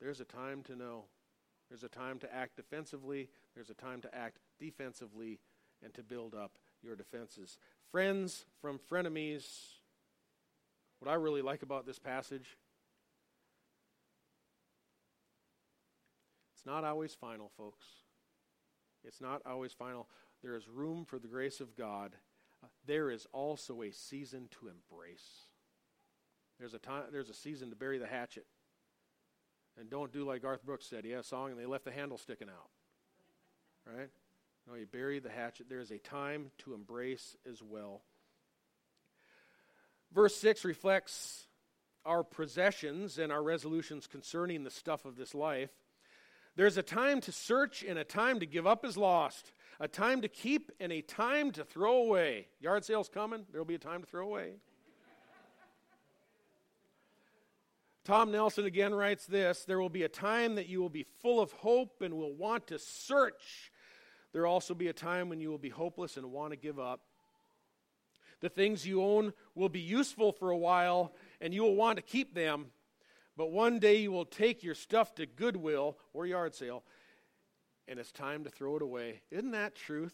There's 0.00 0.20
a 0.20 0.24
time 0.24 0.62
to 0.64 0.76
know. 0.76 1.04
There's 1.68 1.82
a 1.82 1.88
time 1.88 2.18
to 2.20 2.32
act 2.32 2.56
defensively. 2.56 3.28
There's 3.54 3.70
a 3.70 3.74
time 3.74 4.00
to 4.02 4.14
act 4.14 4.38
defensively 4.60 5.40
and 5.82 5.92
to 5.94 6.02
build 6.02 6.34
up 6.34 6.52
your 6.82 6.94
defenses. 6.94 7.58
Friends 7.90 8.44
from 8.60 8.78
frenemies. 8.78 9.73
What 11.04 11.12
I 11.12 11.16
really 11.16 11.42
like 11.42 11.62
about 11.62 11.84
this 11.84 11.98
passage, 11.98 12.56
it's 16.54 16.64
not 16.64 16.82
always 16.82 17.12
final, 17.12 17.50
folks. 17.58 17.84
It's 19.04 19.20
not 19.20 19.42
always 19.44 19.74
final. 19.74 20.08
There 20.42 20.56
is 20.56 20.66
room 20.66 21.04
for 21.04 21.18
the 21.18 21.28
grace 21.28 21.60
of 21.60 21.76
God. 21.76 22.16
Uh, 22.62 22.68
there 22.86 23.10
is 23.10 23.26
also 23.34 23.82
a 23.82 23.92
season 23.92 24.48
to 24.52 24.68
embrace. 24.68 25.48
There's 26.58 26.72
a 26.72 26.78
time 26.78 27.02
there's 27.12 27.28
a 27.28 27.34
season 27.34 27.68
to 27.68 27.76
bury 27.76 27.98
the 27.98 28.06
hatchet. 28.06 28.46
And 29.78 29.90
don't 29.90 30.10
do 30.10 30.24
like 30.24 30.40
Garth 30.40 30.64
Brooks 30.64 30.86
said. 30.86 31.04
He 31.04 31.10
had 31.10 31.20
a 31.20 31.24
song 31.24 31.50
and 31.50 31.60
they 31.60 31.66
left 31.66 31.84
the 31.84 31.92
handle 31.92 32.16
sticking 32.16 32.48
out. 32.48 32.70
Right? 33.86 34.08
No, 34.66 34.74
you 34.74 34.86
bury 34.86 35.18
the 35.18 35.28
hatchet. 35.28 35.68
There 35.68 35.80
is 35.80 35.90
a 35.90 35.98
time 35.98 36.50
to 36.60 36.72
embrace 36.72 37.36
as 37.46 37.62
well. 37.62 38.04
Verse 40.14 40.36
6 40.36 40.64
reflects 40.64 41.46
our 42.04 42.22
possessions 42.22 43.18
and 43.18 43.32
our 43.32 43.42
resolutions 43.42 44.06
concerning 44.06 44.62
the 44.62 44.70
stuff 44.70 45.04
of 45.04 45.16
this 45.16 45.34
life. 45.34 45.70
There's 46.56 46.76
a 46.76 46.82
time 46.82 47.20
to 47.22 47.32
search 47.32 47.82
and 47.82 47.98
a 47.98 48.04
time 48.04 48.38
to 48.38 48.46
give 48.46 48.66
up 48.66 48.84
as 48.84 48.96
lost, 48.96 49.52
a 49.80 49.88
time 49.88 50.22
to 50.22 50.28
keep 50.28 50.70
and 50.78 50.92
a 50.92 51.00
time 51.00 51.50
to 51.52 51.64
throw 51.64 51.96
away. 51.96 52.46
Yard 52.60 52.84
sale's 52.84 53.08
coming, 53.08 53.44
there'll 53.50 53.64
be 53.64 53.74
a 53.74 53.78
time 53.78 54.02
to 54.02 54.06
throw 54.06 54.24
away. 54.24 54.52
Tom 58.04 58.30
Nelson 58.30 58.66
again 58.66 58.94
writes 58.94 59.26
this 59.26 59.64
There 59.64 59.80
will 59.80 59.88
be 59.88 60.04
a 60.04 60.08
time 60.08 60.56
that 60.56 60.68
you 60.68 60.80
will 60.80 60.90
be 60.90 61.06
full 61.22 61.40
of 61.40 61.50
hope 61.52 62.02
and 62.02 62.14
will 62.14 62.34
want 62.34 62.68
to 62.68 62.78
search. 62.78 63.72
There 64.32 64.42
will 64.42 64.50
also 64.50 64.74
be 64.74 64.88
a 64.88 64.92
time 64.92 65.28
when 65.28 65.40
you 65.40 65.50
will 65.50 65.58
be 65.58 65.70
hopeless 65.70 66.16
and 66.16 66.30
want 66.30 66.52
to 66.52 66.56
give 66.56 66.78
up. 66.78 67.00
The 68.44 68.50
things 68.50 68.86
you 68.86 69.02
own 69.02 69.32
will 69.54 69.70
be 69.70 69.80
useful 69.80 70.30
for 70.30 70.50
a 70.50 70.56
while 70.56 71.14
and 71.40 71.54
you 71.54 71.62
will 71.62 71.76
want 71.76 71.96
to 71.96 72.02
keep 72.02 72.34
them, 72.34 72.66
but 73.38 73.50
one 73.50 73.78
day 73.78 73.96
you 73.96 74.12
will 74.12 74.26
take 74.26 74.62
your 74.62 74.74
stuff 74.74 75.14
to 75.14 75.24
Goodwill 75.24 75.96
or 76.12 76.26
yard 76.26 76.54
sale, 76.54 76.82
and 77.88 77.98
it's 77.98 78.12
time 78.12 78.44
to 78.44 78.50
throw 78.50 78.76
it 78.76 78.82
away. 78.82 79.22
Isn't 79.30 79.52
that 79.52 79.74
truth? 79.74 80.12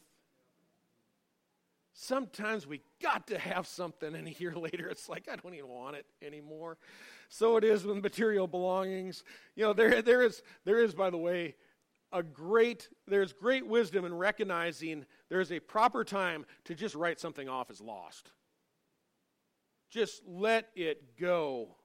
Sometimes 1.92 2.68
we 2.68 2.82
got 3.02 3.26
to 3.26 3.36
have 3.36 3.66
something, 3.66 4.14
and 4.14 4.28
a 4.28 4.32
year 4.38 4.54
later 4.54 4.88
it's 4.88 5.08
like, 5.08 5.28
I 5.28 5.34
don't 5.34 5.56
even 5.56 5.68
want 5.68 5.96
it 5.96 6.06
anymore. 6.22 6.78
So 7.30 7.56
it 7.56 7.64
is 7.64 7.82
with 7.82 8.00
material 8.00 8.46
belongings. 8.46 9.24
You 9.56 9.64
know, 9.64 9.72
there, 9.72 10.02
there, 10.02 10.22
is, 10.22 10.40
there 10.64 10.78
is, 10.78 10.94
by 10.94 11.10
the 11.10 11.18
way, 11.18 11.56
a 12.12 12.22
great, 12.22 12.88
there's 13.06 13.32
great 13.32 13.66
wisdom 13.66 14.04
in 14.04 14.14
recognizing 14.14 15.04
there's 15.28 15.52
a 15.52 15.60
proper 15.60 16.04
time 16.04 16.44
to 16.64 16.74
just 16.74 16.94
write 16.94 17.20
something 17.20 17.48
off 17.48 17.70
as 17.70 17.80
lost. 17.80 18.32
Just 19.90 20.22
let 20.26 20.68
it 20.74 21.18
go. 21.18 21.76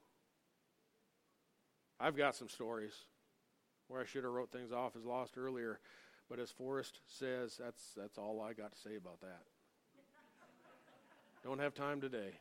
I've 1.99 2.17
got 2.17 2.35
some 2.35 2.49
stories 2.49 2.93
where 3.87 4.01
I 4.01 4.05
should 4.05 4.23
have 4.23 4.33
wrote 4.33 4.51
things 4.51 4.71
off 4.71 4.95
as 4.95 5.05
lost 5.05 5.37
earlier, 5.37 5.79
but 6.29 6.39
as 6.39 6.51
Forrest 6.51 6.99
says, 7.07 7.59
that's 7.61 7.93
that's 7.95 8.17
all 8.17 8.41
I 8.41 8.53
got 8.53 8.71
to 8.73 8.77
say 8.77 8.95
about 8.95 9.21
that. 9.21 9.43
Don't 11.43 11.59
have 11.59 11.73
time 11.73 12.01
today. 12.01 12.39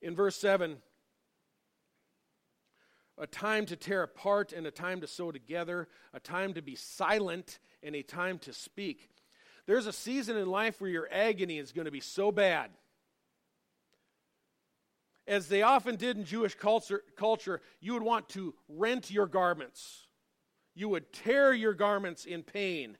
In 0.00 0.14
verse 0.14 0.36
7, 0.36 0.78
a 3.20 3.26
time 3.26 3.66
to 3.66 3.76
tear 3.76 4.02
apart 4.02 4.52
and 4.52 4.66
a 4.66 4.70
time 4.70 5.02
to 5.02 5.06
sew 5.06 5.30
together, 5.30 5.88
a 6.14 6.18
time 6.18 6.54
to 6.54 6.62
be 6.62 6.74
silent 6.74 7.58
and 7.82 7.94
a 7.94 8.02
time 8.02 8.38
to 8.38 8.52
speak. 8.52 9.10
There's 9.66 9.86
a 9.86 9.92
season 9.92 10.36
in 10.36 10.48
life 10.48 10.80
where 10.80 10.90
your 10.90 11.08
agony 11.12 11.58
is 11.58 11.72
going 11.72 11.84
to 11.84 11.90
be 11.90 12.00
so 12.00 12.32
bad. 12.32 12.70
As 15.28 15.48
they 15.48 15.62
often 15.62 15.96
did 15.96 16.16
in 16.16 16.24
Jewish 16.24 16.54
culture, 16.54 17.02
culture, 17.16 17.60
you 17.78 17.92
would 17.92 18.02
want 18.02 18.28
to 18.30 18.54
rent 18.68 19.10
your 19.10 19.26
garments. 19.26 20.06
You 20.74 20.88
would 20.88 21.12
tear 21.12 21.52
your 21.52 21.74
garments 21.74 22.24
in 22.24 22.42
pain. 22.42 22.96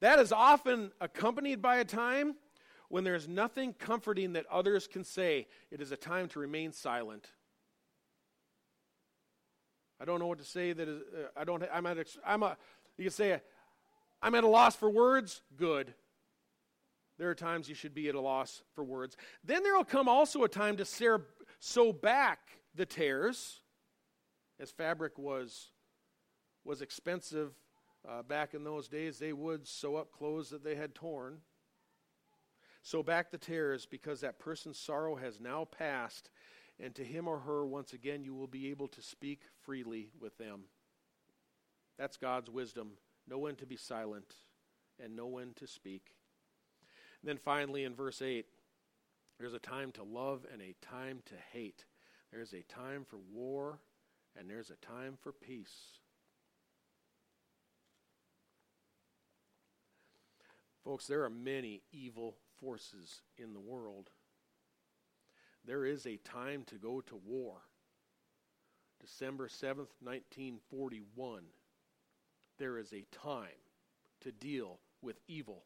That 0.00 0.18
is 0.18 0.32
often 0.32 0.92
accompanied 1.00 1.62
by 1.62 1.76
a 1.76 1.84
time 1.84 2.34
when 2.88 3.04
there 3.04 3.14
is 3.14 3.28
nothing 3.28 3.74
comforting 3.74 4.32
that 4.32 4.46
others 4.50 4.86
can 4.86 5.04
say. 5.04 5.46
It 5.70 5.80
is 5.80 5.92
a 5.92 5.96
time 5.96 6.28
to 6.28 6.40
remain 6.40 6.72
silent. 6.72 7.28
I 10.00 10.04
don't 10.04 10.18
know 10.18 10.26
what 10.26 10.38
to 10.38 10.44
say. 10.44 10.72
That 10.72 10.88
is, 10.88 11.00
uh, 11.00 11.28
I 11.36 11.44
don't. 11.44 11.62
I'm 11.72 11.86
at. 11.86 12.06
I'm 12.26 12.42
a. 12.42 12.56
You 12.98 13.04
can 13.04 13.12
say, 13.12 13.40
I'm 14.22 14.34
at 14.34 14.44
a 14.44 14.48
loss 14.48 14.76
for 14.76 14.90
words. 14.90 15.42
Good. 15.56 15.94
There 17.18 17.30
are 17.30 17.34
times 17.34 17.68
you 17.68 17.74
should 17.74 17.94
be 17.94 18.08
at 18.08 18.14
a 18.14 18.20
loss 18.20 18.62
for 18.74 18.82
words. 18.82 19.16
Then 19.44 19.62
there 19.62 19.76
will 19.76 19.84
come 19.84 20.08
also 20.08 20.42
a 20.42 20.48
time 20.48 20.76
to 20.78 20.84
sew 21.60 21.92
back 21.92 22.40
the 22.74 22.86
tears, 22.86 23.60
as 24.58 24.70
fabric 24.70 25.16
was 25.16 25.70
was 26.64 26.82
expensive 26.82 27.52
uh, 28.08 28.22
back 28.22 28.54
in 28.54 28.64
those 28.64 28.88
days. 28.88 29.18
They 29.18 29.32
would 29.32 29.66
sew 29.68 29.96
up 29.96 30.12
clothes 30.12 30.50
that 30.50 30.64
they 30.64 30.74
had 30.74 30.94
torn. 30.94 31.38
Sew 32.82 33.02
back 33.02 33.30
the 33.30 33.38
tears 33.38 33.86
because 33.86 34.20
that 34.20 34.38
person's 34.38 34.78
sorrow 34.78 35.16
has 35.16 35.40
now 35.40 35.64
passed, 35.64 36.30
and 36.80 36.94
to 36.94 37.04
him 37.04 37.28
or 37.28 37.40
her, 37.40 37.64
once 37.64 37.92
again, 37.92 38.24
you 38.24 38.34
will 38.34 38.46
be 38.46 38.70
able 38.70 38.88
to 38.88 39.02
speak 39.02 39.42
freely 39.62 40.10
with 40.20 40.36
them. 40.38 40.64
That's 41.98 42.16
God's 42.16 42.50
wisdom. 42.50 42.92
Know 43.28 43.38
when 43.38 43.56
to 43.56 43.66
be 43.66 43.76
silent 43.76 44.34
and 45.02 45.16
know 45.16 45.26
when 45.26 45.54
to 45.54 45.66
speak. 45.66 46.14
And 47.22 47.28
then 47.28 47.38
finally, 47.38 47.84
in 47.84 47.94
verse 47.94 48.20
8, 48.20 48.46
there's 49.38 49.54
a 49.54 49.58
time 49.58 49.92
to 49.92 50.02
love 50.02 50.46
and 50.52 50.60
a 50.60 50.74
time 50.84 51.20
to 51.26 51.34
hate. 51.52 51.84
There's 52.32 52.52
a 52.52 52.62
time 52.62 53.04
for 53.04 53.18
war 53.32 53.80
and 54.38 54.50
there's 54.50 54.70
a 54.70 54.86
time 54.86 55.16
for 55.20 55.32
peace. 55.32 55.98
Folks, 60.84 61.06
there 61.06 61.24
are 61.24 61.30
many 61.30 61.82
evil 61.92 62.36
forces 62.60 63.22
in 63.38 63.54
the 63.54 63.60
world. 63.60 64.10
There 65.66 65.84
is 65.84 66.06
a 66.06 66.18
time 66.18 66.64
to 66.66 66.76
go 66.76 67.00
to 67.02 67.16
war. 67.24 67.56
December 69.00 69.48
7th, 69.48 69.92
1941. 70.00 71.42
There 72.58 72.78
is 72.78 72.92
a 72.92 73.06
time 73.10 73.48
to 74.20 74.32
deal 74.32 74.78
with 75.02 75.16
evil. 75.28 75.64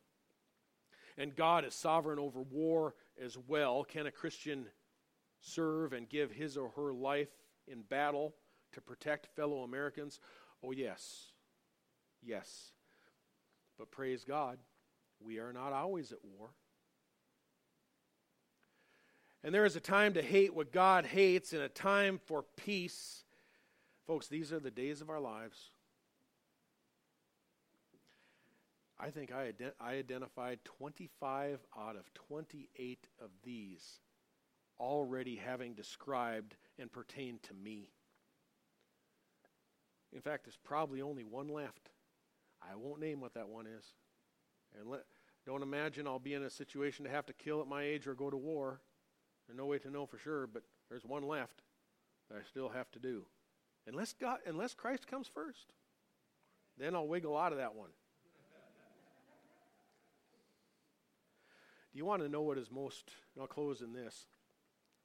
And 1.17 1.35
God 1.35 1.65
is 1.65 1.75
sovereign 1.75 2.19
over 2.19 2.43
war 2.43 2.95
as 3.23 3.37
well. 3.37 3.85
Can 3.85 4.07
a 4.07 4.13
Christian 4.13 4.67
serve 5.41 5.93
and 5.93 6.09
give 6.09 6.31
his 6.31 6.57
or 6.57 6.71
her 6.71 6.93
life 6.93 7.29
in 7.67 7.83
battle 7.83 8.35
to 8.73 8.81
protect 8.81 9.35
fellow 9.35 9.63
Americans? 9.63 10.21
Oh, 10.63 10.73
yes. 10.73 11.33
Yes. 12.23 12.73
But 13.79 13.91
praise 13.91 14.25
God, 14.25 14.59
we 15.21 15.39
are 15.39 15.53
not 15.53 15.73
always 15.73 16.13
at 16.13 16.25
war. 16.25 16.51
And 19.49 19.55
there 19.55 19.65
is 19.65 19.77
a 19.77 19.81
time 19.81 20.13
to 20.13 20.21
hate 20.21 20.55
what 20.55 20.73
God 20.73 21.07
hates 21.07 21.55
and 21.55 21.63
a 21.63 21.71
time 21.71 22.21
for 22.27 22.45
peace. 22.59 23.25
Folks, 24.07 24.27
these 24.27 24.53
are 24.53 24.61
the 24.61 24.71
days 24.71 25.01
of 25.01 25.09
our 25.09 25.21
lives. 25.21 25.71
I 29.01 29.09
think 29.09 29.33
I, 29.33 29.51
ident- 29.51 29.73
I 29.81 29.95
identified 29.95 30.59
25 30.65 31.61
out 31.79 31.97
of 31.97 32.13
28 32.13 33.09
of 33.23 33.31
these 33.43 34.01
already 34.79 35.37
having 35.37 35.73
described 35.73 36.55
and 36.79 36.93
pertained 36.93 37.43
to 37.45 37.55
me. 37.55 37.89
In 40.13 40.21
fact, 40.21 40.45
there's 40.45 40.59
probably 40.63 41.01
only 41.01 41.25
one 41.25 41.49
left. 41.49 41.89
I 42.61 42.77
won't 42.77 43.01
name 43.01 43.23
what 43.23 43.33
that 43.33 43.49
one 43.49 43.67
is. 43.67 43.87
And 44.79 44.91
let, 44.91 45.05
don't 45.47 45.63
imagine 45.63 46.07
I'll 46.07 46.19
be 46.19 46.35
in 46.35 46.43
a 46.43 46.51
situation 46.51 47.07
to 47.07 47.11
have 47.11 47.25
to 47.25 47.33
kill 47.33 47.63
at 47.63 47.67
my 47.67 47.83
age 47.83 48.07
or 48.07 48.15
go 48.15 48.29
to 48.29 48.37
war. 48.37 48.83
There's 49.49 49.57
no 49.57 49.67
way 49.67 49.79
to 49.79 49.91
know 49.91 50.05
for 50.05 50.19
sure, 50.19 50.47
but 50.47 50.63
there's 50.91 51.05
one 51.05 51.27
left 51.27 51.63
that 52.29 52.37
I 52.37 52.43
still 52.47 52.69
have 52.69 52.91
to 52.93 52.99
do. 52.99 53.25
Unless 53.87 54.13
God, 54.21 54.41
unless 54.47 54.75
Christ 54.75 55.07
comes 55.07 55.27
first, 55.27 55.73
then 56.77 56.95
I'll 56.95 57.09
wiggle 57.09 57.37
out 57.37 57.53
of 57.53 57.59
that 57.59 57.75
one. 57.75 57.89
Do 61.93 61.99
you 61.99 62.05
want 62.05 62.23
to 62.23 62.29
know 62.29 62.43
what 62.43 62.59
is 62.59 62.71
most, 62.71 63.11
I'll 63.41 63.47
close 63.47 63.81
in 63.81 63.95
this, 63.95 64.27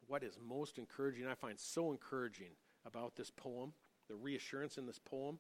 what 0.08 0.22
is 0.22 0.38
most 0.46 0.78
encouraging, 0.78 1.26
I 1.26 1.34
find 1.34 1.58
so 1.58 1.92
encouraging 1.92 2.52
about 2.86 3.16
this 3.16 3.32
poem, 3.32 3.72
the 4.10 4.16
reassurance 4.16 4.78
in 4.78 4.86
this 4.86 5.00
poem? 5.00 5.40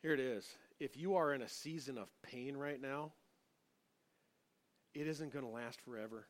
Here 0.00 0.14
it 0.14 0.20
is. 0.20 0.46
If 0.78 0.96
you 0.96 1.16
are 1.16 1.34
in 1.34 1.42
a 1.42 1.48
season 1.48 1.98
of 1.98 2.08
pain 2.22 2.56
right 2.56 2.80
now, 2.80 3.10
it 4.94 5.08
isn't 5.08 5.32
going 5.32 5.44
to 5.44 5.50
last 5.50 5.80
forever. 5.80 6.28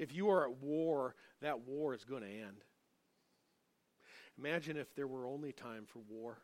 If 0.00 0.12
you 0.12 0.30
are 0.30 0.44
at 0.44 0.56
war, 0.56 1.14
that 1.40 1.68
war 1.68 1.94
is 1.94 2.04
going 2.04 2.22
to 2.22 2.28
end. 2.28 2.64
Imagine 4.38 4.76
if 4.76 4.92
there 4.96 5.06
were 5.06 5.26
only 5.26 5.52
time 5.52 5.84
for 5.86 6.00
war 6.08 6.38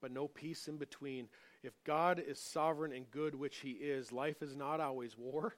but 0.00 0.12
no 0.12 0.28
peace 0.28 0.68
in 0.68 0.76
between. 0.76 1.28
If 1.62 1.72
God 1.84 2.22
is 2.26 2.40
sovereign 2.40 2.92
and 2.92 3.10
good, 3.10 3.34
which 3.34 3.58
He 3.58 3.70
is, 3.70 4.12
life 4.12 4.42
is 4.42 4.56
not 4.56 4.80
always 4.80 5.16
war. 5.16 5.54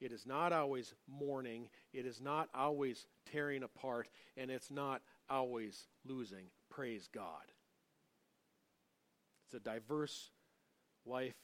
It 0.00 0.12
is 0.12 0.26
not 0.26 0.52
always 0.52 0.94
mourning. 1.08 1.68
It 1.92 2.06
is 2.06 2.20
not 2.20 2.48
always 2.54 3.06
tearing 3.30 3.62
apart. 3.62 4.08
And 4.36 4.50
it's 4.50 4.70
not 4.70 5.02
always 5.28 5.86
losing. 6.04 6.46
Praise 6.70 7.08
God. 7.12 7.52
It's 9.46 9.54
a 9.54 9.60
diverse 9.60 10.30
life 11.06 11.36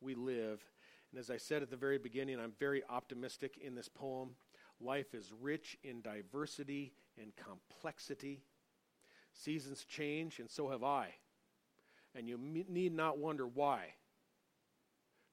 we 0.00 0.14
live. 0.14 0.62
And 1.10 1.20
as 1.20 1.30
I 1.30 1.36
said 1.36 1.62
at 1.62 1.70
the 1.70 1.76
very 1.76 1.98
beginning, 1.98 2.38
I'm 2.40 2.52
very 2.58 2.82
optimistic 2.88 3.58
in 3.58 3.74
this 3.74 3.88
poem. 3.88 4.30
Life 4.80 5.14
is 5.14 5.32
rich 5.40 5.76
in 5.82 6.02
diversity 6.02 6.92
and 7.20 7.32
complexity. 7.36 8.42
Seasons 9.32 9.84
change, 9.84 10.38
and 10.38 10.50
so 10.50 10.70
have 10.70 10.82
I 10.82 11.14
and 12.16 12.28
you 12.28 12.38
need 12.38 12.94
not 12.94 13.18
wonder 13.18 13.46
why. 13.46 13.94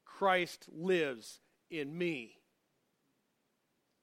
Christ 0.05 0.67
lives 0.71 1.39
in 1.69 1.97
me. 1.97 2.37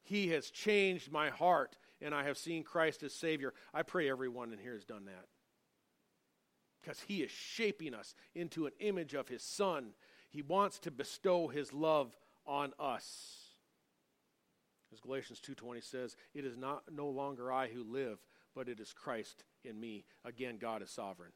He 0.02 0.28
has 0.28 0.50
changed 0.50 1.12
my 1.12 1.28
heart, 1.28 1.76
and 2.00 2.14
I 2.14 2.24
have 2.24 2.38
seen 2.38 2.64
Christ 2.64 3.02
as 3.02 3.14
Savior. 3.14 3.52
I 3.74 3.82
pray 3.82 4.10
everyone 4.10 4.52
in 4.52 4.58
here 4.58 4.72
has 4.72 4.84
done 4.84 5.04
that. 5.04 5.26
Because 6.80 7.00
He 7.00 7.22
is 7.22 7.30
shaping 7.30 7.94
us 7.94 8.14
into 8.34 8.64
an 8.66 8.72
image 8.80 9.12
of 9.14 9.28
His 9.28 9.44
Son. 9.44 9.90
He 10.30 10.42
wants 10.42 10.78
to 10.80 10.90
bestow 10.90 11.48
His 11.48 11.72
love 11.72 12.16
on 12.46 12.72
us. 12.78 13.36
As 14.92 15.00
Galatians 15.00 15.40
2:20 15.40 15.82
says, 15.82 16.16
it 16.34 16.44
is 16.44 16.56
not 16.56 16.84
no 16.90 17.08
longer 17.08 17.52
I 17.52 17.68
who 17.68 17.84
live, 17.84 18.18
but 18.54 18.68
it 18.68 18.80
is 18.80 18.92
Christ 18.92 19.44
in 19.64 19.78
me. 19.78 20.04
Again, 20.24 20.58
God 20.58 20.82
is 20.82 20.90
sovereign. 20.90 21.32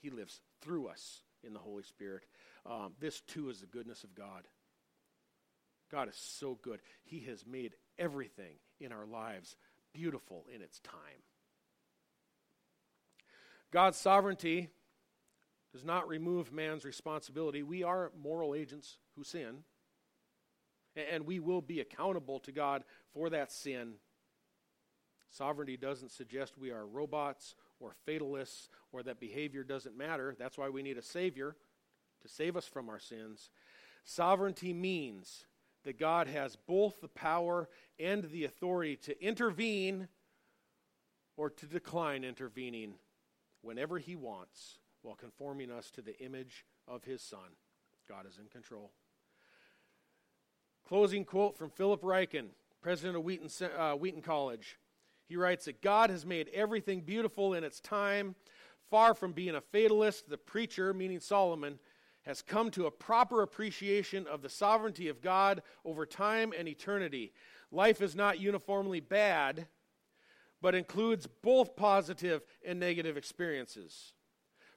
He 0.00 0.10
lives 0.10 0.40
through 0.60 0.88
us 0.88 1.22
in 1.44 1.52
the 1.52 1.58
Holy 1.58 1.82
Spirit. 1.82 2.24
Um, 2.64 2.94
this 2.98 3.20
too 3.20 3.50
is 3.50 3.60
the 3.60 3.66
goodness 3.66 4.04
of 4.04 4.14
God. 4.14 4.48
God 5.90 6.08
is 6.08 6.16
so 6.16 6.58
good. 6.62 6.80
He 7.04 7.20
has 7.20 7.44
made 7.46 7.74
everything 7.98 8.56
in 8.80 8.92
our 8.92 9.04
lives 9.04 9.56
beautiful 9.92 10.46
in 10.52 10.62
its 10.62 10.80
time. 10.80 11.22
God's 13.70 13.98
sovereignty 13.98 14.70
does 15.72 15.84
not 15.84 16.08
remove 16.08 16.52
man's 16.52 16.84
responsibility. 16.84 17.62
We 17.62 17.82
are 17.82 18.12
moral 18.20 18.54
agents 18.54 18.98
who 19.16 19.24
sin, 19.24 19.64
and 20.94 21.26
we 21.26 21.40
will 21.40 21.62
be 21.62 21.80
accountable 21.80 22.40
to 22.40 22.52
God 22.52 22.84
for 23.14 23.30
that 23.30 23.50
sin. 23.50 23.94
Sovereignty 25.30 25.78
doesn't 25.78 26.10
suggest 26.10 26.58
we 26.58 26.70
are 26.70 26.86
robots 26.86 27.54
or 27.80 27.94
fatalists 28.04 28.68
or 28.92 29.02
that 29.02 29.18
behavior 29.18 29.64
doesn't 29.64 29.96
matter. 29.96 30.36
That's 30.38 30.58
why 30.58 30.68
we 30.68 30.82
need 30.82 30.98
a 30.98 31.02
Savior 31.02 31.56
to 32.20 32.28
save 32.28 32.56
us 32.56 32.66
from 32.66 32.90
our 32.90 33.00
sins. 33.00 33.50
Sovereignty 34.04 34.74
means 34.74 35.46
that 35.84 35.98
God 35.98 36.28
has 36.28 36.56
both 36.66 37.00
the 37.00 37.08
power 37.08 37.68
and 37.98 38.24
the 38.24 38.44
authority 38.44 38.96
to 38.96 39.24
intervene 39.24 40.08
or 41.38 41.48
to 41.48 41.66
decline 41.66 42.24
intervening 42.24 42.94
whenever 43.62 43.98
He 43.98 44.14
wants 44.14 44.78
while 45.02 45.14
conforming 45.14 45.70
us 45.70 45.90
to 45.90 46.02
the 46.02 46.18
image 46.20 46.64
of 46.88 47.04
His 47.04 47.22
Son. 47.22 47.56
God 48.08 48.26
is 48.26 48.38
in 48.38 48.46
control. 48.46 48.92
Closing 50.86 51.24
quote 51.24 51.56
from 51.56 51.70
Philip 51.70 52.02
Ryken, 52.02 52.46
president 52.80 53.16
of 53.16 53.24
Wheaton, 53.24 53.48
uh, 53.78 53.92
Wheaton 53.92 54.22
College. 54.22 54.78
He 55.28 55.36
writes 55.36 55.64
that 55.66 55.80
God 55.80 56.10
has 56.10 56.26
made 56.26 56.50
everything 56.52 57.00
beautiful 57.00 57.54
in 57.54 57.64
its 57.64 57.80
time. 57.80 58.34
far 58.90 59.14
from 59.14 59.32
being 59.32 59.54
a 59.54 59.60
fatalist, 59.60 60.28
the 60.28 60.36
preacher, 60.36 60.92
meaning 60.92 61.18
Solomon, 61.18 61.78
has 62.26 62.42
come 62.42 62.70
to 62.70 62.84
a 62.84 62.90
proper 62.90 63.42
appreciation 63.42 64.26
of 64.26 64.42
the 64.42 64.48
sovereignty 64.48 65.08
of 65.08 65.22
God 65.22 65.62
over 65.84 66.04
time 66.04 66.52
and 66.56 66.68
eternity. 66.68 67.32
Life 67.70 68.02
is 68.02 68.14
not 68.14 68.38
uniformly 68.38 69.00
bad, 69.00 69.66
but 70.60 70.74
includes 70.74 71.26
both 71.26 71.74
positive 71.74 72.42
and 72.64 72.78
negative 72.78 73.16
experiences. 73.16 74.12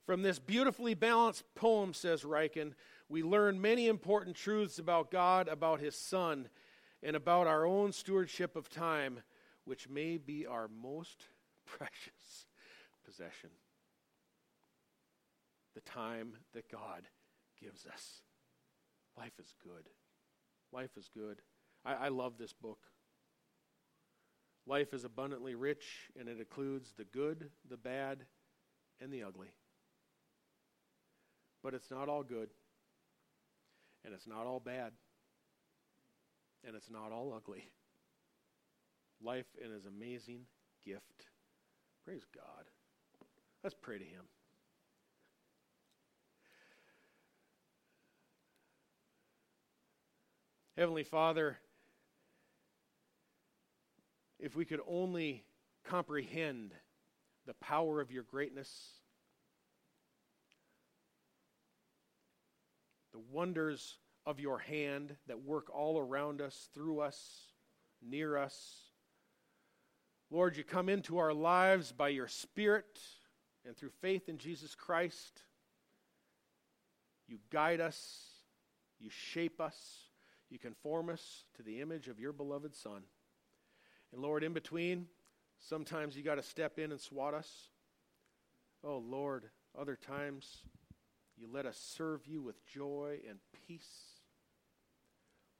From 0.06 0.22
this 0.22 0.38
beautifully 0.38 0.94
balanced 0.94 1.44
poem, 1.56 1.94
says 1.94 2.24
Ryken, 2.24 2.74
we 3.10 3.24
learn 3.24 3.60
many 3.60 3.88
important 3.88 4.36
truths 4.36 4.78
about 4.78 5.10
God, 5.10 5.48
about 5.48 5.80
His 5.80 5.96
Son, 5.96 6.48
and 7.02 7.16
about 7.16 7.48
our 7.48 7.66
own 7.66 7.92
stewardship 7.92 8.56
of 8.56 8.70
time, 8.70 9.22
which 9.64 9.90
may 9.90 10.18
be 10.18 10.46
our 10.46 10.68
most 10.68 11.28
precious 11.66 12.46
possession. 13.04 13.50
The 15.74 15.82
time 15.82 16.34
that 16.54 16.72
God 16.72 17.08
gives 17.60 17.86
us. 17.88 18.22
Life 19.18 19.34
is 19.40 19.54
good. 19.64 19.90
Life 20.72 20.98
is 20.98 21.10
good. 21.14 21.42
I, 21.84 21.94
I 21.94 22.08
love 22.10 22.38
this 22.38 22.54
book. 22.54 22.80
Life 24.68 24.94
is 24.94 25.04
abundantly 25.04 25.56
rich, 25.56 26.10
and 26.20 26.28
it 26.28 26.40
includes 26.40 26.94
the 26.98 27.06
good, 27.06 27.50
the 27.70 27.78
bad, 27.78 28.26
and 29.02 29.12
the 29.12 29.24
ugly. 29.24 29.50
But 31.66 31.74
it's 31.74 31.90
not 31.90 32.10
all 32.10 32.22
good, 32.22 32.50
and 34.04 34.14
it's 34.14 34.28
not 34.28 34.46
all 34.46 34.60
bad, 34.60 34.92
and 36.64 36.76
it's 36.76 36.92
not 36.92 37.12
all 37.12 37.34
ugly. 37.36 37.68
Life 39.20 39.48
is 39.60 39.72
an 39.72 39.92
amazing 39.98 40.42
gift. 40.86 41.26
Praise 42.04 42.22
God. 42.36 42.66
Let's 43.64 43.76
pray 43.82 43.98
to 43.98 44.04
Him. 44.04 44.26
Heavenly 50.78 51.04
Father, 51.04 51.58
if 54.40 54.56
we 54.56 54.66
could 54.66 54.82
only 54.88 55.44
comprehend 55.84 56.76
the 57.48 57.56
power 57.56 58.02
of 58.02 58.12
your 58.12 58.22
greatness, 58.22 59.00
the 63.16 63.22
wonders 63.32 63.98
of 64.26 64.42
your 64.42 64.60
hand 64.60 65.16
that 65.28 65.42
work 65.42 65.74
all 65.74 65.98
around 65.98 66.42
us, 66.42 66.68
through 66.74 67.00
us, 67.00 67.54
near 68.06 68.38
us. 68.38 68.90
Lord, 70.30 70.58
you 70.58 70.66
come 70.66 70.90
into 70.90 71.18
our 71.18 71.34
lives 71.34 71.94
by 71.94 72.10
your 72.10 72.28
Spirit 72.28 73.00
and 73.66 73.78
through 73.78 73.92
faith 74.02 74.28
in 74.28 74.38
Jesus 74.38 74.76
Christ. 74.76 75.44
You 77.26 77.38
guide 77.52 77.80
us, 77.80 78.26
you 79.00 79.10
shape 79.10 79.62
us, 79.62 79.78
you 80.50 80.60
conform 80.60 81.10
us 81.10 81.46
to 81.56 81.64
the 81.64 81.80
image 81.80 82.10
of 82.10 82.20
your 82.20 82.34
beloved 82.34 82.76
Son. 82.76 83.02
And 84.12 84.22
Lord, 84.22 84.44
in 84.44 84.52
between, 84.52 85.06
sometimes 85.62 86.18
you 86.18 86.24
got 86.24 86.36
to 86.36 86.44
step 86.44 86.80
in 86.80 86.92
and 86.92 87.00
swat 87.00 87.34
us. 87.34 87.70
Oh, 88.84 88.98
Lord, 88.98 89.46
other 89.80 89.96
times 89.96 90.64
you 91.38 91.48
let 91.52 91.66
us 91.66 91.78
serve 91.78 92.26
you 92.26 92.42
with 92.42 92.66
joy 92.66 93.20
and 93.30 93.40
peace. 93.68 93.90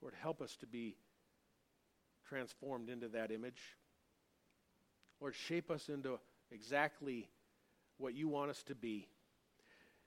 Lord, 0.00 0.14
help 0.20 0.40
us 0.40 0.56
to 0.56 0.66
be 0.66 0.96
transformed 2.28 2.88
into 2.88 3.08
that 3.08 3.30
image. 3.30 3.76
Lord, 5.20 5.34
shape 5.34 5.70
us 5.70 5.88
into 5.88 6.18
exactly 6.50 7.28
what 7.98 8.14
you 8.14 8.28
want 8.28 8.50
us 8.50 8.62
to 8.64 8.74
be. 8.74 9.08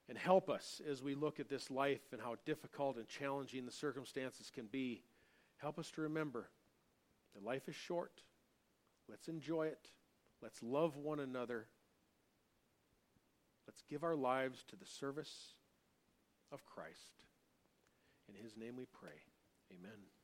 And 0.07 0.17
help 0.17 0.49
us 0.49 0.81
as 0.89 1.03
we 1.03 1.13
look 1.13 1.39
at 1.39 1.49
this 1.49 1.69
life 1.69 2.01
and 2.11 2.21
how 2.21 2.35
difficult 2.45 2.97
and 2.97 3.07
challenging 3.07 3.65
the 3.65 3.71
circumstances 3.71 4.51
can 4.53 4.65
be. 4.65 5.03
Help 5.57 5.77
us 5.77 5.91
to 5.91 6.01
remember 6.01 6.49
that 7.35 7.43
life 7.43 7.67
is 7.67 7.75
short. 7.75 8.21
Let's 9.07 9.27
enjoy 9.27 9.67
it. 9.67 9.89
Let's 10.41 10.63
love 10.63 10.95
one 10.95 11.19
another. 11.19 11.67
Let's 13.67 13.83
give 13.87 14.03
our 14.03 14.15
lives 14.15 14.63
to 14.69 14.75
the 14.75 14.85
service 14.85 15.53
of 16.51 16.65
Christ. 16.65 17.23
In 18.27 18.35
his 18.35 18.57
name 18.57 18.75
we 18.77 18.85
pray. 18.85 19.21
Amen. 19.73 20.18